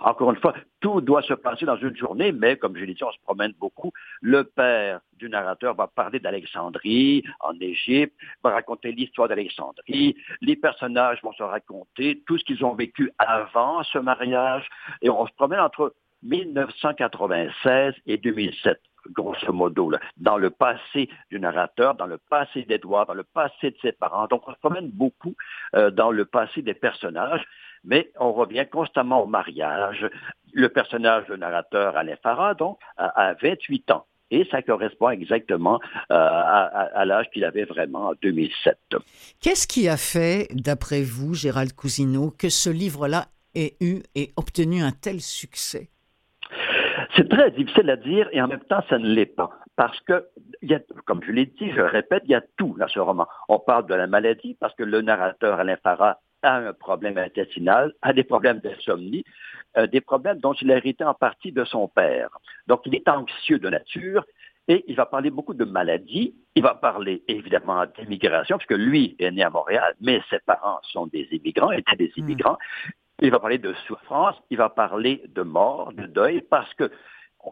encore 0.01 0.33
une 0.33 0.41
fois, 0.41 0.55
tout 0.81 1.01
doit 1.01 1.23
se 1.23 1.33
passer 1.33 1.65
dans 1.65 1.77
une 1.77 1.97
journée, 1.97 2.31
mais 2.31 2.57
comme 2.57 2.77
je 2.77 2.85
l'ai 2.85 2.93
dit, 2.93 3.03
on 3.03 3.13
se 3.13 3.21
promène 3.23 3.55
beaucoup. 3.59 3.91
Le 4.21 4.45
père 4.45 5.01
du 5.17 5.31
narrateur 5.31 5.75
va 5.75 5.87
parler 5.87 6.19
d'Alexandrie, 6.19 7.23
en 7.41 7.59
Égypte, 7.59 8.15
va 8.45 8.51
raconter 8.51 8.93
l'histoire 8.93 9.29
d'Alexandrie. 9.29 10.15
Les 10.43 10.57
personnages 10.57 11.23
vont 11.23 11.33
se 11.33 11.43
raconter 11.43 12.23
tout 12.27 12.37
ce 12.37 12.45
qu'ils 12.45 12.65
ont 12.65 12.75
vécu 12.75 13.11
avant 13.19 13.83
ce 13.85 13.99
mariage, 13.99 14.69
et 15.01 15.09
on 15.09 15.27
se 15.27 15.33
promène 15.33 15.61
entre 15.61 15.95
1996 16.23 17.95
et 18.07 18.19
2007 18.19 18.79
grosso 19.09 19.53
modo, 19.53 19.93
dans 20.17 20.39
le 20.39 20.51
passé 20.51 21.09
du 21.31 21.41
narrateur, 21.41 21.95
dans 21.95 22.07
le 22.07 22.19
passé 22.19 22.63
d'Edouard, 22.63 23.07
dans 23.07 23.15
le 23.15 23.25
passé 23.25 23.71
de 23.71 23.77
ses 23.83 23.93
parents. 23.93 24.27
Donc, 24.27 24.43
on 24.47 24.53
se 24.53 24.59
promène 24.59 24.91
beaucoup 24.91 25.35
euh, 25.75 25.91
dans 25.91 26.11
le 26.11 26.25
passé 26.25 26.63
des 26.63 26.75
personnages, 26.75 27.45
mais 27.85 28.11
on 28.19 28.33
revient 28.33 28.67
constamment 28.71 29.23
au 29.23 29.27
mariage. 29.27 30.09
Le 30.53 30.69
personnage 30.69 31.27
du 31.27 31.39
narrateur, 31.39 31.97
Alain 31.97 32.17
Farah, 32.23 32.55
donc, 32.55 32.79
a, 32.97 33.35
28 33.41 33.91
ans. 33.91 34.07
Et 34.33 34.47
ça 34.49 34.63
correspond 34.63 35.11
exactement 35.11 35.81
euh, 36.13 36.15
à, 36.15 36.89
à 36.95 37.05
l'âge 37.05 37.27
qu'il 37.33 37.45
avait 37.45 37.65
vraiment 37.65 38.11
en 38.11 38.13
2007. 38.23 38.79
Qu'est-ce 39.41 39.67
qui 39.67 39.89
a 39.89 39.97
fait, 39.97 40.47
d'après 40.53 41.03
vous, 41.03 41.35
Gérald 41.35 41.73
Cousineau, 41.73 42.31
que 42.31 42.49
ce 42.49 42.71
livre-là 42.71 43.27
ait 43.57 43.75
eu 43.81 44.03
et 44.15 44.33
obtenu 44.37 44.83
un 44.83 44.93
tel 44.93 45.21
succès? 45.21 45.91
C'est 47.17 47.29
très 47.29 47.51
difficile 47.51 47.91
à 47.91 47.97
dire 47.97 48.29
et 48.33 48.41
en 48.41 48.49
même 48.49 48.61
temps, 48.61 48.83
ça 48.89 48.99
ne 48.99 49.09
l'est 49.09 49.27
pas. 49.27 49.51
Parce 49.77 49.99
que, 50.01 50.27
y 50.63 50.75
a, 50.75 50.81
comme 51.07 51.23
je 51.23 51.33
l'ai 51.33 51.47
dit, 51.47 51.71
je 51.71 51.81
répète, 51.81 52.23
il 52.27 52.31
y 52.31 52.35
a 52.35 52.43
tout 52.57 52.77
dans 52.79 52.89
ce 52.89 52.99
roman. 52.99 53.27
On 53.49 53.59
parle 53.59 53.87
de 53.87 53.95
la 53.95 54.07
maladie 54.07 54.57
parce 54.61 54.75
que 54.75 54.83
le 54.83 55.01
narrateur 55.01 55.59
Alain 55.59 55.77
Farah 55.83 56.19
a 56.43 56.57
un 56.57 56.73
problème 56.73 57.19
intestinal, 57.19 57.93
a 58.03 58.13
des 58.13 58.25
problèmes 58.25 58.61
d'insomnie, 58.61 59.25
euh, 59.77 59.87
des 59.87 60.01
problèmes 60.01 60.39
dont 60.39 60.55
il 60.55 60.71
a 60.73 60.77
hérité 60.77 61.05
en 61.05 61.15
partie 61.15 61.53
de 61.53 61.65
son 61.65 61.89
père. 61.89 62.31
Donc, 62.67 62.83
il 62.87 62.95
est 62.95 63.09
anxieux 63.09 63.59
de 63.59 63.69
nature 63.69 64.25
et 64.69 64.85
il 64.87 64.97
va 64.97 65.07
parler 65.07 65.31
beaucoup 65.31 65.55
de 65.55 65.65
maladies. 65.65 66.35
Il 66.55 66.63
va 66.63 66.75
parler 66.75 67.23
évidemment 67.29 67.85
d'immigration, 67.99 68.59
puisque 68.59 68.79
lui 68.79 69.17
est 69.19 69.31
né 69.31 69.43
à 69.43 69.51
Montréal, 69.51 69.95
mais 70.01 70.21
ses 70.31 70.39
parents 70.41 70.81
sont 70.83 71.07
des 71.07 71.29
immigrants, 71.33 71.71
étaient 71.73 71.97
des 71.97 72.13
hmm. 72.17 72.21
immigrants. 72.21 72.59
Il 73.21 73.31
va 73.31 73.39
parler 73.39 73.59
de 73.59 73.75
souffrance, 73.87 74.37
il 74.51 74.57
va 74.57 74.69
parler 74.69 75.23
de 75.29 75.43
mort, 75.43 75.93
de 75.93 76.07
deuil, 76.07 76.41
parce 76.41 76.73
que, 76.75 76.91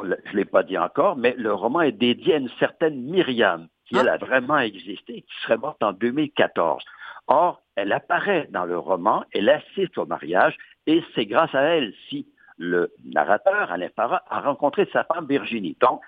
je 0.02 0.06
ne 0.06 0.36
l'ai 0.36 0.44
pas 0.44 0.62
dit 0.62 0.78
encore, 0.78 1.16
mais 1.16 1.34
le 1.36 1.52
roman 1.52 1.82
est 1.82 1.92
dédié 1.92 2.34
à 2.34 2.38
une 2.38 2.50
certaine 2.58 3.02
Myriam, 3.02 3.68
qui 3.86 3.96
elle 3.96 4.08
a 4.08 4.16
vraiment 4.16 4.58
existé, 4.58 5.22
qui 5.22 5.34
serait 5.42 5.56
morte 5.56 5.82
en 5.82 5.92
2014. 5.92 6.82
Or, 7.26 7.62
elle 7.76 7.92
apparaît 7.92 8.48
dans 8.50 8.64
le 8.64 8.78
roman, 8.78 9.24
elle 9.32 9.48
assiste 9.50 9.98
au 9.98 10.06
mariage, 10.06 10.56
et 10.86 11.02
c'est 11.14 11.26
grâce 11.26 11.54
à 11.54 11.62
elle 11.62 11.92
si 12.08 12.26
le 12.56 12.92
narrateur, 13.04 13.70
Alain 13.70 13.88
Farah, 13.94 14.22
a 14.28 14.40
rencontré 14.40 14.88
sa 14.92 15.04
femme 15.04 15.26
Virginie. 15.26 15.76
Donc, 15.80 16.00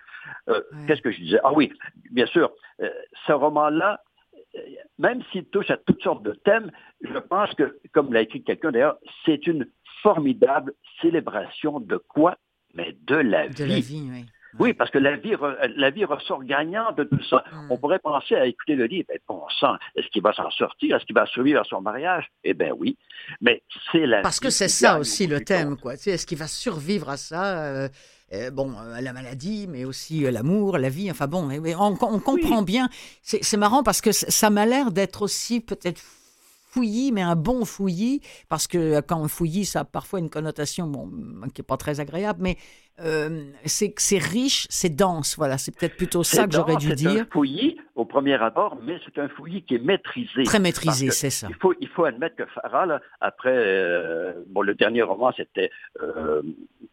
euh, 0.48 0.60
qu'est-ce 0.86 1.02
que 1.02 1.10
je 1.10 1.20
disais? 1.20 1.40
Ah 1.44 1.52
oui, 1.52 1.72
bien 2.10 2.26
sûr, 2.26 2.50
euh, 2.80 2.90
ce 3.26 3.32
roman-là 3.32 4.00
même 4.98 5.22
s'il 5.30 5.44
touche 5.46 5.70
à 5.70 5.76
toutes 5.76 6.02
sortes 6.02 6.22
de 6.22 6.32
thèmes, 6.32 6.70
je 7.00 7.18
pense 7.18 7.52
que, 7.54 7.78
comme 7.92 8.12
l'a 8.12 8.22
écrit 8.22 8.42
quelqu'un 8.42 8.72
d'ailleurs, 8.72 8.98
c'est 9.24 9.46
une 9.46 9.66
formidable 10.02 10.72
célébration 11.00 11.80
de 11.80 11.96
quoi? 11.96 12.36
Mais 12.74 12.96
de 13.06 13.16
la 13.16 13.48
de 13.48 13.64
vie. 13.64 13.68
La 13.68 13.80
vie 13.80 14.08
oui. 14.10 14.24
Oui, 14.58 14.74
parce 14.74 14.90
que 14.90 14.98
la 14.98 15.16
vie, 15.16 15.34
la 15.76 15.90
vie 15.90 16.04
ressort 16.04 16.42
gagnante 16.44 16.96
de 16.98 17.04
tout 17.04 17.22
ça. 17.24 17.44
Hmm. 17.52 17.70
On 17.70 17.76
pourrait 17.76 18.00
penser 18.00 18.34
à 18.34 18.46
écouter 18.46 18.74
le 18.74 18.86
livre, 18.86 19.06
mais 19.08 19.20
bon 19.28 19.42
sang, 19.60 19.76
est-ce 19.94 20.08
qu'il 20.08 20.22
va 20.22 20.32
s'en 20.32 20.50
sortir? 20.50 20.96
Est-ce 20.96 21.04
qu'il 21.04 21.14
va 21.14 21.26
survivre 21.26 21.60
à 21.60 21.64
son 21.64 21.80
mariage? 21.80 22.28
Eh 22.42 22.54
bien 22.54 22.72
oui, 22.76 22.98
mais 23.40 23.62
c'est 23.92 24.06
la 24.06 24.22
Parce 24.22 24.40
que 24.40 24.50
c'est 24.50 24.68
ça 24.68 24.98
aussi 24.98 25.26
le 25.26 25.44
thème, 25.44 25.76
quoi. 25.76 25.94
Est-ce 25.94 26.26
qu'il 26.26 26.38
va 26.38 26.48
survivre 26.48 27.08
à 27.08 27.16
ça? 27.16 27.64
Euh, 27.64 27.88
euh, 28.32 28.50
bon, 28.50 28.72
euh, 28.78 29.00
la 29.00 29.12
maladie, 29.12 29.66
mais 29.68 29.84
aussi 29.84 30.24
euh, 30.24 30.30
l'amour, 30.30 30.78
la 30.78 30.88
vie. 30.88 31.10
Enfin 31.10 31.26
bon, 31.26 31.48
on, 31.50 31.96
comprend 32.20 32.62
bien. 32.62 32.88
C'est 33.22 33.56
marrant 33.56 33.82
parce 33.82 34.00
que 34.00 34.12
ça 34.12 34.50
m'a 34.50 34.66
l'air 34.66 34.92
d'être 34.92 35.22
aussi 35.22 35.60
peut-être 35.60 36.00
fouillis, 36.70 37.10
mais 37.10 37.22
un 37.22 37.34
bon 37.34 37.64
fouillis, 37.64 38.20
parce 38.48 38.68
que 38.68 39.00
quand 39.00 39.20
on 39.20 39.26
fouillis, 39.26 39.64
ça 39.64 39.80
a 39.80 39.84
parfois 39.84 40.20
une 40.20 40.30
connotation 40.30 40.86
bon, 40.86 41.10
qui 41.52 41.60
n'est 41.60 41.66
pas 41.66 41.76
très 41.76 41.98
agréable, 41.98 42.38
mais 42.40 42.56
c'est 43.64 43.94
c'est 43.96 44.18
riche, 44.18 44.66
c'est 44.70 44.94
dense. 44.94 45.36
Voilà, 45.36 45.58
c'est 45.58 45.76
peut-être 45.76 45.96
plutôt 45.96 46.22
ça 46.22 46.46
que 46.46 46.52
j'aurais 46.52 46.76
dû 46.76 46.92
dire. 46.94 47.22
Un 47.22 47.26
fouillis 47.26 47.76
au 47.94 48.04
premier 48.04 48.34
abord, 48.34 48.78
mais 48.82 48.98
c'est 49.04 49.20
un 49.20 49.28
fouillis 49.28 49.62
qui 49.62 49.74
est 49.74 49.84
maîtrisé. 49.84 50.44
Très 50.44 50.58
maîtrisé, 50.58 51.10
c'est 51.10 51.30
ça. 51.30 51.48
Il 51.50 51.56
faut, 51.56 51.74
il 51.80 51.88
faut 51.88 52.04
admettre 52.04 52.36
que 52.36 52.46
Farah, 52.46 53.00
après, 53.20 54.34
bon, 54.48 54.62
le 54.62 54.74
dernier 54.74 55.02
roman, 55.02 55.32
c'était 55.36 55.70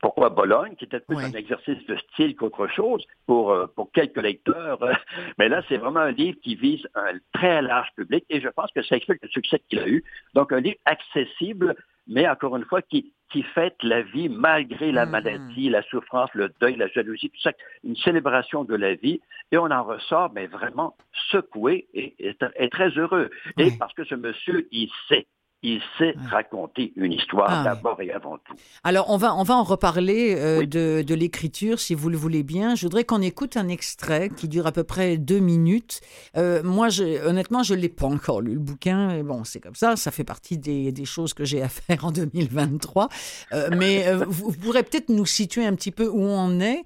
pourquoi 0.02 0.30
Bologne, 0.30 0.76
qui 0.76 0.86
était 0.86 1.00
plus 1.00 1.18
un 1.18 1.32
exercice 1.34 1.86
de 1.88 1.98
style 1.98 2.36
qu'autre 2.36 2.68
chose 2.68 3.04
pour, 3.26 3.52
euh, 3.52 3.68
pour 3.68 3.92
quelques 3.92 4.22
lecteurs. 4.22 4.80
Mais 5.38 5.50
là, 5.50 5.64
c'est 5.68 5.78
vraiment 5.78 6.02
un 6.02 6.12
livre 6.12 6.38
qui 6.44 6.56
vise 6.56 6.88
un 6.96 7.14
très 7.34 7.62
large 7.62 7.90
public 7.96 8.26
et 8.30 8.40
je 8.40 8.50
pense 8.50 8.72
que 8.72 8.84
ça 8.84 8.96
explique 8.96 9.22
le 9.24 9.30
succès 9.30 9.62
qu'il 9.70 9.80
a 9.80 9.88
eu. 9.88 10.04
Donc, 10.34 10.52
un 10.52 10.60
livre 10.60 10.78
accessible, 10.86 11.76
mais 12.08 12.28
encore 12.28 12.56
une 12.56 12.66
fois, 12.66 12.82
qui, 12.82 13.14
qui 13.32 13.44
fête 13.44 13.76
la 13.84 14.02
vie 14.02 14.30
malgré 14.30 14.92
la 14.92 15.06
mm-hmm. 15.06 15.10
maladie, 15.10 15.70
la 15.70 15.84
souffrance, 15.84 16.30
le 16.34 16.52
deuil, 16.62 16.76
la 16.76 16.88
jalousie, 16.88 17.30
tout 17.30 17.42
ça, 17.42 17.52
une 17.84 17.96
célébration 17.96 18.64
de 18.64 18.76
la 18.76 18.96
vie. 18.96 19.20
Et 19.52 19.58
on 19.58 19.72
en 19.72 19.84
ressort, 19.84 20.32
mais 20.34 20.48
vraiment 20.48 20.96
secoué 21.32 21.88
et, 21.94 22.16
et, 22.20 22.70
très 22.70 22.90
heureux. 22.90 23.30
Et 23.58 23.72
parce 23.78 23.94
que 23.94 24.04
ce 24.04 24.16
monsieur, 24.16 24.68
il 24.72 24.90
sait 25.08 25.28
il 25.64 25.82
sait 25.98 26.14
raconter 26.30 26.94
une 26.96 27.12
histoire 27.12 27.50
ah, 27.50 27.64
d'abord 27.64 28.00
et 28.00 28.12
avant 28.12 28.38
tout. 28.38 28.54
Alors, 28.84 29.10
on 29.10 29.18
va, 29.18 29.36
on 29.36 29.44
va 29.44 29.56
en 29.56 29.64
reparler 29.64 30.36
euh, 30.38 30.66
de, 30.68 31.02
de 31.02 31.16
l'écriture, 31.16 31.80
si 31.80 31.96
vous 31.96 32.10
le 32.10 32.18
voulez 32.18 32.44
bien. 32.44 32.76
Je 32.76 32.84
voudrais 32.84 33.04
qu'on 33.06 33.24
écoute 33.24 33.58
un 33.58 33.68
extrait 33.68 34.30
qui 34.30 34.48
dure 34.48 34.68
à 34.68 34.72
peu 34.72 34.84
près 34.84 35.18
deux 35.18 35.40
minutes. 35.40 36.02
Euh, 36.38 36.62
moi, 36.62 36.90
je, 36.90 37.26
honnêtement, 37.28 37.64
je 37.64 37.74
ne 37.74 37.80
l'ai 37.80 37.90
pas 37.90 38.06
encore 38.06 38.42
lu, 38.42 38.54
le 38.54 38.60
bouquin. 38.60 39.24
Bon, 39.24 39.44
c'est 39.44 39.60
comme 39.60 39.74
ça, 39.74 39.96
ça 39.96 40.12
fait 40.12 40.24
partie 40.24 40.60
des, 40.60 40.92
des 40.92 41.06
choses 41.06 41.34
que 41.34 41.44
j'ai 41.44 41.64
à 41.64 41.70
faire 41.70 42.06
en 42.06 42.12
2023. 42.12 43.10
Euh, 43.54 43.70
mais 43.76 44.14
vous, 44.14 44.52
pourrez 44.54 44.84
peut-être 44.84 45.10
nous 45.10 45.26
situer 45.26 45.66
un 45.66 45.74
petit 45.74 45.92
peu 45.92 46.08
où 46.08 46.22
on 46.22 46.60
est, 46.60 46.84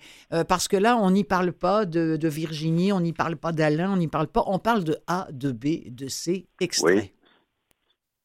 parce 0.47 0.69
que 0.69 0.77
là, 0.77 0.97
on 0.97 1.11
n'y 1.11 1.25
parle 1.25 1.51
pas 1.51 1.85
de, 1.85 2.15
de 2.15 2.27
Virginie, 2.29 2.93
on 2.93 3.01
n'y 3.01 3.13
parle 3.13 3.35
pas 3.35 3.51
d'Alain, 3.51 3.91
on 3.91 3.97
n'y 3.97 4.07
parle 4.07 4.27
pas, 4.27 4.43
on 4.47 4.59
parle 4.59 4.85
de 4.85 4.97
A, 5.07 5.27
de 5.31 5.51
B, 5.51 5.93
de 5.93 6.07
C, 6.07 6.45
extrait. 6.61 7.11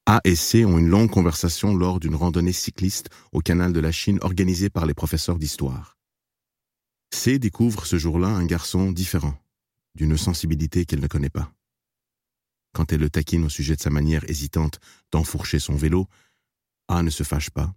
A 0.09 0.21
et 0.23 0.37
C 0.37 0.65
ont 0.65 0.79
une 0.79 0.89
longue 0.89 1.11
conversation 1.11 1.75
lors 1.75 1.99
d'une 1.99 2.15
randonnée 2.15 2.53
cycliste 2.53 3.11
au 3.33 3.41
canal 3.41 3.73
de 3.73 3.81
la 3.81 3.91
Chine 3.91 4.21
organisée 4.23 4.71
par 4.71 4.87
les 4.87 4.95
professeurs 4.95 5.37
d'histoire. 5.37 5.99
C 7.13 7.41
découvre 7.41 7.87
ce 7.87 7.99
jour-là 7.99 8.29
un 8.29 8.47
garçon 8.47 8.93
différent, 8.93 9.37
d'une 9.97 10.17
sensibilité 10.17 10.85
qu'elle 10.85 11.01
ne 11.01 11.09
connaît 11.09 11.29
pas. 11.29 11.53
Quand 12.73 12.93
elle 12.93 13.01
le 13.01 13.11
taquine 13.11 13.45
au 13.45 13.49
sujet 13.49 13.75
de 13.75 13.81
sa 13.81 13.91
manière 13.91 14.23
hésitante 14.31 14.79
d'enfourcher 15.11 15.59
son 15.59 15.75
vélo, 15.75 16.07
A 16.87 17.03
ne 17.03 17.11
se 17.11 17.25
fâche 17.25 17.51
pas. 17.51 17.75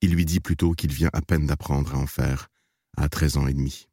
Il 0.00 0.12
lui 0.12 0.24
dit 0.24 0.40
plutôt 0.40 0.72
qu'il 0.72 0.92
vient 0.92 1.10
à 1.12 1.22
peine 1.22 1.46
d'apprendre 1.46 1.94
à 1.94 1.98
en 1.98 2.08
faire, 2.08 2.48
à 2.96 3.08
13 3.08 3.36
ans 3.36 3.46
et 3.46 3.54
demi. 3.54 3.86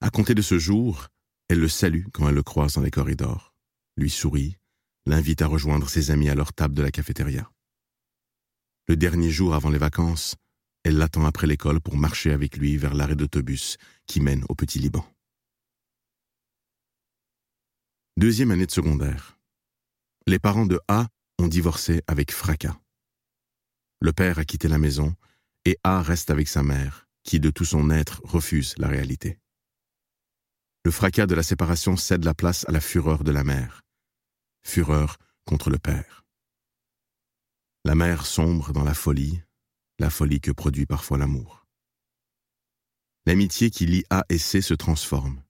À 0.00 0.10
compter 0.10 0.36
de 0.36 0.42
ce 0.42 0.60
jour, 0.60 1.08
elle 1.48 1.58
le 1.58 1.68
salue 1.68 2.04
quand 2.12 2.28
elle 2.28 2.36
le 2.36 2.44
croise 2.44 2.74
dans 2.74 2.82
les 2.82 2.92
corridors, 2.92 3.52
lui 3.96 4.10
sourit, 4.10 4.56
l'invite 5.06 5.42
à 5.42 5.46
rejoindre 5.46 5.88
ses 5.88 6.10
amis 6.10 6.28
à 6.28 6.34
leur 6.34 6.52
table 6.52 6.74
de 6.74 6.82
la 6.82 6.90
cafétéria. 6.90 7.50
Le 8.88 8.96
dernier 8.96 9.30
jour 9.30 9.54
avant 9.54 9.70
les 9.70 9.78
vacances, 9.78 10.36
elle 10.84 10.96
l'attend 10.96 11.24
après 11.24 11.46
l'école 11.46 11.80
pour 11.80 11.96
marcher 11.96 12.32
avec 12.32 12.56
lui 12.56 12.76
vers 12.76 12.94
l'arrêt 12.94 13.16
d'autobus 13.16 13.76
qui 14.06 14.20
mène 14.20 14.44
au 14.48 14.54
Petit 14.54 14.78
Liban. 14.78 15.06
Deuxième 18.16 18.50
année 18.50 18.66
de 18.66 18.72
secondaire. 18.72 19.38
Les 20.26 20.38
parents 20.38 20.66
de 20.66 20.78
A 20.88 21.06
ont 21.38 21.48
divorcé 21.48 22.02
avec 22.06 22.32
fracas. 22.32 22.78
Le 24.00 24.12
père 24.12 24.38
a 24.38 24.44
quitté 24.44 24.68
la 24.68 24.78
maison 24.78 25.14
et 25.64 25.78
A 25.84 26.02
reste 26.02 26.30
avec 26.30 26.48
sa 26.48 26.62
mère, 26.62 27.06
qui 27.22 27.40
de 27.40 27.50
tout 27.50 27.64
son 27.64 27.90
être 27.90 28.20
refuse 28.24 28.74
la 28.78 28.88
réalité. 28.88 29.38
Le 30.84 30.90
fracas 30.90 31.26
de 31.26 31.36
la 31.36 31.44
séparation 31.44 31.96
cède 31.96 32.24
la 32.24 32.34
place 32.34 32.68
à 32.68 32.72
la 32.72 32.80
fureur 32.80 33.22
de 33.22 33.30
la 33.30 33.44
mère. 33.44 33.82
Fureur 34.64 35.18
contre 35.44 35.70
le 35.70 35.78
père. 35.78 36.24
La 37.84 37.94
mère 37.94 38.26
sombre 38.26 38.72
dans 38.72 38.84
la 38.84 38.94
folie, 38.94 39.42
la 39.98 40.10
folie 40.10 40.40
que 40.40 40.52
produit 40.52 40.86
parfois 40.86 41.18
l'amour. 41.18 41.66
L'amitié 43.26 43.70
qui 43.70 43.86
lie 43.86 44.04
A 44.10 44.24
et 44.28 44.38
C 44.38 44.60
se 44.60 44.74
transforme. 44.74 45.42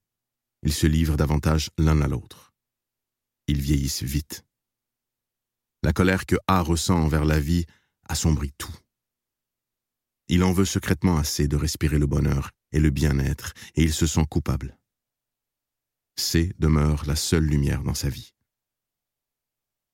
Ils 0.62 0.72
se 0.72 0.86
livrent 0.86 1.16
davantage 1.16 1.70
l'un 1.78 2.00
à 2.00 2.08
l'autre 2.08 2.52
ils 3.48 3.60
vieillissent 3.60 4.02
vite. 4.02 4.44
La 5.82 5.92
colère 5.92 6.26
que 6.26 6.36
A 6.46 6.60
ressent 6.60 6.96
envers 6.96 7.24
la 7.24 7.40
vie 7.40 7.66
assombrit 8.08 8.52
tout. 8.56 8.74
Il 10.28 10.44
en 10.44 10.52
veut 10.52 10.64
secrètement 10.64 11.18
assez 11.18 11.48
de 11.48 11.56
respirer 11.56 11.98
le 11.98 12.06
bonheur 12.06 12.50
et 12.72 12.80
le 12.80 12.90
bien-être, 12.90 13.52
et 13.74 13.82
il 13.82 13.92
se 13.92 14.06
sent 14.06 14.24
coupable. 14.30 14.78
C 16.16 16.52
demeure 16.58 17.04
la 17.06 17.16
seule 17.16 17.44
lumière 17.44 17.82
dans 17.82 17.94
sa 17.94 18.08
vie. 18.08 18.32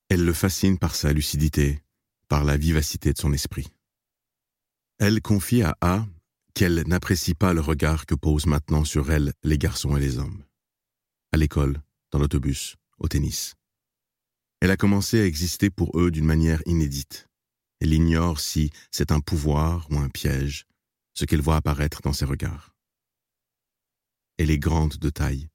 Elle 0.09 0.25
le 0.25 0.33
fascine 0.33 0.79
par 0.79 0.95
sa 0.95 1.13
lucidité, 1.13 1.83
par 2.29 2.45
la 2.45 2.57
vivacité 2.57 3.13
de 3.13 3.19
son 3.19 3.33
esprit. 3.33 3.67
Elle 4.99 5.21
confie 5.21 5.63
à 5.63 5.77
A 5.81 6.07
qu'elle 6.55 6.83
n'apprécie 6.87 7.35
pas 7.35 7.53
le 7.53 7.61
regard 7.61 8.07
que 8.07 8.15
posent 8.15 8.47
maintenant 8.47 8.85
sur 8.85 9.13
elle 9.13 9.33
les 9.43 9.59
garçons 9.59 9.97
et 9.97 10.01
les 10.01 10.19
hommes. 10.19 10.43
À 11.33 11.37
l'école, 11.37 11.83
dans 12.11 12.19
l'autobus, 12.19 12.77
au 12.99 13.07
tennis. 13.07 13.55
Elle 14.61 14.71
a 14.71 14.77
commencé 14.77 15.21
à 15.21 15.27
exister 15.27 15.71
pour 15.71 15.99
eux 16.01 16.11
d'une 16.11 16.25
manière 16.25 16.63
inédite. 16.67 17.29
Elle 17.81 17.93
ignore 17.93 18.41
si 18.41 18.73
c'est 18.91 19.13
un 19.13 19.21
pouvoir 19.21 19.87
ou 19.91 19.99
un 19.99 20.09
piège, 20.09 20.65
ce 21.15 21.27
qu'elle 21.27 21.43
voit 21.43 21.57
apparaître 21.57 22.01
dans 22.03 22.13
ses 22.13 22.25
regards. 22.25 22.75
Elle 24.39 24.51
est 24.51 24.59
grande 24.59 24.97
de 24.97 25.11
taille, 25.11 25.49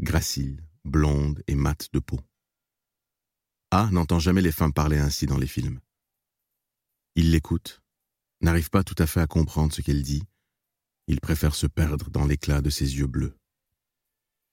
gracile, 0.00 0.64
blonde 0.84 1.42
et 1.46 1.56
mate 1.56 1.88
de 1.92 1.98
peau. 1.98 2.20
A 3.70 3.90
n'entend 3.90 4.18
jamais 4.18 4.40
les 4.40 4.52
femmes 4.52 4.72
parler 4.72 4.98
ainsi 4.98 5.26
dans 5.26 5.36
les 5.36 5.46
films. 5.46 5.80
Il 7.14 7.30
l'écoute, 7.32 7.82
n'arrive 8.40 8.70
pas 8.70 8.82
tout 8.82 8.94
à 8.98 9.06
fait 9.06 9.20
à 9.20 9.26
comprendre 9.26 9.74
ce 9.74 9.82
qu'elle 9.82 10.02
dit, 10.02 10.22
il 11.06 11.20
préfère 11.20 11.54
se 11.54 11.66
perdre 11.66 12.10
dans 12.10 12.24
l'éclat 12.24 12.62
de 12.62 12.70
ses 12.70 12.96
yeux 12.96 13.06
bleus. 13.06 13.36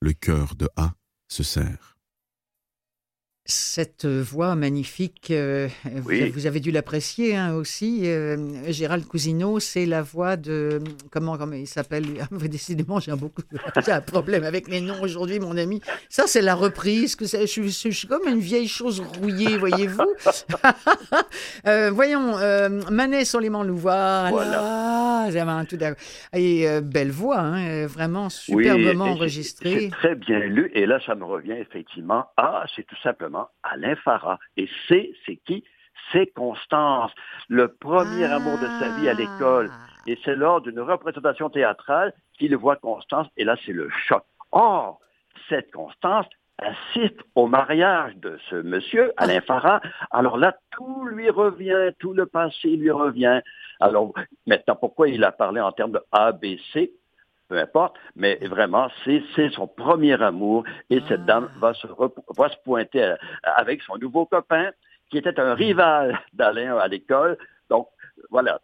Le 0.01 0.13
cœur 0.13 0.55
de 0.55 0.69
A 0.75 0.95
se 1.29 1.43
serre. 1.43 1.94
Cette 3.47 4.07
voix 4.07 4.55
magnifique, 4.55 5.29
euh, 5.29 5.67
vous, 5.85 6.47
avez 6.47 6.59
dû 6.59 6.71
l'apprécier 6.71 7.35
hein, 7.35 7.53
aussi. 7.53 8.09
Euh, 8.09 8.37
Gérald 8.69 9.05
Cousineau, 9.05 9.59
c'est 9.59 9.85
la 9.85 10.01
voix 10.01 10.35
de. 10.35 10.81
Comment, 11.11 11.37
comment 11.37 11.53
il 11.53 11.67
s'appelle 11.67 12.05
Décidément, 12.31 12.99
j'ai 12.99 13.11
un, 13.11 13.17
beaucoup, 13.17 13.43
un 13.75 14.01
problème 14.01 14.45
avec 14.45 14.67
les 14.67 14.81
noms 14.81 14.99
aujourd'hui, 14.99 15.39
mon 15.39 15.57
ami. 15.57 15.79
Ça, 16.09 16.23
c'est 16.25 16.41
la 16.41 16.55
reprise. 16.55 17.15
Que 17.15 17.25
je, 17.27 17.45
je, 17.45 17.89
suis 17.91 18.07
comme 18.07 18.27
une 18.27 18.39
vieille 18.39 18.67
chose 18.67 18.99
rouillée, 18.99 19.59
voyez-vous? 19.59 20.01
euh, 21.67 21.91
voyons, 21.91 22.37
Manet 22.89 23.25
Soleiman 23.25 23.61
Louvois. 23.61 24.29
Voilà. 24.31 25.27
Un 25.27 25.65
tout 25.65 25.77
Et 26.33 26.67
belle 26.81 27.11
voix, 27.11 27.39
hein, 27.39 27.85
vraiment 27.85 28.29
superbement 28.29 29.05
enregistrée. 29.05 29.81
C'est 29.81 29.89
très 29.89 30.15
bien 30.15 30.39
lu. 30.39 30.71
Et 30.73 30.87
là, 30.87 30.99
ça 31.05 31.13
me 31.13 31.25
revient 31.25 31.53
effectivement. 31.59 32.25
Ah, 32.37 32.65
c'est 32.75 32.87
tout 32.87 32.97
simplement 33.03 33.34
Alain 33.63 33.95
Farah. 33.95 34.39
Et 34.57 34.69
c'est, 34.87 35.11
c'est 35.25 35.37
qui? 35.37 35.63
C'est 36.11 36.27
Constance, 36.27 37.11
le 37.47 37.69
premier 37.69 38.25
amour 38.25 38.57
de 38.59 38.67
sa 38.79 38.89
vie 38.97 39.09
à 39.09 39.13
l'école. 39.13 39.69
Ah. 39.71 39.87
Et 40.07 40.19
c'est 40.23 40.35
lors 40.35 40.61
d'une 40.61 40.79
représentation 40.79 41.49
théâtrale 41.49 42.13
qu'il 42.37 42.55
voit 42.55 42.75
Constance, 42.75 43.27
et 43.37 43.43
là, 43.43 43.55
c'est 43.65 43.71
le 43.71 43.89
choc. 43.89 44.23
Or, 44.51 44.99
cette 45.49 45.71
Constance 45.71 46.27
assiste 46.57 47.19
au 47.35 47.47
mariage 47.47 48.15
de 48.17 48.37
ce 48.49 48.55
monsieur, 48.55 49.11
Alain 49.17 49.41
Farah. 49.41 49.81
Alors 50.11 50.37
là, 50.37 50.55
tout 50.71 51.05
lui 51.05 51.29
revient, 51.29 51.91
tout 51.99 52.13
le 52.13 52.25
passé 52.25 52.69
lui 52.69 52.91
revient. 52.91 53.41
Alors, 53.79 54.13
maintenant, 54.45 54.75
pourquoi 54.75 55.09
il 55.09 55.23
a 55.23 55.31
parlé 55.31 55.59
en 55.59 55.71
termes 55.71 55.91
de 55.91 56.01
ABC 56.11 56.93
peu 57.47 57.57
importe, 57.57 57.95
mais 58.15 58.35
vraiment, 58.47 58.89
c'est 59.03 59.49
son 59.51 59.67
premier 59.67 60.21
amour 60.21 60.63
et 60.89 60.99
cette 61.07 61.21
ah. 61.23 61.27
dame 61.27 61.49
va 61.59 61.73
se, 61.73 61.87
va 62.37 62.49
se 62.49 62.55
pointer 62.63 63.03
euh, 63.03 63.15
avec 63.43 63.81
son 63.81 63.97
nouveau 63.97 64.25
copain 64.25 64.71
qui 65.09 65.17
était 65.17 65.39
un 65.39 65.53
rival 65.53 66.19
d'Alain 66.33 66.77
à 66.77 66.87
l'école. 66.87 67.37
Donc, 67.69 67.87
voilà. 68.29 68.59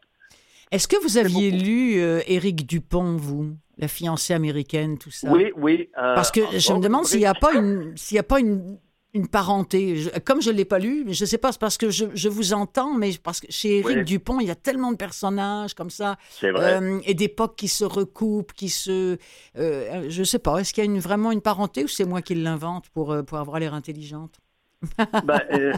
Est-ce 0.72 0.88
que 0.88 1.02
vous 1.04 1.18
aviez 1.18 1.52
lu 1.52 2.00
euh, 2.00 2.22
Éric 2.28 2.66
Dupont, 2.66 3.18
vous 3.18 3.58
la 3.78 3.88
fiancée 3.88 4.34
américaine, 4.34 4.98
tout 4.98 5.12
ça? 5.12 5.30
Oui, 5.30 5.52
oui. 5.58 5.90
Euh, 5.98 6.16
Parce 6.16 6.32
que 6.32 6.42
je 6.58 6.74
me 6.74 6.80
demande 6.80 7.06
s'il 7.06 7.20
n'y 7.20 7.26
a 7.26 7.34
pas 7.34 7.54
une, 7.54 7.96
s'il 7.98 8.18
a 8.18 8.24
pas 8.24 8.40
une 8.40 8.78
une 9.14 9.28
parenté. 9.28 10.10
comme 10.26 10.42
je 10.42 10.50
ne 10.50 10.56
l'ai 10.56 10.66
pas 10.66 10.80
lu, 10.80 11.06
je 11.10 11.24
ne 11.24 11.28
sais 11.28 11.38
pas, 11.38 11.52
c'est 11.52 11.60
parce 11.60 11.78
que 11.78 11.90
je, 11.90 12.30
vous 12.30 12.54
entends, 12.54 12.94
mais 12.94 13.12
parce 13.22 13.42
que 13.42 13.48
chez 13.50 13.80
Éric 13.80 14.06
Dupont, 14.06 14.40
il 14.40 14.48
y 14.48 14.52
a 14.52 14.56
tellement 14.56 14.92
de 14.92 14.98
personnages 14.98 15.74
comme 15.74 15.90
ça. 15.90 16.18
Euh, 16.44 17.00
et 17.06 17.14
d'époques 17.14 17.56
qui 17.56 17.68
se 17.68 17.84
recoupent, 17.84 18.54
qui 18.54 18.70
se. 18.70 19.18
Euh, 19.58 20.06
je 20.10 20.20
ne 20.20 20.26
sais 20.26 20.40
pas, 20.40 20.58
est-ce 20.60 20.74
qu'il 20.74 20.84
y 20.84 20.88
a 20.88 20.90
une, 20.90 21.00
vraiment 21.00 21.32
une 21.32 21.42
parenté 21.42 21.84
ou 21.84 21.88
c'est 21.88 22.06
moi 22.06 22.22
qui 22.22 22.36
l'invente 22.36 22.90
pour, 22.90 23.12
euh, 23.12 23.24
pour 23.24 23.38
avoir 23.38 23.60
l'air 23.60 23.74
intelligente? 23.74 24.40
ben, 25.26 25.42
euh, 25.52 25.74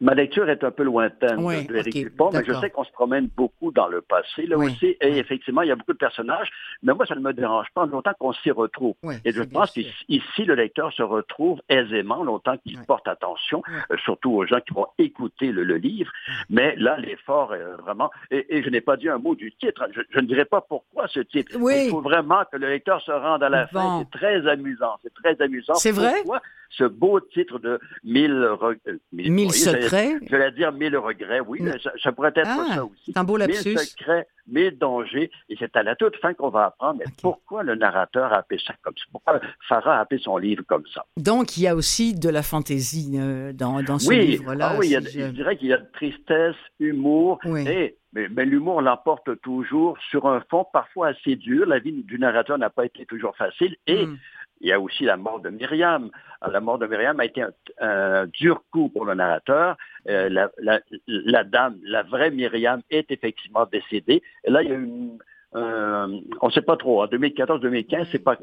ma 0.00 0.14
lecture 0.14 0.48
est 0.48 0.64
un 0.64 0.70
peu 0.70 0.82
lointaine 0.82 1.38
de 1.38 1.90
Dupont, 1.90 2.30
mais 2.32 2.44
je 2.44 2.52
sais 2.54 2.70
qu'on 2.70 2.84
se 2.84 2.90
promène 2.90 3.28
beaucoup 3.36 3.70
dans 3.70 3.86
le 3.86 4.00
passé, 4.00 4.46
là 4.46 4.56
aussi, 4.56 4.96
et 5.00 5.18
effectivement, 5.18 5.62
il 5.62 5.68
y 5.68 5.72
a 5.72 5.76
beaucoup 5.76 5.92
de 5.92 5.98
personnages, 5.98 6.50
mais 6.82 6.92
moi, 6.92 7.06
ça 7.06 7.14
ne 7.14 7.20
me 7.20 7.32
dérange 7.32 7.68
pas 7.74 7.86
longtemps 7.86 8.12
qu'on 8.18 8.32
s'y 8.32 8.50
retrouve. 8.50 8.96
et 9.24 9.32
je 9.32 9.42
pense 9.42 9.72
qu'ici, 9.72 10.44
le 10.44 10.54
lecteur 10.54 10.92
se 10.92 11.02
retrouve 11.02 11.60
aisément, 11.68 12.24
longtemps 12.24 12.56
qu'il 12.58 12.78
porte 12.82 13.06
attention, 13.06 13.62
euh, 13.90 13.96
surtout 14.04 14.32
aux 14.32 14.46
gens 14.46 14.60
qui 14.60 14.74
vont 14.74 14.86
écouter 14.98 15.52
le, 15.52 15.78
livre, 15.78 16.10
mais 16.50 16.74
là, 16.76 16.96
l'effort 16.98 17.54
est 17.54 17.62
vraiment, 17.82 18.10
et, 18.30 18.62
je 18.62 18.70
n'ai 18.70 18.80
pas 18.80 18.96
dit 18.96 19.08
un 19.08 19.18
mot 19.18 19.36
du 19.36 19.52
titre, 19.52 19.86
je, 19.92 20.20
ne 20.20 20.26
dirais 20.26 20.44
pas 20.44 20.60
pourquoi 20.60 21.06
ce 21.06 21.20
titre, 21.20 21.52
il 21.54 21.90
faut 21.90 22.00
vraiment 22.00 22.42
que 22.50 22.56
le 22.56 22.68
lecteur 22.68 23.00
se 23.02 23.12
rende 23.12 23.42
à 23.42 23.48
la 23.48 23.68
fin, 23.68 24.00
c'est 24.00 24.18
très 24.18 24.46
amusant, 24.48 24.96
c'est 25.02 25.14
très 25.14 25.40
amusant. 25.40 25.74
C'est 25.74 25.92
vrai? 25.92 26.24
Ce 26.70 26.84
beau 26.84 27.20
titre 27.20 27.58
de 27.58 27.78
Mille, 28.04 28.32
euh, 28.32 28.74
mille, 29.12 29.52
secrets. 29.52 30.14
Je 30.30 30.36
vais 30.36 30.52
dire 30.52 30.72
Mille 30.72 30.96
regrets, 30.96 31.40
oui, 31.40 31.60
ça, 32.02 32.12
pourrait 32.12 32.32
être 32.34 32.46
ah, 32.46 32.74
ça 32.74 32.84
aussi. 32.84 33.02
C'est 33.06 33.18
un 33.18 33.24
beau 33.24 33.36
lapsus. 33.36 33.68
Mille 33.68 33.78
secrets, 33.78 34.26
mille 34.46 34.78
dangers, 34.78 35.30
et 35.48 35.56
c'est 35.58 35.74
à 35.76 35.82
la 35.82 35.96
toute 35.96 36.16
fin 36.16 36.34
qu'on 36.34 36.50
va 36.50 36.66
apprendre 36.66 37.02
pourquoi 37.20 37.62
le 37.62 37.74
narrateur 37.74 38.32
a 38.32 38.38
appelé 38.38 38.60
ça 38.64 38.74
comme 38.82 38.94
ça, 38.96 39.04
pourquoi 39.12 39.40
Farah 39.68 39.98
a 39.98 40.00
appelé 40.00 40.20
son 40.20 40.36
livre 40.36 40.62
comme 40.66 40.84
ça? 40.92 41.04
Donc 41.16 41.56
il 41.56 41.62
y 41.62 41.66
a 41.66 41.74
aussi 41.74 42.14
de 42.14 42.28
la 42.28 42.42
fantaisie 42.42 43.18
euh, 43.18 43.52
dans, 43.52 43.82
dans 43.82 43.98
ce 43.98 44.12
livre-là. 44.12 44.72
Ah 44.74 44.78
oui, 44.78 44.94
je... 44.94 45.28
dirais 45.30 45.56
qu'il 45.56 45.68
y 45.68 45.72
a 45.72 45.78
de 45.78 45.90
tristesse, 45.92 46.56
humour, 46.80 47.38
et 47.44 47.96
mais, 48.12 48.46
l'humour 48.46 48.80
l'emporte 48.80 49.40
toujours 49.42 49.98
sur 50.10 50.26
un 50.26 50.42
fond 50.50 50.64
parfois 50.72 51.08
assez 51.08 51.36
dur. 51.36 51.66
La 51.66 51.78
vie 51.78 51.92
du 51.92 52.18
narrateur 52.18 52.56
n'a 52.58 52.70
pas 52.70 52.86
été 52.86 53.04
toujours 53.04 53.36
facile 53.36 53.76
et 53.86 54.06
hmm. 54.06 54.16
Il 54.60 54.68
y 54.68 54.72
a 54.72 54.80
aussi 54.80 55.04
la 55.04 55.16
mort 55.16 55.40
de 55.40 55.50
Myriam. 55.50 56.10
La 56.46 56.60
mort 56.60 56.78
de 56.78 56.86
Myriam 56.86 57.18
a 57.20 57.24
été 57.24 57.44
un, 57.80 58.26
dur 58.26 58.62
coup 58.70 58.88
pour 58.88 59.04
le 59.04 59.14
narrateur. 59.14 59.76
Euh, 60.08 60.28
la, 60.28 61.44
dame, 61.44 61.78
la 61.82 62.02
vraie 62.02 62.30
Myriam, 62.30 62.82
est 62.90 63.10
effectivement 63.10 63.66
décédée. 63.66 64.22
Et 64.44 64.50
là, 64.50 64.62
il 64.62 64.68
y 64.68 64.72
a 64.72 64.76
une, 64.76 65.18
on 65.52 66.46
ne 66.46 66.50
sait 66.50 66.62
pas 66.62 66.76
trop, 66.76 67.02
en 67.02 67.06
2014-2015, 67.06 68.08
c'est 68.12 68.22
pas, 68.22 68.38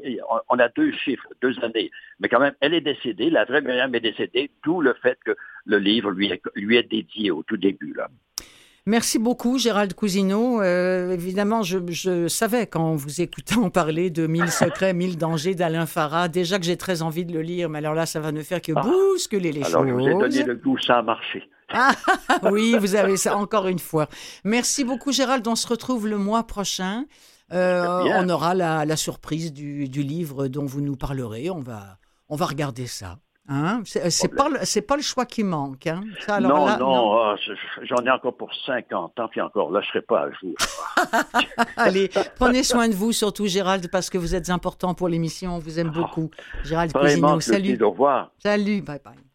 on 0.48 0.58
a 0.58 0.68
deux 0.68 0.92
chiffres, 0.92 1.28
deux 1.40 1.56
années, 1.62 1.90
mais 2.18 2.28
quand 2.28 2.40
même, 2.40 2.54
elle 2.60 2.74
est 2.74 2.80
décédée, 2.80 3.30
la 3.30 3.44
vraie 3.44 3.60
Myriam 3.60 3.94
est 3.94 4.00
décédée, 4.00 4.50
d'où 4.64 4.80
le 4.80 4.94
fait 4.94 5.18
que 5.24 5.36
le 5.64 5.78
livre 5.78 6.10
lui 6.10 6.26
est, 6.26 6.42
lui 6.54 6.76
est 6.76 6.90
dédié 6.90 7.30
au 7.30 7.42
tout 7.42 7.56
début. 7.56 7.94
Là. 7.94 8.08
Merci 8.88 9.18
beaucoup, 9.18 9.58
Gérald 9.58 9.94
Cousineau. 9.94 10.62
Euh, 10.62 11.10
évidemment, 11.10 11.62
je, 11.62 12.28
savais 12.28 12.68
quand 12.68 12.94
vous 12.94 13.20
écoutant 13.20 13.68
parler 13.68 14.10
de 14.10 14.28
Mille 14.28 14.48
secrets, 14.48 14.92
mille 14.94 15.18
dangers 15.18 15.56
d'Alain 15.56 15.86
Farah, 15.86 16.28
déjà 16.28 16.60
que 16.60 16.64
j'ai 16.64 16.76
très 16.76 17.02
envie 17.02 17.24
de 17.24 17.32
le 17.32 17.42
lire, 17.42 17.68
mais 17.68 17.78
alors 17.78 17.94
là, 17.94 18.06
ça 18.06 18.20
va 18.20 18.30
ne 18.30 18.42
faire 18.42 18.62
que 18.62 18.70
ah. 18.76 18.82
bousculer 18.82 19.50
les 19.50 19.64
choses. 19.64 19.74
Alors, 19.74 19.88
je 19.88 19.92
vous 19.92 20.06
ai 20.06 20.14
donné 20.14 20.42
le 20.44 20.54
goût, 20.54 20.78
ça 20.78 20.98
a 20.98 21.02
marché. 21.02 21.42
Ah, 21.68 21.92
oui, 22.52 22.76
vous 22.78 22.94
avez 22.94 23.16
ça 23.16 23.36
encore 23.36 23.66
une 23.66 23.80
fois. 23.80 24.06
Merci 24.44 24.84
beaucoup, 24.84 25.10
Gérald. 25.10 25.46
On 25.48 25.56
se 25.56 25.66
retrouve 25.66 26.06
le 26.06 26.16
mois 26.16 26.44
prochain. 26.44 27.06
Euh, 27.52 28.04
on 28.14 28.28
aura 28.28 28.54
la, 28.54 28.96
surprise 28.96 29.52
du, 29.52 29.88
du, 29.88 30.04
livre 30.04 30.46
dont 30.46 30.64
vous 30.64 30.80
nous 30.80 30.94
parlerez. 30.94 31.50
On 31.50 31.58
va, 31.58 31.98
on 32.28 32.36
va 32.36 32.46
regarder 32.46 32.86
ça. 32.86 33.18
Hein? 33.48 33.82
C'est 33.84 34.34
pas, 34.34 34.48
pas 34.86 34.96
le 34.96 35.02
choix 35.02 35.24
qui 35.24 35.44
manque. 35.44 35.86
Hein? 35.86 36.02
non, 36.40 36.76
non, 36.78 37.18
ah, 37.18 37.36
j'en 37.82 38.04
ai 38.04 38.10
encore 38.10 38.36
pour 38.36 38.52
50 38.66 39.20
ans, 39.20 39.28
puis 39.30 39.40
encore, 39.40 39.70
là, 39.70 39.80
je 39.82 39.88
serai 39.88 40.02
pas 40.02 40.22
à 40.22 40.30
jour. 40.32 40.54
Allez, 41.76 42.10
prenez 42.36 42.62
soin 42.62 42.88
de 42.88 42.94
vous, 42.94 43.12
surtout 43.12 43.46
Gérald, 43.46 43.88
parce 43.90 44.10
que 44.10 44.18
vous 44.18 44.34
êtes 44.34 44.50
important 44.50 44.94
pour 44.94 45.08
l'émission. 45.08 45.56
On 45.56 45.58
vous 45.58 45.78
aime 45.78 45.92
ah, 45.94 45.98
beaucoup. 45.98 46.30
Gérald 46.64 46.92
Cousineau, 46.92 47.40
salut. 47.40 47.78
Au 47.82 47.90
revoir. 47.90 48.30
Salut, 48.38 48.82
bye 48.82 49.00
bye. 49.04 49.25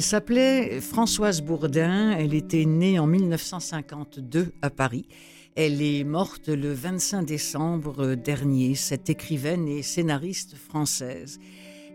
Elle 0.00 0.04
s'appelait 0.04 0.80
Françoise 0.80 1.42
Bourdin, 1.42 2.12
elle 2.12 2.32
était 2.32 2.64
née 2.64 2.98
en 2.98 3.06
1952 3.06 4.54
à 4.62 4.70
Paris. 4.70 5.06
Elle 5.56 5.82
est 5.82 6.04
morte 6.04 6.48
le 6.48 6.72
25 6.72 7.22
décembre 7.22 8.14
dernier, 8.14 8.76
cette 8.76 9.10
écrivaine 9.10 9.68
et 9.68 9.82
scénariste 9.82 10.56
française. 10.56 11.38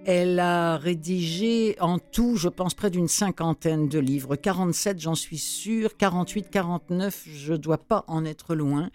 Elle 0.06 0.40
a 0.40 0.78
rédigé 0.78 1.78
en 1.80 1.98
tout, 1.98 2.36
je 2.36 2.48
pense, 2.48 2.76
près 2.76 2.92
d'une 2.92 3.08
cinquantaine 3.08 3.90
de 3.90 3.98
livres, 3.98 4.36
47 4.36 5.00
j'en 5.00 5.16
suis 5.16 5.40
sûre, 5.40 5.98
48, 5.98 6.52
49, 6.52 7.28
je 7.34 7.54
ne 7.54 7.58
dois 7.58 7.80
pas 7.80 8.04
en 8.06 8.24
être 8.24 8.54
loin. 8.54 8.92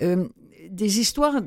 Euh, 0.00 0.26
des 0.70 1.00
histoires 1.00 1.42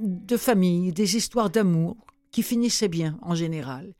de 0.00 0.36
famille, 0.36 0.92
des 0.92 1.14
histoires 1.14 1.48
d'amour 1.48 1.96
qui 2.32 2.42
finissaient 2.42 2.88
bien 2.88 3.20
en 3.22 3.36
général. 3.36 3.94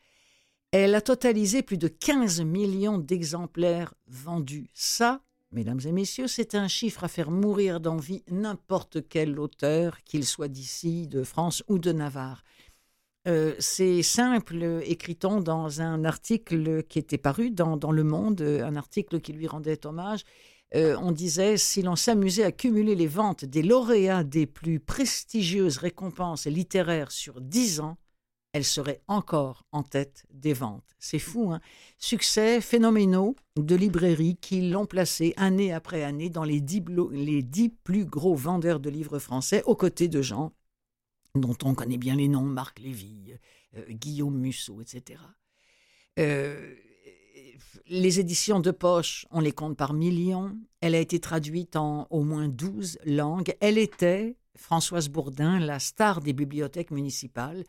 Elle 0.72 0.94
a 0.94 1.00
totalisé 1.00 1.62
plus 1.62 1.78
de 1.78 1.88
15 1.88 2.42
millions 2.42 2.98
d'exemplaires 2.98 3.92
vendus. 4.06 4.70
Ça, 4.72 5.20
mesdames 5.50 5.80
et 5.84 5.90
messieurs, 5.90 6.28
c'est 6.28 6.54
un 6.54 6.68
chiffre 6.68 7.02
à 7.02 7.08
faire 7.08 7.32
mourir 7.32 7.80
d'envie 7.80 8.22
n'importe 8.30 9.08
quel 9.08 9.40
auteur, 9.40 10.04
qu'il 10.04 10.24
soit 10.24 10.46
d'ici, 10.46 11.08
de 11.08 11.24
France 11.24 11.64
ou 11.66 11.80
de 11.80 11.90
Navarre. 11.90 12.44
Euh, 13.26 13.54
c'est 13.58 14.04
simple, 14.04 14.80
écrit-on 14.84 15.40
dans 15.40 15.80
un 15.80 16.04
article 16.04 16.84
qui 16.84 17.00
était 17.00 17.18
paru 17.18 17.50
dans, 17.50 17.90
Le 17.90 18.04
Monde, 18.04 18.40
un 18.40 18.76
article 18.76 19.20
qui 19.20 19.32
lui 19.32 19.48
rendait 19.48 19.84
hommage. 19.86 20.20
Euh, 20.76 20.96
on 21.02 21.10
disait 21.10 21.56
si 21.56 21.82
l'on 21.82 21.96
s'amusait 21.96 22.44
à 22.44 22.52
cumuler 22.52 22.94
les 22.94 23.08
ventes 23.08 23.44
des 23.44 23.64
lauréats 23.64 24.22
des 24.22 24.46
plus 24.46 24.78
prestigieuses 24.78 25.78
récompenses 25.78 26.46
littéraires 26.46 27.10
sur 27.10 27.40
dix 27.40 27.80
ans, 27.80 27.98
elle 28.52 28.64
serait 28.64 29.00
encore 29.06 29.64
en 29.72 29.82
tête 29.82 30.24
des 30.32 30.52
ventes. 30.52 30.96
C'est 30.98 31.18
fou, 31.18 31.52
hein 31.52 31.60
Succès 31.98 32.60
phénoménaux 32.60 33.36
de 33.56 33.76
librairies 33.76 34.36
qui 34.36 34.68
l'ont 34.68 34.86
placée 34.86 35.34
année 35.36 35.72
après 35.72 36.02
année 36.02 36.30
dans 36.30 36.44
les 36.44 36.60
dix, 36.60 36.82
plus 37.84 38.04
gros 38.04 38.34
vendeurs 38.34 38.80
de 38.80 38.90
livres 38.90 39.18
français, 39.18 39.62
aux 39.66 39.76
côtés 39.76 40.08
de 40.08 40.22
gens 40.22 40.52
dont 41.36 41.56
on 41.62 41.74
connaît 41.74 41.98
bien 41.98 42.16
les 42.16 42.28
noms, 42.28 42.42
Marc 42.42 42.80
Lévy, 42.80 43.34
euh, 43.76 43.84
Guillaume 43.88 44.36
Musso, 44.36 44.80
etc. 44.80 45.20
Euh, 46.18 46.74
les 47.86 48.18
éditions 48.18 48.58
de 48.60 48.72
poche, 48.72 49.26
on 49.30 49.40
les 49.40 49.52
compte 49.52 49.76
par 49.76 49.92
millions. 49.92 50.56
Elle 50.80 50.96
a 50.96 51.00
été 51.00 51.20
traduite 51.20 51.76
en 51.76 52.08
au 52.10 52.24
moins 52.24 52.48
douze 52.48 52.98
langues. 53.04 53.54
Elle 53.60 53.78
était, 53.78 54.36
Françoise 54.56 55.08
Bourdin, 55.08 55.60
la 55.60 55.78
star 55.78 56.20
des 56.20 56.32
bibliothèques 56.32 56.90
municipales 56.90 57.64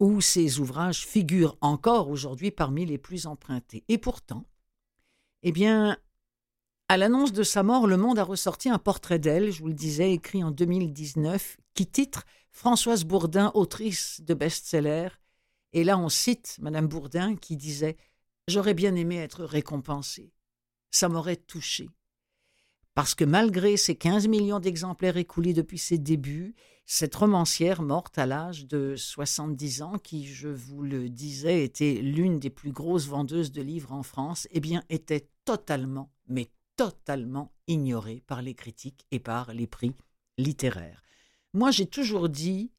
où 0.00 0.20
ses 0.20 0.58
ouvrages 0.60 1.06
figurent 1.06 1.56
encore 1.60 2.08
aujourd'hui 2.08 2.50
parmi 2.50 2.84
les 2.84 2.98
plus 2.98 3.26
empruntés. 3.26 3.84
Et 3.88 3.98
pourtant, 3.98 4.44
eh 5.42 5.52
bien, 5.52 5.96
à 6.88 6.96
l'annonce 6.96 7.32
de 7.32 7.42
sa 7.42 7.62
mort, 7.62 7.86
Le 7.86 7.96
Monde 7.96 8.18
a 8.18 8.24
ressorti 8.24 8.68
un 8.68 8.78
portrait 8.78 9.18
d'elle, 9.18 9.50
je 9.50 9.60
vous 9.60 9.68
le 9.68 9.74
disais, 9.74 10.12
écrit 10.12 10.44
en 10.44 10.50
2019, 10.50 11.56
qui 11.74 11.86
titre 11.86 12.24
Françoise 12.50 13.04
Bourdin, 13.04 13.50
autrice 13.54 14.20
de 14.22 14.34
best-seller. 14.34 15.08
Et 15.72 15.84
là, 15.84 15.98
on 15.98 16.08
cite 16.08 16.56
Madame 16.60 16.86
Bourdin 16.86 17.36
qui 17.36 17.56
disait 17.56 17.96
J'aurais 18.48 18.74
bien 18.74 18.94
aimé 18.94 19.16
être 19.16 19.44
récompensée. 19.44 20.32
Ça 20.90 21.08
m'aurait 21.08 21.36
touchée. 21.36 21.90
Parce 22.94 23.14
que 23.14 23.24
malgré 23.24 23.76
ses 23.76 23.96
15 23.96 24.28
millions 24.28 24.60
d'exemplaires 24.60 25.16
écoulés 25.16 25.52
depuis 25.52 25.78
ses 25.78 25.98
débuts, 25.98 26.54
cette 26.88 27.16
romancière 27.16 27.82
morte 27.82 28.16
à 28.16 28.26
l'âge 28.26 28.66
de 28.66 28.94
70 28.94 29.82
ans, 29.82 29.98
qui, 29.98 30.24
je 30.24 30.48
vous 30.48 30.82
le 30.82 31.08
disais, 31.08 31.64
était 31.64 31.94
l'une 31.94 32.38
des 32.38 32.48
plus 32.48 32.70
grosses 32.70 33.08
vendeuses 33.08 33.50
de 33.50 33.60
livres 33.60 33.92
en 33.92 34.04
France, 34.04 34.46
eh 34.52 34.60
bien, 34.60 34.84
était 34.88 35.28
totalement, 35.44 36.12
mais 36.28 36.48
totalement 36.76 37.52
ignorée 37.66 38.22
par 38.28 38.40
les 38.40 38.54
critiques 38.54 39.04
et 39.10 39.18
par 39.18 39.52
les 39.52 39.66
prix 39.66 39.94
littéraires. 40.38 41.02
Moi, 41.54 41.72
j'ai 41.72 41.86
toujours 41.86 42.28
dit, 42.28 42.70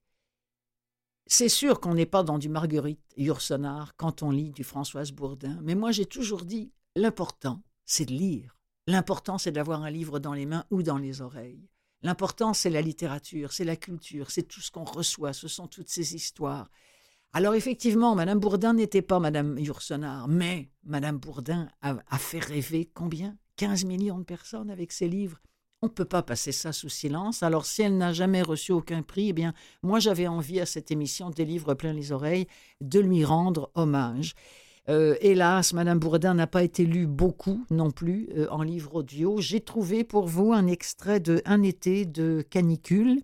c'est 1.25 1.49
sûr 1.49 1.81
qu'on 1.81 1.95
n'est 1.95 2.05
pas 2.05 2.23
dans 2.23 2.37
du 2.37 2.47
Marguerite 2.47 3.01
Yourcenar 3.17 3.93
quand 3.97 4.23
on 4.23 4.31
lit 4.31 4.51
du 4.51 4.63
Françoise 4.63 5.11
Bourdin, 5.11 5.59
mais 5.63 5.75
moi, 5.75 5.91
j'ai 5.91 6.05
toujours 6.05 6.45
dit, 6.45 6.71
l'important, 6.95 7.61
c'est 7.85 8.05
de 8.05 8.13
lire. 8.13 8.55
L'important, 8.87 9.37
c'est 9.37 9.51
d'avoir 9.51 9.83
un 9.83 9.89
livre 9.89 10.19
dans 10.19 10.33
les 10.33 10.45
mains 10.45 10.63
ou 10.71 10.81
dans 10.81 10.97
les 10.97 11.19
oreilles. 11.19 11.67
L'important, 12.03 12.53
c'est 12.53 12.69
la 12.69 12.81
littérature, 12.81 13.53
c'est 13.53 13.63
la 13.63 13.75
culture, 13.75 14.29
c'est 14.31 14.43
tout 14.43 14.61
ce 14.61 14.71
qu'on 14.71 14.83
reçoit, 14.83 15.33
ce 15.33 15.47
sont 15.47 15.67
toutes 15.67 15.89
ces 15.89 16.15
histoires. 16.15 16.69
Alors 17.33 17.55
effectivement, 17.55 18.15
Madame 18.15 18.39
Bourdin 18.39 18.73
n'était 18.73 19.01
pas 19.01 19.19
Madame 19.19 19.57
Yourcenar, 19.57 20.27
mais 20.27 20.71
Madame 20.83 21.17
Bourdin 21.17 21.69
a, 21.81 22.17
fait 22.17 22.39
rêver 22.39 22.89
combien? 22.93 23.37
15 23.57 23.85
millions 23.85 24.19
de 24.19 24.23
personnes 24.23 24.69
avec 24.69 24.91
ses 24.91 25.07
livres. 25.07 25.39
On 25.81 25.87
ne 25.87 25.91
peut 25.91 26.05
pas 26.05 26.23
passer 26.23 26.51
ça 26.51 26.71
sous 26.71 26.89
silence. 26.89 27.43
Alors 27.43 27.65
si 27.65 27.81
elle 27.81 27.97
n'a 27.97 28.13
jamais 28.13 28.41
reçu 28.41 28.71
aucun 28.71 29.01
prix, 29.01 29.29
eh 29.29 29.33
bien 29.33 29.53
moi 29.83 29.99
j'avais 29.99 30.27
envie 30.27 30.59
à 30.59 30.65
cette 30.65 30.91
émission 30.91 31.29
des 31.29 31.45
livres 31.45 31.73
plein 31.73 31.93
les 31.93 32.11
oreilles 32.11 32.47
de 32.81 32.99
lui 32.99 33.25
rendre 33.25 33.71
hommage. 33.75 34.33
Euh, 34.89 35.15
hélas, 35.19 35.73
Madame 35.73 35.99
Bourdin 35.99 36.33
n'a 36.33 36.47
pas 36.47 36.63
été 36.63 36.85
lue 36.85 37.07
beaucoup 37.07 37.65
non 37.69 37.91
plus 37.91 38.29
euh, 38.37 38.47
en 38.51 38.63
livre 38.63 38.95
audio. 38.95 39.41
J'ai 39.41 39.59
trouvé 39.59 40.05
pour 40.05 40.27
vous 40.27 40.53
un 40.53 40.65
extrait 40.67 41.19
de 41.19 41.41
Un 41.45 41.61
été 41.61 42.05
de 42.05 42.41
canicule 42.49 43.21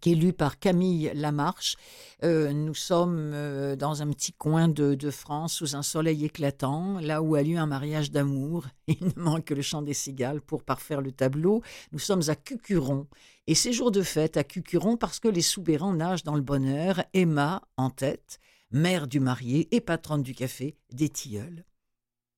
qui 0.00 0.12
est 0.12 0.16
lu 0.16 0.32
par 0.32 0.58
Camille 0.58 1.12
Lamarche. 1.14 1.76
Euh, 2.24 2.52
nous 2.52 2.74
sommes 2.74 3.32
dans 3.76 4.02
un 4.02 4.08
petit 4.08 4.32
coin 4.32 4.66
de, 4.66 5.10
France 5.10 5.52
sous 5.54 5.76
un 5.76 5.82
soleil 5.82 6.24
éclatant, 6.24 6.98
là 6.98 7.22
où 7.22 7.34
a 7.36 7.42
lieu 7.42 7.58
un 7.58 7.66
mariage 7.66 8.10
d'amour. 8.10 8.64
Il 8.88 8.96
ne 9.04 9.22
manque 9.22 9.44
que 9.44 9.54
le 9.54 9.62
chant 9.62 9.82
des 9.82 9.94
cigales 9.94 10.40
pour 10.40 10.64
parfaire 10.64 11.00
le 11.00 11.12
tableau. 11.12 11.62
Nous 11.92 12.00
sommes 12.00 12.22
à 12.28 12.34
Cucuron. 12.34 13.06
Et 13.46 13.54
c'est 13.54 13.72
jour 13.72 13.92
de 13.92 14.02
fête 14.02 14.36
à 14.36 14.42
Cucuron 14.42 14.96
parce 14.96 15.20
que 15.20 15.28
les 15.28 15.42
soubérants 15.42 15.92
nagent 15.92 16.24
dans 16.24 16.36
le 16.36 16.42
bonheur, 16.42 17.04
Emma 17.12 17.62
en 17.76 17.90
tête 17.90 18.40
mère 18.72 19.06
du 19.06 19.20
marié 19.20 19.74
et 19.74 19.80
patronne 19.80 20.22
du 20.22 20.34
café 20.34 20.76
des 20.90 21.08
tilleuls. 21.08 21.64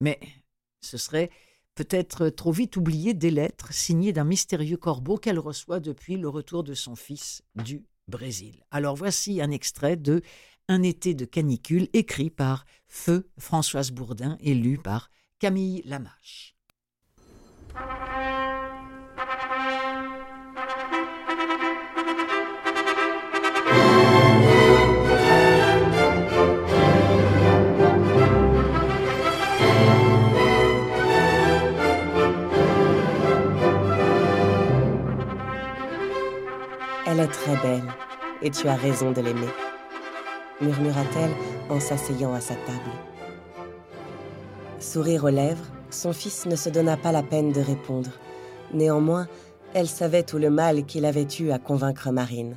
Mais 0.00 0.20
ce 0.80 0.98
serait 0.98 1.30
peut-être 1.74 2.28
trop 2.28 2.52
vite 2.52 2.76
oublié 2.76 3.14
des 3.14 3.30
lettres 3.30 3.72
signées 3.72 4.12
d'un 4.12 4.24
mystérieux 4.24 4.76
corbeau 4.76 5.16
qu'elle 5.16 5.38
reçoit 5.38 5.80
depuis 5.80 6.16
le 6.16 6.28
retour 6.28 6.62
de 6.62 6.74
son 6.74 6.96
fils 6.96 7.42
du 7.54 7.84
Brésil. 8.08 8.64
Alors 8.70 8.96
voici 8.96 9.40
un 9.40 9.50
extrait 9.50 9.96
de 9.96 10.22
Un 10.68 10.82
été 10.82 11.14
de 11.14 11.24
canicule 11.26 11.88
écrit 11.92 12.30
par 12.30 12.64
Feu 12.86 13.28
Françoise 13.38 13.90
Bourdin 13.90 14.38
et 14.40 14.54
lu 14.54 14.78
par 14.78 15.10
Camille 15.38 15.82
Lamache. 15.84 16.56
Elle 37.14 37.20
est 37.20 37.28
très 37.28 37.56
belle, 37.62 37.92
et 38.42 38.50
tu 38.50 38.66
as 38.66 38.74
raison 38.74 39.12
de 39.12 39.20
l'aimer, 39.20 39.46
murmura-t-elle 40.60 41.30
en 41.70 41.78
s'asseyant 41.78 42.34
à 42.34 42.40
sa 42.40 42.56
table. 42.56 42.90
Sourire 44.80 45.22
aux 45.22 45.28
lèvres, 45.28 45.64
son 45.90 46.12
fils 46.12 46.44
ne 46.46 46.56
se 46.56 46.70
donna 46.70 46.96
pas 46.96 47.12
la 47.12 47.22
peine 47.22 47.52
de 47.52 47.60
répondre. 47.60 48.10
Néanmoins, 48.72 49.28
elle 49.74 49.86
savait 49.86 50.24
tout 50.24 50.38
le 50.38 50.50
mal 50.50 50.86
qu'il 50.86 51.04
avait 51.04 51.28
eu 51.38 51.52
à 51.52 51.60
convaincre 51.60 52.10
Marine. 52.10 52.56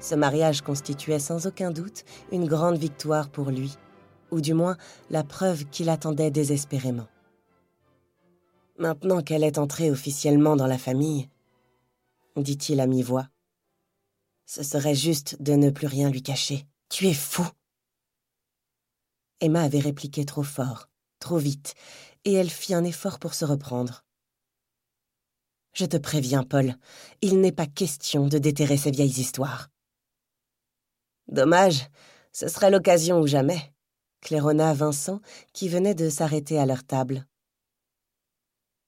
Ce 0.00 0.14
mariage 0.14 0.60
constituait 0.60 1.18
sans 1.18 1.46
aucun 1.46 1.70
doute 1.70 2.04
une 2.30 2.46
grande 2.46 2.76
victoire 2.76 3.30
pour 3.30 3.48
lui, 3.48 3.78
ou 4.30 4.42
du 4.42 4.52
moins 4.52 4.76
la 5.08 5.24
preuve 5.24 5.64
qu'il 5.64 5.88
attendait 5.88 6.30
désespérément. 6.30 7.08
Maintenant 8.78 9.22
qu'elle 9.22 9.44
est 9.44 9.56
entrée 9.56 9.90
officiellement 9.90 10.56
dans 10.56 10.66
la 10.66 10.78
famille, 10.78 11.30
dit-il 12.36 12.78
à 12.78 12.86
mi-voix, 12.86 13.28
ce 14.52 14.62
serait 14.62 14.94
juste 14.94 15.40
de 15.40 15.54
ne 15.54 15.70
plus 15.70 15.86
rien 15.86 16.10
lui 16.10 16.22
cacher. 16.22 16.66
Tu 16.90 17.06
es 17.06 17.14
fou. 17.14 17.48
Emma 19.40 19.62
avait 19.62 19.78
répliqué 19.78 20.26
trop 20.26 20.42
fort, 20.42 20.90
trop 21.20 21.38
vite, 21.38 21.74
et 22.26 22.34
elle 22.34 22.50
fit 22.50 22.74
un 22.74 22.84
effort 22.84 23.18
pour 23.18 23.32
se 23.32 23.46
reprendre. 23.46 24.04
Je 25.72 25.86
te 25.86 25.96
préviens, 25.96 26.42
Paul, 26.42 26.76
il 27.22 27.40
n'est 27.40 27.50
pas 27.50 27.64
question 27.64 28.28
de 28.28 28.36
déterrer 28.36 28.76
ces 28.76 28.90
vieilles 28.90 29.20
histoires. 29.20 29.70
Dommage, 31.28 31.88
ce 32.32 32.46
serait 32.46 32.70
l'occasion 32.70 33.20
ou 33.20 33.26
jamais, 33.26 33.72
claironna 34.20 34.74
Vincent, 34.74 35.22
qui 35.54 35.70
venait 35.70 35.94
de 35.94 36.10
s'arrêter 36.10 36.58
à 36.58 36.66
leur 36.66 36.84
table. 36.84 37.26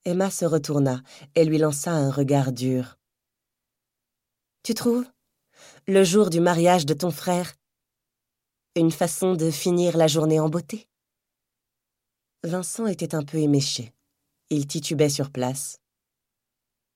Emma 0.04 0.30
se 0.30 0.44
retourna 0.44 1.02
et 1.34 1.46
lui 1.46 1.56
lança 1.56 1.90
un 1.90 2.10
regard 2.10 2.52
dur. 2.52 2.98
Tu 4.62 4.74
trouves 4.74 5.06
Le 5.86 6.02
jour 6.02 6.30
du 6.30 6.40
mariage 6.40 6.86
de 6.86 6.94
ton 6.94 7.10
frère 7.10 7.56
Une 8.74 8.90
façon 8.90 9.34
de 9.34 9.50
finir 9.50 9.98
la 9.98 10.06
journée 10.06 10.40
en 10.40 10.48
beauté 10.48 10.88
Vincent 12.42 12.86
était 12.86 13.14
un 13.14 13.22
peu 13.22 13.36
éméché. 13.36 13.92
Il 14.48 14.66
titubait 14.66 15.10
sur 15.10 15.30
place. 15.30 15.76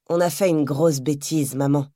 On 0.08 0.22
a 0.22 0.30
fait 0.30 0.48
une 0.48 0.64
grosse 0.64 1.00
bêtise, 1.00 1.54
maman. 1.54 1.88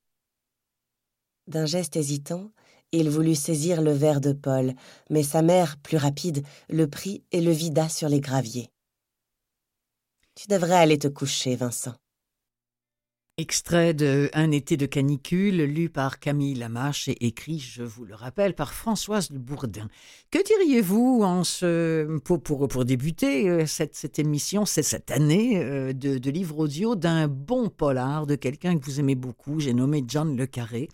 D'un 1.46 1.64
geste 1.64 1.96
hésitant, 1.96 2.52
il 2.92 3.08
voulut 3.08 3.36
saisir 3.36 3.80
le 3.80 3.92
verre 3.92 4.20
de 4.20 4.34
Paul, 4.34 4.74
mais 5.08 5.22
sa 5.22 5.40
mère, 5.40 5.78
plus 5.78 5.96
rapide, 5.96 6.44
le 6.68 6.90
prit 6.90 7.24
et 7.32 7.40
le 7.40 7.52
vida 7.52 7.88
sur 7.88 8.10
les 8.10 8.20
graviers. 8.20 8.70
Tu 10.34 10.46
devrais 10.46 10.76
aller 10.76 10.98
te 10.98 11.08
coucher, 11.08 11.56
Vincent. 11.56 11.94
Extrait 13.42 13.92
de 13.92 14.30
Un 14.34 14.52
été 14.52 14.76
de 14.76 14.86
canicule, 14.86 15.64
lu 15.64 15.88
par 15.88 16.20
Camille 16.20 16.54
Lamache 16.54 17.08
et 17.08 17.26
écrit, 17.26 17.58
je 17.58 17.82
vous 17.82 18.04
le 18.04 18.14
rappelle, 18.14 18.54
par 18.54 18.72
Françoise 18.72 19.32
Bourdin. 19.32 19.88
Que 20.30 20.38
diriez-vous 20.44 21.22
en 21.24 21.42
ce, 21.42 22.18
pour, 22.18 22.40
pour, 22.40 22.84
débuter 22.84 23.50
euh, 23.50 23.66
cette, 23.66 24.20
émission, 24.20 24.64
cette 24.64 25.10
année 25.10 25.56
euh, 25.56 25.92
de, 25.92 26.18
de 26.18 26.30
livre 26.30 26.56
audio 26.56 26.94
d'un 26.94 27.26
bon 27.26 27.68
polar, 27.68 28.28
de 28.28 28.36
quelqu'un 28.36 28.78
que 28.78 28.84
vous 28.84 29.00
aimez 29.00 29.16
beaucoup, 29.16 29.58
j'ai 29.58 29.74
nommé 29.74 30.04
John 30.06 30.36
Le 30.36 30.46
Carré. 30.46 30.88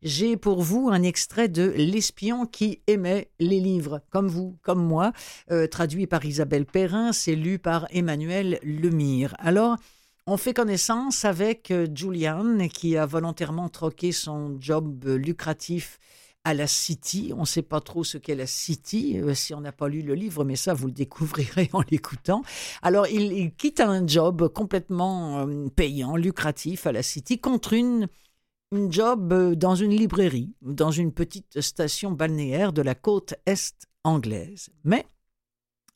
J'ai 0.00 0.36
pour 0.36 0.62
vous 0.62 0.90
un 0.92 1.02
extrait 1.02 1.48
de 1.48 1.74
L'espion 1.76 2.46
qui 2.46 2.80
aimait 2.86 3.28
les 3.40 3.58
livres, 3.58 4.02
comme 4.10 4.28
vous, 4.28 4.56
comme 4.62 4.86
moi, 4.86 5.12
euh, 5.50 5.66
traduit 5.66 6.06
par 6.06 6.24
Isabelle 6.24 6.64
Perrin, 6.64 7.12
c'est 7.12 7.34
lu 7.34 7.58
par 7.58 7.88
Emmanuel 7.90 8.60
Lemire. 8.62 9.34
Alors, 9.40 9.76
on 10.28 10.36
fait 10.36 10.52
connaissance 10.52 11.24
avec 11.24 11.70
euh, 11.70 11.86
Julian, 11.92 12.68
qui 12.68 12.98
a 12.98 13.06
volontairement 13.06 13.70
troqué 13.70 14.12
son 14.12 14.58
job 14.60 15.04
euh, 15.06 15.16
lucratif 15.16 15.98
à 16.44 16.52
la 16.52 16.66
City. 16.66 17.32
On 17.34 17.40
ne 17.40 17.46
sait 17.46 17.62
pas 17.62 17.80
trop 17.80 18.04
ce 18.04 18.18
qu'est 18.18 18.34
la 18.34 18.46
City, 18.46 19.18
euh, 19.18 19.34
si 19.34 19.54
on 19.54 19.62
n'a 19.62 19.72
pas 19.72 19.88
lu 19.88 20.02
le 20.02 20.14
livre, 20.14 20.44
mais 20.44 20.54
ça, 20.56 20.74
vous 20.74 20.86
le 20.86 20.92
découvrirez 20.92 21.70
en 21.72 21.80
l'écoutant. 21.90 22.42
Alors, 22.82 23.06
il, 23.06 23.54
quitte 23.54 23.80
un 23.80 24.06
job 24.06 24.52
complètement 24.52 25.48
payant, 25.74 26.14
lucratif 26.14 26.86
à 26.86 26.92
la 26.92 27.02
City, 27.02 27.40
contre 27.40 27.72
une 27.72 28.06
job 28.90 29.54
dans 29.54 29.76
une 29.76 29.92
librairie, 29.92 30.52
dans 30.60 30.90
une 30.90 31.12
petite 31.12 31.62
station 31.62 32.12
balnéaire 32.12 32.74
de 32.74 32.82
la 32.82 32.94
côte 32.94 33.34
est 33.46 33.88
anglaise. 34.04 34.68
Mais, 34.84 35.06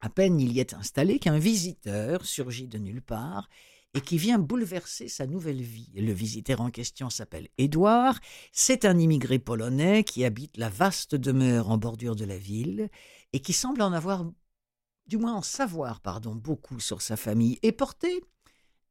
à 0.01 0.09
peine 0.09 0.41
il 0.41 0.53
y 0.53 0.61
est 0.61 0.73
installé 0.73 1.19
qu'un 1.19 1.39
visiteur 1.39 2.25
surgit 2.25 2.67
de 2.67 2.79
nulle 2.79 3.03
part 3.03 3.49
et 3.95 4.01
qui 4.01 4.17
vient 4.17 4.39
bouleverser 4.39 5.09
sa 5.09 5.27
nouvelle 5.27 5.61
vie. 5.61 5.91
Le 5.95 6.13
visiteur 6.13 6.61
en 6.61 6.71
question 6.71 7.11
s'appelle 7.11 7.49
Édouard, 7.59 8.19
c'est 8.53 8.85
un 8.85 8.99
immigré 8.99 9.39
polonais 9.39 10.03
qui 10.05 10.25
habite 10.25 10.57
la 10.57 10.71
vaste 10.71 11.15
demeure 11.15 11.71
en 11.71 11.79
bordure 11.79 12.17
de 12.17 12.25
la 12.25 12.39
ville 12.39 12.89
et 13.33 13.41
qui 13.41 13.53
semble 13.53 13.83
en 13.83 13.93
avoir, 13.93 14.25
du 15.07 15.19
moins 15.19 15.35
en 15.35 15.43
savoir, 15.43 16.01
pardon, 16.01 16.35
beaucoup 16.35 16.81
sur 16.81 17.03
sa 17.03 17.17
famille 17.17 17.59
et 17.63 17.73
porter 17.73 18.23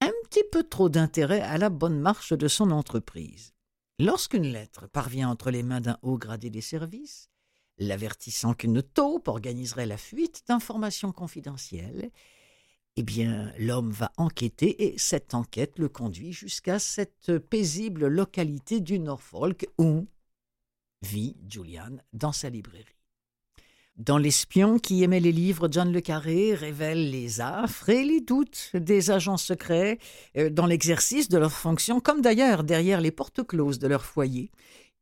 un 0.02 0.12
petit 0.26 0.44
peu 0.52 0.64
trop 0.64 0.90
d'intérêt 0.90 1.42
à 1.42 1.58
la 1.58 1.70
bonne 1.70 2.00
marche 2.00 2.34
de 2.34 2.48
son 2.48 2.72
entreprise. 2.72 3.54
Lorsqu'une 4.00 4.48
lettre 4.48 4.88
parvient 4.88 5.30
entre 5.30 5.52
les 5.52 5.64
mains 5.64 5.82
d'un 5.82 5.98
haut 6.02 6.18
gradé 6.18 6.50
des 6.50 6.62
services, 6.62 7.30
l'avertissant 7.78 8.54
qu'une 8.54 8.82
taupe 8.82 9.28
organiserait 9.28 9.86
la 9.86 9.98
fuite 9.98 10.44
d'informations 10.48 11.12
confidentielles, 11.12 12.12
eh 12.98 13.04
bien, 13.04 13.54
l'homme 13.58 13.92
va 13.92 14.12
enquêter 14.18 14.84
et 14.84 14.98
cette 14.98 15.34
enquête 15.34 15.80
le 15.80 15.88
conduit 15.88 16.34
jusqu'à 16.34 16.78
cette 16.78 17.38
paisible 17.38 18.08
localité 18.08 18.82
du 18.82 19.00
Norfolk 19.00 19.68
où 19.78 20.08
vit 21.02 21.38
Julian 21.50 21.98
dans 22.14 22.34
sa 22.34 22.50
librairie. 22.50 22.86
Dans 23.98 24.18
L'espion 24.18 24.80
qui 24.80 25.04
aimait 25.04 25.20
les 25.20 25.32
livres, 25.32 25.68
John 25.70 25.92
Le 25.92 26.02
Carré 26.02 26.54
révèle 26.54 27.12
les 27.12 27.40
affres 27.40 27.90
et 27.90 28.04
les 28.04 28.22
doutes 28.22 28.72
des 28.74 29.12
agents 29.12 29.38
secrets 29.38 30.00
euh, 30.38 30.50
dans 30.50 30.66
l'exercice 30.66 31.30
de 31.30 31.38
leurs 31.38 31.52
fonctions, 31.52 32.00
comme 32.00 32.22
d'ailleurs 32.22 32.64
derrière 32.64 33.02
les 33.02 33.12
portes 33.12 33.46
closes 33.46 33.80
de 33.80 33.88
leur 33.88 34.04
foyer. 34.06 34.50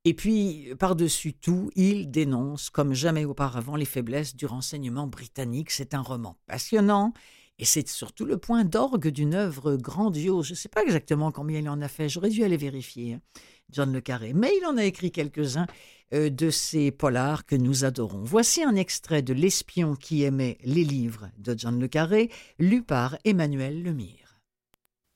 Et 0.05 0.13
puis, 0.13 0.73
par-dessus 0.79 1.33
tout, 1.33 1.69
il 1.75 2.09
dénonce, 2.09 2.69
comme 2.69 2.93
jamais 2.93 3.25
auparavant, 3.25 3.75
les 3.75 3.85
faiblesses 3.85 4.35
du 4.35 4.45
renseignement 4.45 5.07
britannique. 5.07 5.71
C'est 5.71 5.93
un 5.93 6.01
roman 6.01 6.37
passionnant 6.47 7.13
et 7.59 7.65
c'est 7.65 7.87
surtout 7.87 8.25
le 8.25 8.37
point 8.37 8.63
d'orgue 8.63 9.09
d'une 9.09 9.35
œuvre 9.35 9.75
grandiose. 9.75 10.47
Je 10.47 10.53
ne 10.53 10.57
sais 10.57 10.69
pas 10.69 10.83
exactement 10.83 11.31
combien 11.31 11.59
il 11.59 11.69
en 11.69 11.81
a 11.81 11.89
fait, 11.89 12.07
j'aurais 12.07 12.29
dû 12.29 12.43
aller 12.43 12.57
vérifier, 12.57 13.13
hein, 13.13 13.21
John 13.69 13.91
Le 13.91 14.01
Carré. 14.01 14.33
Mais 14.33 14.51
il 14.59 14.65
en 14.65 14.77
a 14.77 14.85
écrit 14.85 15.11
quelques-uns 15.11 15.67
euh, 16.13 16.29
de 16.29 16.49
ces 16.49 16.89
polars 16.91 17.45
que 17.45 17.55
nous 17.55 17.83
adorons. 17.83 18.23
Voici 18.23 18.63
un 18.63 18.75
extrait 18.75 19.21
de 19.21 19.33
L'espion 19.33 19.95
qui 19.95 20.23
aimait 20.23 20.57
les 20.63 20.85
livres 20.85 21.29
de 21.37 21.53
John 21.57 21.79
Le 21.79 21.87
Carré, 21.87 22.31
lu 22.57 22.81
par 22.81 23.17
Emmanuel 23.25 23.83
Lemire. 23.83 24.18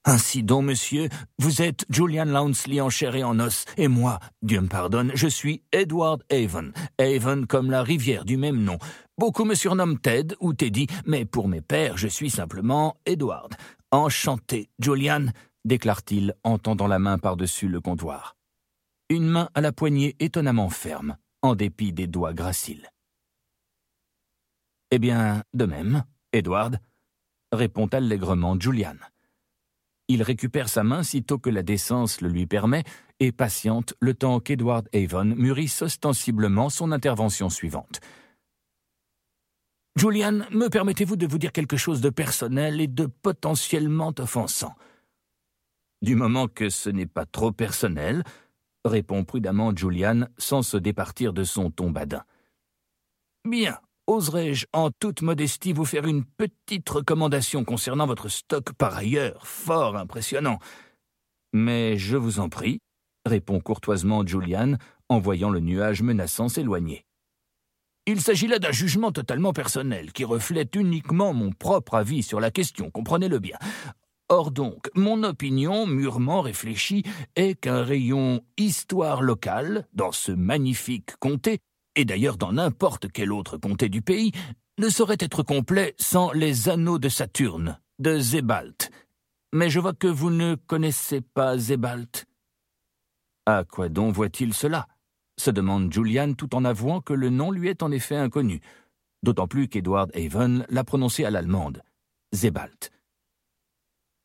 Ainsi 0.05 0.43
donc, 0.43 0.65
monsieur, 0.65 1.07
vous 1.39 1.61
êtes 1.61 1.85
Julian 1.89 2.25
Lownsley 2.25 2.81
en 2.81 2.89
chair 2.89 3.15
et 3.15 3.23
en 3.23 3.39
os, 3.39 3.63
et 3.77 3.87
moi, 3.87 4.19
Dieu 4.41 4.59
me 4.59 4.67
pardonne, 4.67 5.11
je 5.15 5.27
suis 5.27 5.63
Edward 5.71 6.21
Avon. 6.29 6.73
Avon 6.99 7.45
comme 7.45 7.71
la 7.71 7.83
rivière 7.83 8.25
du 8.25 8.35
même 8.35 8.61
nom. 8.61 8.77
Beaucoup 9.17 9.45
me 9.45 9.55
surnomment 9.55 9.95
Ted 9.95 10.35
ou 10.41 10.53
Teddy, 10.53 10.87
mais 11.05 11.23
pour 11.23 11.47
mes 11.47 11.61
pères, 11.61 11.97
je 11.97 12.09
suis 12.09 12.29
simplement 12.29 12.97
Edward. 13.05 13.55
Enchanté, 13.91 14.69
Julian, 14.77 15.27
déclare-t-il 15.63 16.33
en 16.43 16.57
tendant 16.57 16.87
la 16.87 16.99
main 16.99 17.17
par-dessus 17.17 17.69
le 17.69 17.79
comptoir. 17.79 18.35
Une 19.09 19.29
main 19.29 19.49
à 19.53 19.61
la 19.61 19.71
poignée 19.71 20.17
étonnamment 20.19 20.69
ferme, 20.69 21.15
en 21.41 21.55
dépit 21.55 21.93
des 21.93 22.07
doigts 22.07 22.33
graciles. 22.33 22.89
Eh 24.91 24.99
bien, 24.99 25.43
de 25.53 25.65
même, 25.65 26.03
Edward, 26.33 26.77
répond 27.53 27.87
allègrement 27.87 28.59
Julian. 28.59 28.95
Il 30.13 30.21
récupère 30.21 30.69
sa 30.69 30.83
main 30.83 31.01
sitôt 31.01 31.39
que 31.39 31.49
la 31.49 31.63
décence 31.63 32.21
le 32.21 32.29
lui 32.29 32.45
permet 32.45 32.83
et 33.19 33.31
patiente 33.31 33.95
le 33.99 34.13
temps 34.13 34.39
qu'Edward 34.39 34.87
Avon 34.93 35.25
mûrisse 35.25 35.81
ostensiblement 35.81 36.69
son 36.69 36.91
intervention 36.91 37.49
suivante. 37.49 37.99
Julian, 39.95 40.41
me 40.51 40.67
permettez-vous 40.67 41.15
de 41.15 41.25
vous 41.25 41.39
dire 41.39 41.51
quelque 41.51 41.77
chose 41.77 41.99
de 41.99 42.11
personnel 42.11 42.79
et 42.79 42.85
de 42.85 43.07
potentiellement 43.07 44.13
offensant? 44.19 44.75
Du 46.03 46.15
moment 46.15 46.47
que 46.47 46.69
ce 46.69 46.91
n'est 46.91 47.07
pas 47.07 47.25
trop 47.25 47.51
personnel, 47.51 48.23
répond 48.85 49.23
prudemment 49.23 49.75
Julian 49.75 50.27
sans 50.37 50.61
se 50.61 50.77
départir 50.77 51.33
de 51.33 51.43
son 51.43 51.71
ton 51.71 51.89
badin. 51.89 52.23
Bien, 53.45 53.79
oserais-je 54.07 54.65
en 54.73 54.91
toute 54.91 55.21
modestie 55.21 55.73
vous 55.73 55.85
faire 55.85 56.05
une 56.05 56.25
petite 56.25 56.89
recommandation 56.89 57.63
concernant 57.63 58.05
votre 58.05 58.29
stock 58.29 58.73
par 58.73 58.95
ailleurs? 58.95 59.45
Fort 59.47 59.95
impressionnant 59.97 60.59
Mais 61.53 61.97
je 61.97 62.17
vous 62.17 62.39
en 62.39 62.49
prie, 62.49 62.79
répond 63.25 63.59
courtoisement 63.59 64.25
Julian 64.25 64.75
en 65.09 65.19
voyant 65.19 65.49
le 65.49 65.59
nuage 65.59 66.01
menaçant 66.01 66.49
s'éloigner. 66.49 67.05
Il 68.05 68.19
s'agit 68.19 68.47
là 68.47 68.59
d'un 68.59 68.71
jugement 68.71 69.13
totalement 69.13 69.53
personnel 69.53 70.11
qui 70.11 70.25
reflète 70.25 70.75
uniquement 70.75 71.33
mon 71.33 71.51
propre 71.51 71.95
avis 71.95 72.21
sur 72.21 72.41
la 72.41 72.51
question, 72.51 72.91
comprenez-le 72.91 73.39
bien. 73.39 73.57
Or 74.27 74.51
donc, 74.51 74.89
mon 74.95 75.23
opinion, 75.23 75.85
mûrement 75.85 76.41
réfléchie, 76.41 77.03
est 77.35 77.55
qu'un 77.55 77.83
rayon 77.83 78.41
histoire 78.57 79.21
locale, 79.21 79.87
dans 79.93 80.11
ce 80.11 80.31
magnifique 80.31 81.15
comté, 81.19 81.59
et 81.95 82.05
d'ailleurs 82.05 82.37
dans 82.37 82.53
n'importe 82.53 83.11
quel 83.11 83.31
autre 83.31 83.57
comté 83.57 83.89
du 83.89 84.01
pays, 84.01 84.31
ne 84.79 84.89
saurait 84.89 85.17
être 85.19 85.43
complet 85.43 85.93
sans 85.97 86.31
les 86.31 86.69
anneaux 86.69 86.99
de 86.99 87.09
Saturne, 87.09 87.79
de 87.99 88.17
Zébalt. 88.19 88.89
Mais 89.53 89.69
je 89.69 89.79
vois 89.79 89.93
que 89.93 90.07
vous 90.07 90.31
ne 90.31 90.55
connaissez 90.55 91.21
pas 91.21 91.57
Zébalt. 91.57 92.25
À 93.45 93.63
quoi 93.63 93.89
donc 93.89 94.15
voit-il 94.15 94.53
cela? 94.53 94.87
se 95.37 95.51
demande 95.51 95.91
Julian 95.91 96.33
tout 96.33 96.53
en 96.55 96.63
avouant 96.63 97.01
que 97.01 97.13
le 97.13 97.29
nom 97.29 97.51
lui 97.51 97.67
est 97.67 97.83
en 97.83 97.91
effet 97.91 98.15
inconnu, 98.15 98.61
d'autant 99.23 99.47
plus 99.47 99.67
qu'Edward 99.67 100.11
Haven 100.15 100.65
l'a 100.69 100.83
prononcé 100.83 101.25
à 101.25 101.31
l'allemande. 101.31 101.81
Zébalt. 102.33 102.91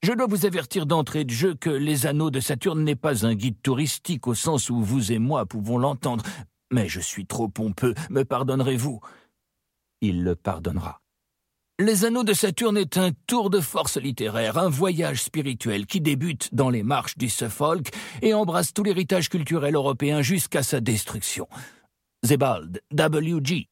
Je 0.02 0.12
dois 0.12 0.26
vous 0.26 0.46
avertir 0.46 0.86
d'entrée 0.86 1.24
de 1.24 1.30
jeu 1.30 1.54
que 1.54 1.70
Les 1.70 2.06
Anneaux 2.06 2.30
de 2.30 2.40
Saturne 2.40 2.84
n'est 2.84 2.94
pas 2.94 3.26
un 3.26 3.34
guide 3.34 3.60
touristique 3.62 4.28
au 4.28 4.34
sens 4.34 4.70
où 4.70 4.80
vous 4.80 5.12
et 5.12 5.18
moi 5.18 5.44
pouvons 5.44 5.78
l'entendre, 5.78 6.24
mais 6.70 6.88
je 6.88 7.00
suis 7.00 7.26
trop 7.26 7.48
pompeux, 7.48 7.94
me 8.10 8.24
pardonnerez-vous? 8.24 9.00
Il 10.00 10.24
le 10.24 10.36
pardonnera. 10.36 11.00
Les 11.80 12.04
Anneaux 12.04 12.24
de 12.24 12.32
Saturne 12.32 12.76
est 12.76 12.96
un 12.96 13.12
tour 13.26 13.50
de 13.50 13.60
force 13.60 13.98
littéraire, 13.98 14.58
un 14.58 14.68
voyage 14.68 15.22
spirituel 15.22 15.86
qui 15.86 16.00
débute 16.00 16.52
dans 16.52 16.70
les 16.70 16.82
marches 16.82 17.16
du 17.16 17.28
Suffolk 17.28 17.90
et 18.20 18.34
embrasse 18.34 18.74
tout 18.74 18.82
l'héritage 18.82 19.28
culturel 19.28 19.76
européen 19.76 20.20
jusqu'à 20.20 20.64
sa 20.64 20.80
destruction. 20.80 21.46
Zebald, 22.24 22.80
W.G., 22.92 23.68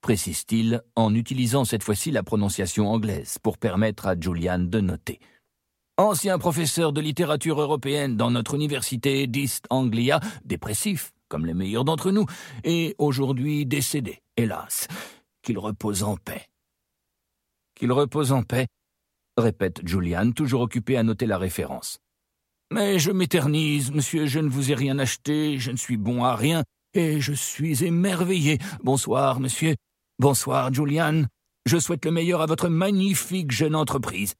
précise-t-il 0.00 0.80
en 0.94 1.14
utilisant 1.14 1.64
cette 1.64 1.82
fois-ci 1.82 2.12
la 2.12 2.22
prononciation 2.22 2.88
anglaise 2.88 3.38
pour 3.42 3.58
permettre 3.58 4.06
à 4.06 4.14
Julian 4.18 4.60
de 4.60 4.80
noter 4.80 5.18
ancien 6.00 6.38
professeur 6.38 6.92
de 6.92 7.00
littérature 7.00 7.60
européenne 7.60 8.16
dans 8.16 8.30
notre 8.30 8.54
université 8.54 9.26
d'East 9.26 9.66
Anglia, 9.68 10.20
dépressif, 10.44 11.12
comme 11.30 11.46
les 11.46 11.54
meilleurs 11.54 11.86
d'entre 11.86 12.10
nous, 12.10 12.26
et 12.64 12.94
aujourd'hui 12.98 13.64
décédé, 13.64 14.18
hélas. 14.36 14.88
Qu'il 15.42 15.58
repose 15.58 16.02
en 16.02 16.16
paix. 16.16 16.44
Qu'il 17.74 17.92
repose 17.92 18.32
en 18.32 18.42
paix, 18.42 18.66
répète 19.38 19.80
Julian, 19.86 20.32
toujours 20.32 20.60
occupé 20.60 20.98
à 20.98 21.02
noter 21.02 21.24
la 21.24 21.38
référence. 21.38 21.98
Mais 22.70 22.98
je 22.98 23.10
m'éternise, 23.10 23.90
monsieur, 23.90 24.26
je 24.26 24.40
ne 24.40 24.50
vous 24.50 24.70
ai 24.70 24.74
rien 24.74 24.98
acheté, 24.98 25.58
je 25.58 25.70
ne 25.70 25.76
suis 25.76 25.96
bon 25.96 26.22
à 26.24 26.36
rien, 26.36 26.62
et 26.92 27.20
je 27.20 27.32
suis 27.32 27.84
émerveillé. 27.84 28.58
Bonsoir, 28.82 29.40
monsieur. 29.40 29.76
Bonsoir, 30.18 30.72
Julian. 30.74 31.24
Je 31.66 31.78
souhaite 31.78 32.04
le 32.04 32.10
meilleur 32.10 32.40
à 32.42 32.46
votre 32.46 32.68
magnifique 32.68 33.50
jeune 33.50 33.74
entreprise. 33.74 34.34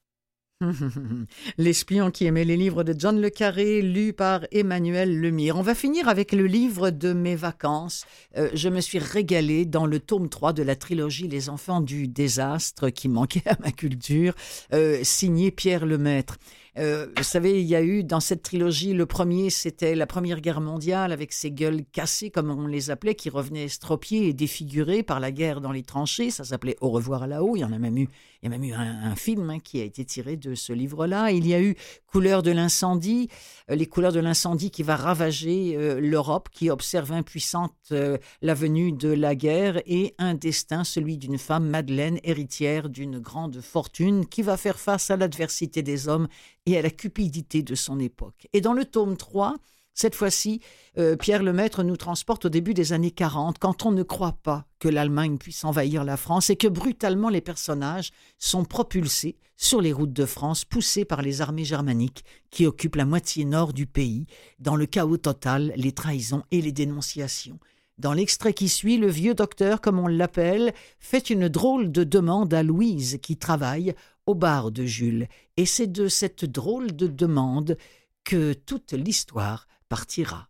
L'espion 1.59 2.11
qui 2.11 2.27
aimait 2.27 2.45
les 2.45 2.57
livres 2.57 2.85
de 2.85 2.95
John 2.97 3.19
Le 3.19 3.31
Carré, 3.31 3.81
lu 3.81 4.13
par 4.13 4.43
Emmanuel 4.53 5.19
Lemire. 5.19 5.57
On 5.57 5.63
va 5.63 5.75
finir 5.75 6.09
avec 6.09 6.33
le 6.33 6.47
livre 6.47 6.91
de 6.91 7.15
mes 7.15 7.35
vacances. 7.35 8.05
Euh, 8.37 8.51
je 8.53 8.69
me 8.69 8.81
suis 8.81 8.99
régalé 8.99 9.65
dans 9.65 9.87
le 9.87 10.01
tome 10.01 10.29
3 10.29 10.53
de 10.53 10.63
la 10.63 10.77
trilogie 10.77 11.29
Les 11.29 11.49
enfants 11.49 11.81
du 11.81 12.09
désastre 12.09 12.91
qui 12.91 13.09
manquait 13.09 13.49
à 13.49 13.57
ma 13.61 13.73
culture, 13.73 14.35
euh, 14.75 15.01
signé 15.03 15.51
Pierre 15.51 15.87
Lemaître. 15.87 16.37
Euh, 16.81 17.09
vous 17.15 17.23
savez, 17.23 17.61
il 17.61 17.67
y 17.67 17.77
a 17.77 17.83
eu 17.83 18.05
dans 18.05 18.21
cette 18.21 18.43
trilogie, 18.43 18.95
le 18.95 19.05
premier, 19.05 19.51
c'était 19.51 19.95
la 19.95 20.07
Première 20.07 20.41
Guerre 20.41 20.63
mondiale 20.63 21.13
avec 21.13 21.33
ses 21.33 21.51
gueules 21.51 21.85
cassées, 21.93 22.31
comme 22.31 22.51
on 22.51 22.67
les 22.67 22.91
appelait, 22.91 23.15
qui 23.15 23.29
revenaient 23.29 23.65
estropiées 23.65 24.29
et 24.29 24.33
défigurées 24.33 25.03
par 25.03 25.21
la 25.21 25.31
guerre 25.31 25.61
dans 25.61 25.73
les 25.73 25.83
tranchées. 25.83 26.31
Ça 26.31 26.45
s'appelait 26.45 26.77
Au 26.81 26.89
revoir 26.89 27.27
là-haut. 27.27 27.55
Il 27.55 27.61
y 27.61 27.65
en 27.65 27.73
a 27.73 27.79
même 27.79 27.99
eu, 27.99 28.09
il 28.43 28.45
y 28.45 28.47
a 28.47 28.51
même 28.51 28.65
eu 28.65 28.73
un, 28.73 29.15
film 29.15 29.51
hein, 29.51 29.59
qui 29.59 29.81
a 29.81 29.85
été 29.85 30.07
tiré 30.07 30.37
de 30.37 30.55
ce 30.55 30.73
livre-là. 30.73 31.33
Il 31.33 31.47
y 31.47 31.53
a 31.53 31.61
eu 31.61 31.77
Couleurs 32.07 32.43
de 32.43 32.51
l'incendie, 32.51 33.29
euh, 33.71 33.77
les 33.77 33.87
couleurs 33.87 34.13
de 34.13 34.21
l'incendie 34.21 34.71
qui 34.71 34.83
va 34.83 34.97
ravager 34.97 35.77
euh, 35.77 36.01
l'Europe, 36.01 36.49
qui 36.51 36.71
observe 36.71 37.13
impuissante 37.13 37.73
la 37.91 38.55
venue 38.55 38.93
de 38.93 39.09
la 39.09 39.35
guerre 39.35 39.83
et 39.85 40.15
un 40.19 40.35
destin, 40.35 40.85
celui 40.85 41.19
d'une 41.19 41.39
femme, 41.39 41.69
Madeleine, 41.69 42.19
héritière 42.23 42.89
d'une 42.89 43.19
grande 43.19 43.61
fortune, 43.61 44.27
qui 44.27 44.43
va 44.43 44.57
faire 44.57 44.79
face 44.79 45.11
à 45.11 45.17
l'adversité 45.17 45.83
des 45.83 46.09
hommes 46.09 46.29
et 46.73 46.79
à 46.79 46.83
la 46.83 46.91
cupidité 46.91 47.63
de 47.63 47.75
son 47.75 47.99
époque. 47.99 48.47
Et 48.53 48.61
dans 48.61 48.73
le 48.73 48.85
tome 48.85 49.17
3, 49.17 49.57
cette 49.95 50.15
fois-ci, 50.15 50.61
euh, 50.99 51.17
Pierre 51.17 51.43
Lemaître 51.43 51.83
nous 51.83 51.97
transporte 51.97 52.47
au 52.47 52.49
début 52.49 52.75
des 52.75 52.93
années 52.93 53.11
40, 53.11 53.59
quand 53.59 53.85
on 53.85 53.93
ne 53.93 54.03
croit 54.03 54.39
pas 54.43 54.65
que 54.79 54.89
l'Allemagne 54.89 55.37
puisse 55.37 55.65
envahir 55.65 56.05
la 56.05 56.17
France 56.17 56.49
et 56.49 56.57
que 56.57 56.69
brutalement 56.69 57.29
les 57.29 57.41
personnages 57.41 58.11
sont 58.39 58.65
propulsés 58.65 59.37
sur 59.57 59.83
les 59.83 59.93
routes 59.93 60.15
de 60.15 60.25
France, 60.25 60.65
poussés 60.65 61.05
par 61.05 61.21
les 61.21 61.43
armées 61.43 61.67
germaniques 61.67 62.25
qui 62.51 62.67
occupent 62.67 62.97
la 62.97 63.05
moitié 63.05 63.45
nord 63.45 63.75
du 63.75 63.87
pays, 63.87 64.27
dans 64.59 64.75
le 64.75 64.87
chaos 64.87 65.19
total, 65.19 65.73
les 65.77 65.93
trahisons 65.93 66.45
et 66.51 66.63
les 66.63 66.73
dénonciations. 66.73 67.59
Dans 67.99 68.15
l'extrait 68.15 68.55
qui 68.55 68.71
suit, 68.71 68.97
le 68.97 69.09
vieux 69.09 69.35
docteur, 69.35 69.83
comme 69.83 69.99
on 69.99 70.07
l'appelle, 70.07 70.73
fait 70.99 71.29
une 71.29 71.51
drôle 71.51 71.93
de 71.93 72.05
demande 72.05 72.55
à 72.55 72.63
Louise, 72.63 73.19
qui 73.21 73.37
travaille 73.37 73.95
au 74.25 74.35
bar 74.35 74.71
de 74.71 74.87
Jules, 74.87 75.29
et 75.61 75.67
c'est 75.67 75.89
de 75.89 76.09
cette 76.09 76.47
drôle 76.47 76.97
de 76.97 77.07
demande 77.07 77.77
que 78.25 78.55
toute 78.55 78.95
l'histoire 78.95 79.69
partira. 79.91 80.49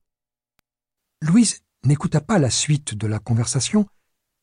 Louise 1.21 1.63
n'écouta 1.85 2.21
pas 2.21 2.39
la 2.39 2.49
suite 2.49 2.95
de 2.95 3.09
la 3.09 3.19
conversation, 3.19 3.89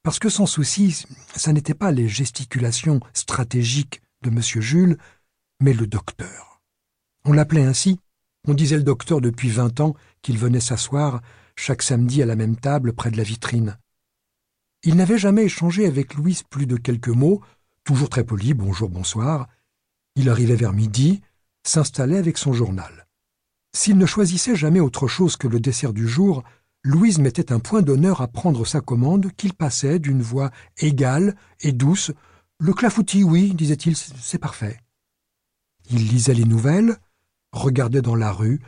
parce 0.04 0.20
que 0.20 0.28
son 0.28 0.46
souci, 0.46 1.06
ça 1.34 1.54
n'était 1.54 1.74
pas 1.74 1.94
les 1.94 2.10
gesticulations 2.10 3.00
stratégiques 3.14 4.02
de 4.24 4.30
M. 4.30 4.42
Jules, 4.42 4.98
mais 5.62 5.72
le 5.72 5.88
docteur. 5.88 6.62
On 7.24 7.32
l'appelait 7.32 7.64
ainsi, 7.64 7.98
on 8.46 8.54
disait 8.54 8.76
le 8.76 8.84
docteur 8.84 9.22
depuis 9.22 9.48
vingt 9.48 9.80
ans 9.80 9.96
qu'il 10.22 10.38
venait 10.38 10.60
s'asseoir 10.60 11.22
chaque 11.56 11.82
samedi 11.82 12.22
à 12.22 12.26
la 12.26 12.36
même 12.36 12.58
table 12.58 12.92
près 12.92 13.10
de 13.10 13.16
la 13.16 13.24
vitrine. 13.24 13.78
Il 14.84 14.98
n'avait 14.98 15.18
jamais 15.18 15.46
échangé 15.46 15.86
avec 15.86 16.16
Louise 16.16 16.44
plus 16.44 16.66
de 16.66 16.76
quelques 16.76 17.08
mots, 17.08 17.42
toujours 17.86 18.10
très 18.10 18.26
poli, 18.26 18.54
bonjour, 18.54 18.90
bonsoir. 18.90 19.48
Il 20.18 20.30
arrivait 20.30 20.56
vers 20.56 20.74
midi, 20.74 21.22
s'installait 21.64 22.18
avec 22.18 22.40
son 22.40 22.52
journal. 22.52 23.08
S'il 23.76 24.00
ne 24.00 24.08
choisissait 24.08 24.56
jamais 24.56 24.80
autre 24.80 25.08
chose 25.08 25.38
que 25.38 25.48
le 25.48 25.60
dessert 25.60 25.94
du 25.94 26.08
jour, 26.08 26.44
Louise 26.84 27.20
mettait 27.20 27.52
un 27.52 27.60
point 27.60 27.84
d'honneur 27.84 28.22
à 28.22 28.28
prendre 28.28 28.66
sa 28.66 28.82
commande 28.82 29.32
qu'il 29.38 29.54
passait 29.54 30.00
d'une 30.00 30.24
voix 30.24 30.50
égale 30.80 31.36
et 31.62 31.72
douce. 31.72 32.12
Le 32.60 32.74
clafoutis, 32.74 33.24
oui, 33.24 33.54
disait-il, 33.54 33.96
c'est 33.96 34.40
parfait. 34.40 34.80
Il 35.92 36.08
lisait 36.08 36.34
les 36.34 36.46
nouvelles, 36.46 36.98
regardait 37.52 38.02
dans 38.02 38.16
la 38.16 38.32
rue, 38.32 38.60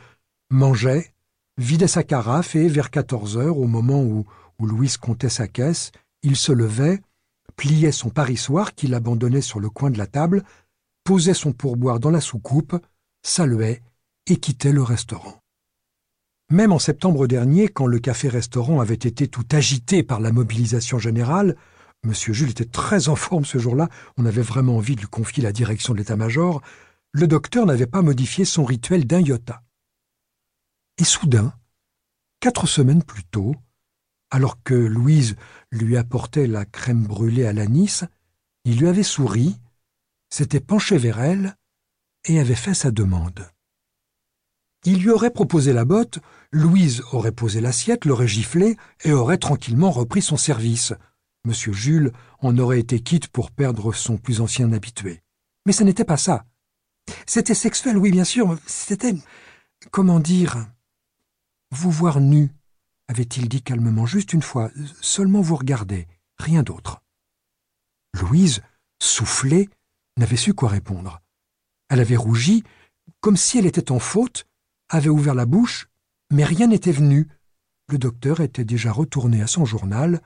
mangeait, 0.50 1.12
vidait 1.58 1.88
sa 1.88 2.04
carafe 2.04 2.54
et, 2.54 2.68
vers 2.68 2.90
quatorze 2.90 3.36
heures, 3.36 3.58
au 3.58 3.66
moment 3.66 4.00
où, 4.00 4.24
où 4.60 4.66
Louise 4.66 4.98
comptait 4.98 5.28
sa 5.28 5.48
caisse, 5.48 5.90
il 6.22 6.36
se 6.36 6.52
levait, 6.52 7.02
pliait 7.56 7.90
son 7.90 8.10
parissoir 8.10 8.76
qu'il 8.76 8.94
abandonnait 8.94 9.40
sur 9.40 9.58
le 9.58 9.68
coin 9.68 9.90
de 9.90 9.98
la 9.98 10.06
table, 10.06 10.44
posait 11.04 11.34
son 11.34 11.52
pourboire 11.52 12.00
dans 12.00 12.10
la 12.10 12.20
soucoupe, 12.20 12.76
saluait 13.22 13.82
et 14.26 14.36
quittait 14.36 14.72
le 14.72 14.82
restaurant. 14.82 15.40
Même 16.50 16.72
en 16.72 16.78
septembre 16.78 17.26
dernier, 17.26 17.68
quand 17.68 17.86
le 17.86 18.00
café-restaurant 18.00 18.80
avait 18.80 18.94
été 18.94 19.28
tout 19.28 19.46
agité 19.52 20.02
par 20.02 20.20
la 20.20 20.32
mobilisation 20.32 20.98
générale, 20.98 21.56
M. 22.02 22.12
Jules 22.12 22.50
était 22.50 22.64
très 22.64 23.08
en 23.08 23.16
forme 23.16 23.44
ce 23.44 23.58
jour-là, 23.58 23.88
on 24.16 24.26
avait 24.26 24.42
vraiment 24.42 24.76
envie 24.76 24.96
de 24.96 25.00
lui 25.00 25.08
confier 25.08 25.42
la 25.42 25.52
direction 25.52 25.92
de 25.92 25.98
l'état-major, 25.98 26.60
le 27.12 27.26
docteur 27.26 27.66
n'avait 27.66 27.86
pas 27.86 28.02
modifié 28.02 28.44
son 28.44 28.64
rituel 28.64 29.06
d'un 29.06 29.20
iota. 29.20 29.62
Et 30.98 31.04
soudain, 31.04 31.52
quatre 32.40 32.66
semaines 32.66 33.02
plus 33.02 33.24
tôt, 33.24 33.54
alors 34.30 34.62
que 34.62 34.74
Louise 34.74 35.36
lui 35.70 35.96
apportait 35.96 36.46
la 36.46 36.64
crème 36.64 37.04
brûlée 37.04 37.46
à 37.46 37.52
l'anis, 37.52 38.04
il 38.64 38.78
lui 38.78 38.88
avait 38.88 39.02
souri, 39.02 39.56
s'était 40.30 40.60
penché 40.60 40.96
vers 40.96 41.20
elle 41.20 41.56
et 42.24 42.40
avait 42.40 42.54
fait 42.54 42.74
sa 42.74 42.90
demande. 42.90 43.50
Il 44.84 45.02
lui 45.02 45.10
aurait 45.10 45.30
proposé 45.32 45.72
la 45.72 45.84
botte, 45.84 46.20
Louise 46.52 47.02
aurait 47.12 47.32
posé 47.32 47.60
l'assiette, 47.60 48.06
l'aurait 48.06 48.28
giflé 48.28 48.76
et 49.04 49.12
aurait 49.12 49.38
tranquillement 49.38 49.90
repris 49.90 50.22
son 50.22 50.38
service. 50.38 50.94
Monsieur 51.44 51.72
Jules 51.72 52.12
en 52.40 52.56
aurait 52.58 52.80
été 52.80 53.00
quitte 53.00 53.28
pour 53.28 53.50
perdre 53.50 53.92
son 53.92 54.16
plus 54.16 54.40
ancien 54.40 54.72
habitué. 54.72 55.20
Mais 55.66 55.72
ce 55.72 55.84
n'était 55.84 56.04
pas 56.04 56.16
ça. 56.16 56.46
C'était 57.26 57.54
sexuel, 57.54 57.98
oui, 57.98 58.10
bien 58.10 58.24
sûr, 58.24 58.58
c'était. 58.66 59.14
Comment 59.90 60.20
dire 60.20 60.66
Vous 61.70 61.90
voir 61.90 62.20
nu, 62.20 62.50
avait-il 63.08 63.48
dit 63.48 63.62
calmement, 63.62 64.06
juste 64.06 64.32
une 64.32 64.42
fois, 64.42 64.70
seulement 65.00 65.40
vous 65.40 65.56
regarder, 65.56 66.06
rien 66.38 66.62
d'autre. 66.62 67.02
Louise, 68.14 68.62
soufflée, 69.00 69.68
n'avait 70.16 70.36
su 70.36 70.54
quoi 70.54 70.68
répondre. 70.68 71.20
Elle 71.88 72.00
avait 72.00 72.16
rougi, 72.16 72.62
comme 73.20 73.36
si 73.36 73.58
elle 73.58 73.66
était 73.66 73.92
en 73.92 73.98
faute, 73.98 74.46
avait 74.88 75.08
ouvert 75.08 75.34
la 75.34 75.46
bouche, 75.46 75.88
mais 76.30 76.44
rien 76.44 76.68
n'était 76.68 76.92
venu. 76.92 77.28
Le 77.88 77.98
docteur 77.98 78.40
était 78.40 78.64
déjà 78.64 78.92
retourné 78.92 79.42
à 79.42 79.46
son 79.46 79.64
journal. 79.64 80.20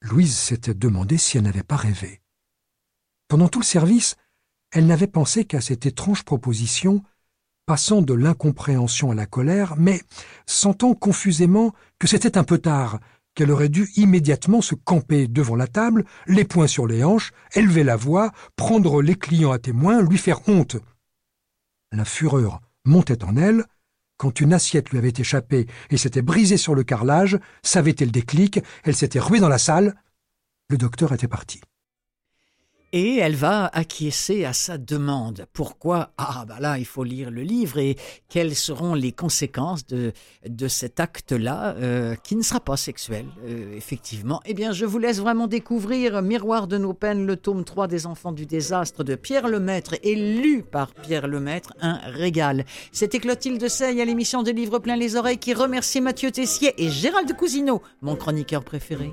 Louise 0.00 0.36
s'était 0.36 0.74
demandé 0.74 1.18
si 1.18 1.36
elle 1.36 1.44
n'avait 1.44 1.62
pas 1.62 1.76
rêvé. 1.76 2.22
Pendant 3.28 3.48
tout 3.48 3.60
le 3.60 3.64
service, 3.64 4.16
elle 4.72 4.86
n'avait 4.86 5.06
pensé 5.06 5.44
qu'à 5.44 5.60
cette 5.60 5.86
étrange 5.86 6.24
proposition, 6.24 7.02
passant 7.66 8.02
de 8.02 8.14
l'incompréhension 8.14 9.10
à 9.10 9.14
la 9.14 9.26
colère, 9.26 9.76
mais 9.76 10.02
sentant 10.46 10.94
confusément 10.94 11.74
que 11.98 12.06
c'était 12.06 12.38
un 12.38 12.44
peu 12.44 12.58
tard, 12.58 13.00
qu'elle 13.34 13.50
aurait 13.50 13.68
dû 13.68 13.88
immédiatement 13.96 14.60
se 14.60 14.74
camper 14.74 15.28
devant 15.28 15.56
la 15.56 15.66
table, 15.66 16.04
les 16.26 16.44
poings 16.44 16.66
sur 16.66 16.86
les 16.86 17.04
hanches, 17.04 17.32
élever 17.54 17.84
la 17.84 17.96
voix, 17.96 18.32
prendre 18.56 19.02
les 19.02 19.14
clients 19.14 19.52
à 19.52 19.58
témoin, 19.58 20.02
lui 20.02 20.18
faire 20.18 20.48
honte. 20.48 20.76
La 21.92 22.04
fureur 22.04 22.60
montait 22.84 23.24
en 23.24 23.36
elle, 23.36 23.64
quand 24.16 24.40
une 24.40 24.52
assiette 24.52 24.90
lui 24.90 24.98
avait 24.98 25.12
échappé 25.16 25.66
et 25.90 25.96
s'était 25.96 26.22
brisée 26.22 26.56
sur 26.56 26.74
le 26.74 26.84
carrelage, 26.84 27.38
savait-elle 27.62 28.08
le 28.08 28.12
déclic, 28.12 28.60
elle 28.84 28.94
s'était 28.94 29.18
ruée 29.18 29.40
dans 29.40 29.48
la 29.48 29.58
salle. 29.58 29.96
Le 30.68 30.78
docteur 30.78 31.12
était 31.12 31.28
parti 31.28 31.60
et 32.92 33.16
elle 33.16 33.34
va 33.34 33.66
acquiescer 33.72 34.44
à 34.44 34.52
sa 34.52 34.78
demande. 34.78 35.46
Pourquoi? 35.52 36.10
Ah, 36.18 36.44
bah 36.46 36.56
là, 36.60 36.78
il 36.78 36.84
faut 36.84 37.04
lire 37.04 37.30
le 37.30 37.42
livre 37.42 37.78
et 37.78 37.96
quelles 38.28 38.54
seront 38.54 38.94
les 38.94 39.12
conséquences 39.12 39.86
de, 39.86 40.12
de 40.46 40.68
cet 40.68 41.00
acte-là, 41.00 41.74
euh, 41.76 42.14
qui 42.16 42.36
ne 42.36 42.42
sera 42.42 42.60
pas 42.60 42.76
sexuel, 42.76 43.26
euh, 43.46 43.74
effectivement? 43.76 44.40
Eh 44.44 44.54
bien, 44.54 44.72
je 44.72 44.84
vous 44.84 44.98
laisse 44.98 45.20
vraiment 45.20 45.46
découvrir 45.46 46.20
Miroir 46.22 46.66
de 46.66 46.78
nos 46.78 46.92
peines, 46.92 47.26
le 47.26 47.36
tome 47.36 47.64
3 47.64 47.88
des 47.88 48.06
Enfants 48.06 48.32
du 48.32 48.46
désastre 48.46 49.04
de 49.04 49.14
Pierre 49.14 49.48
Lemaître, 49.48 49.94
et 50.02 50.14
lu 50.14 50.62
par 50.62 50.92
Pierre 50.92 51.26
Lemaître, 51.26 51.72
un 51.80 51.98
régal. 52.04 52.64
C'était 52.92 53.18
Clotilde 53.18 53.66
Sey 53.68 54.00
à 54.00 54.04
l'émission 54.04 54.42
des 54.42 54.52
livres 54.52 54.78
plein 54.78 54.96
les 54.96 55.16
oreilles 55.16 55.38
qui 55.38 55.54
remercie 55.54 56.00
Mathieu 56.00 56.30
Tessier 56.30 56.74
et 56.76 56.90
Gérald 56.90 57.34
Cousineau, 57.36 57.82
mon 58.02 58.16
chroniqueur 58.16 58.64
préféré. 58.64 59.12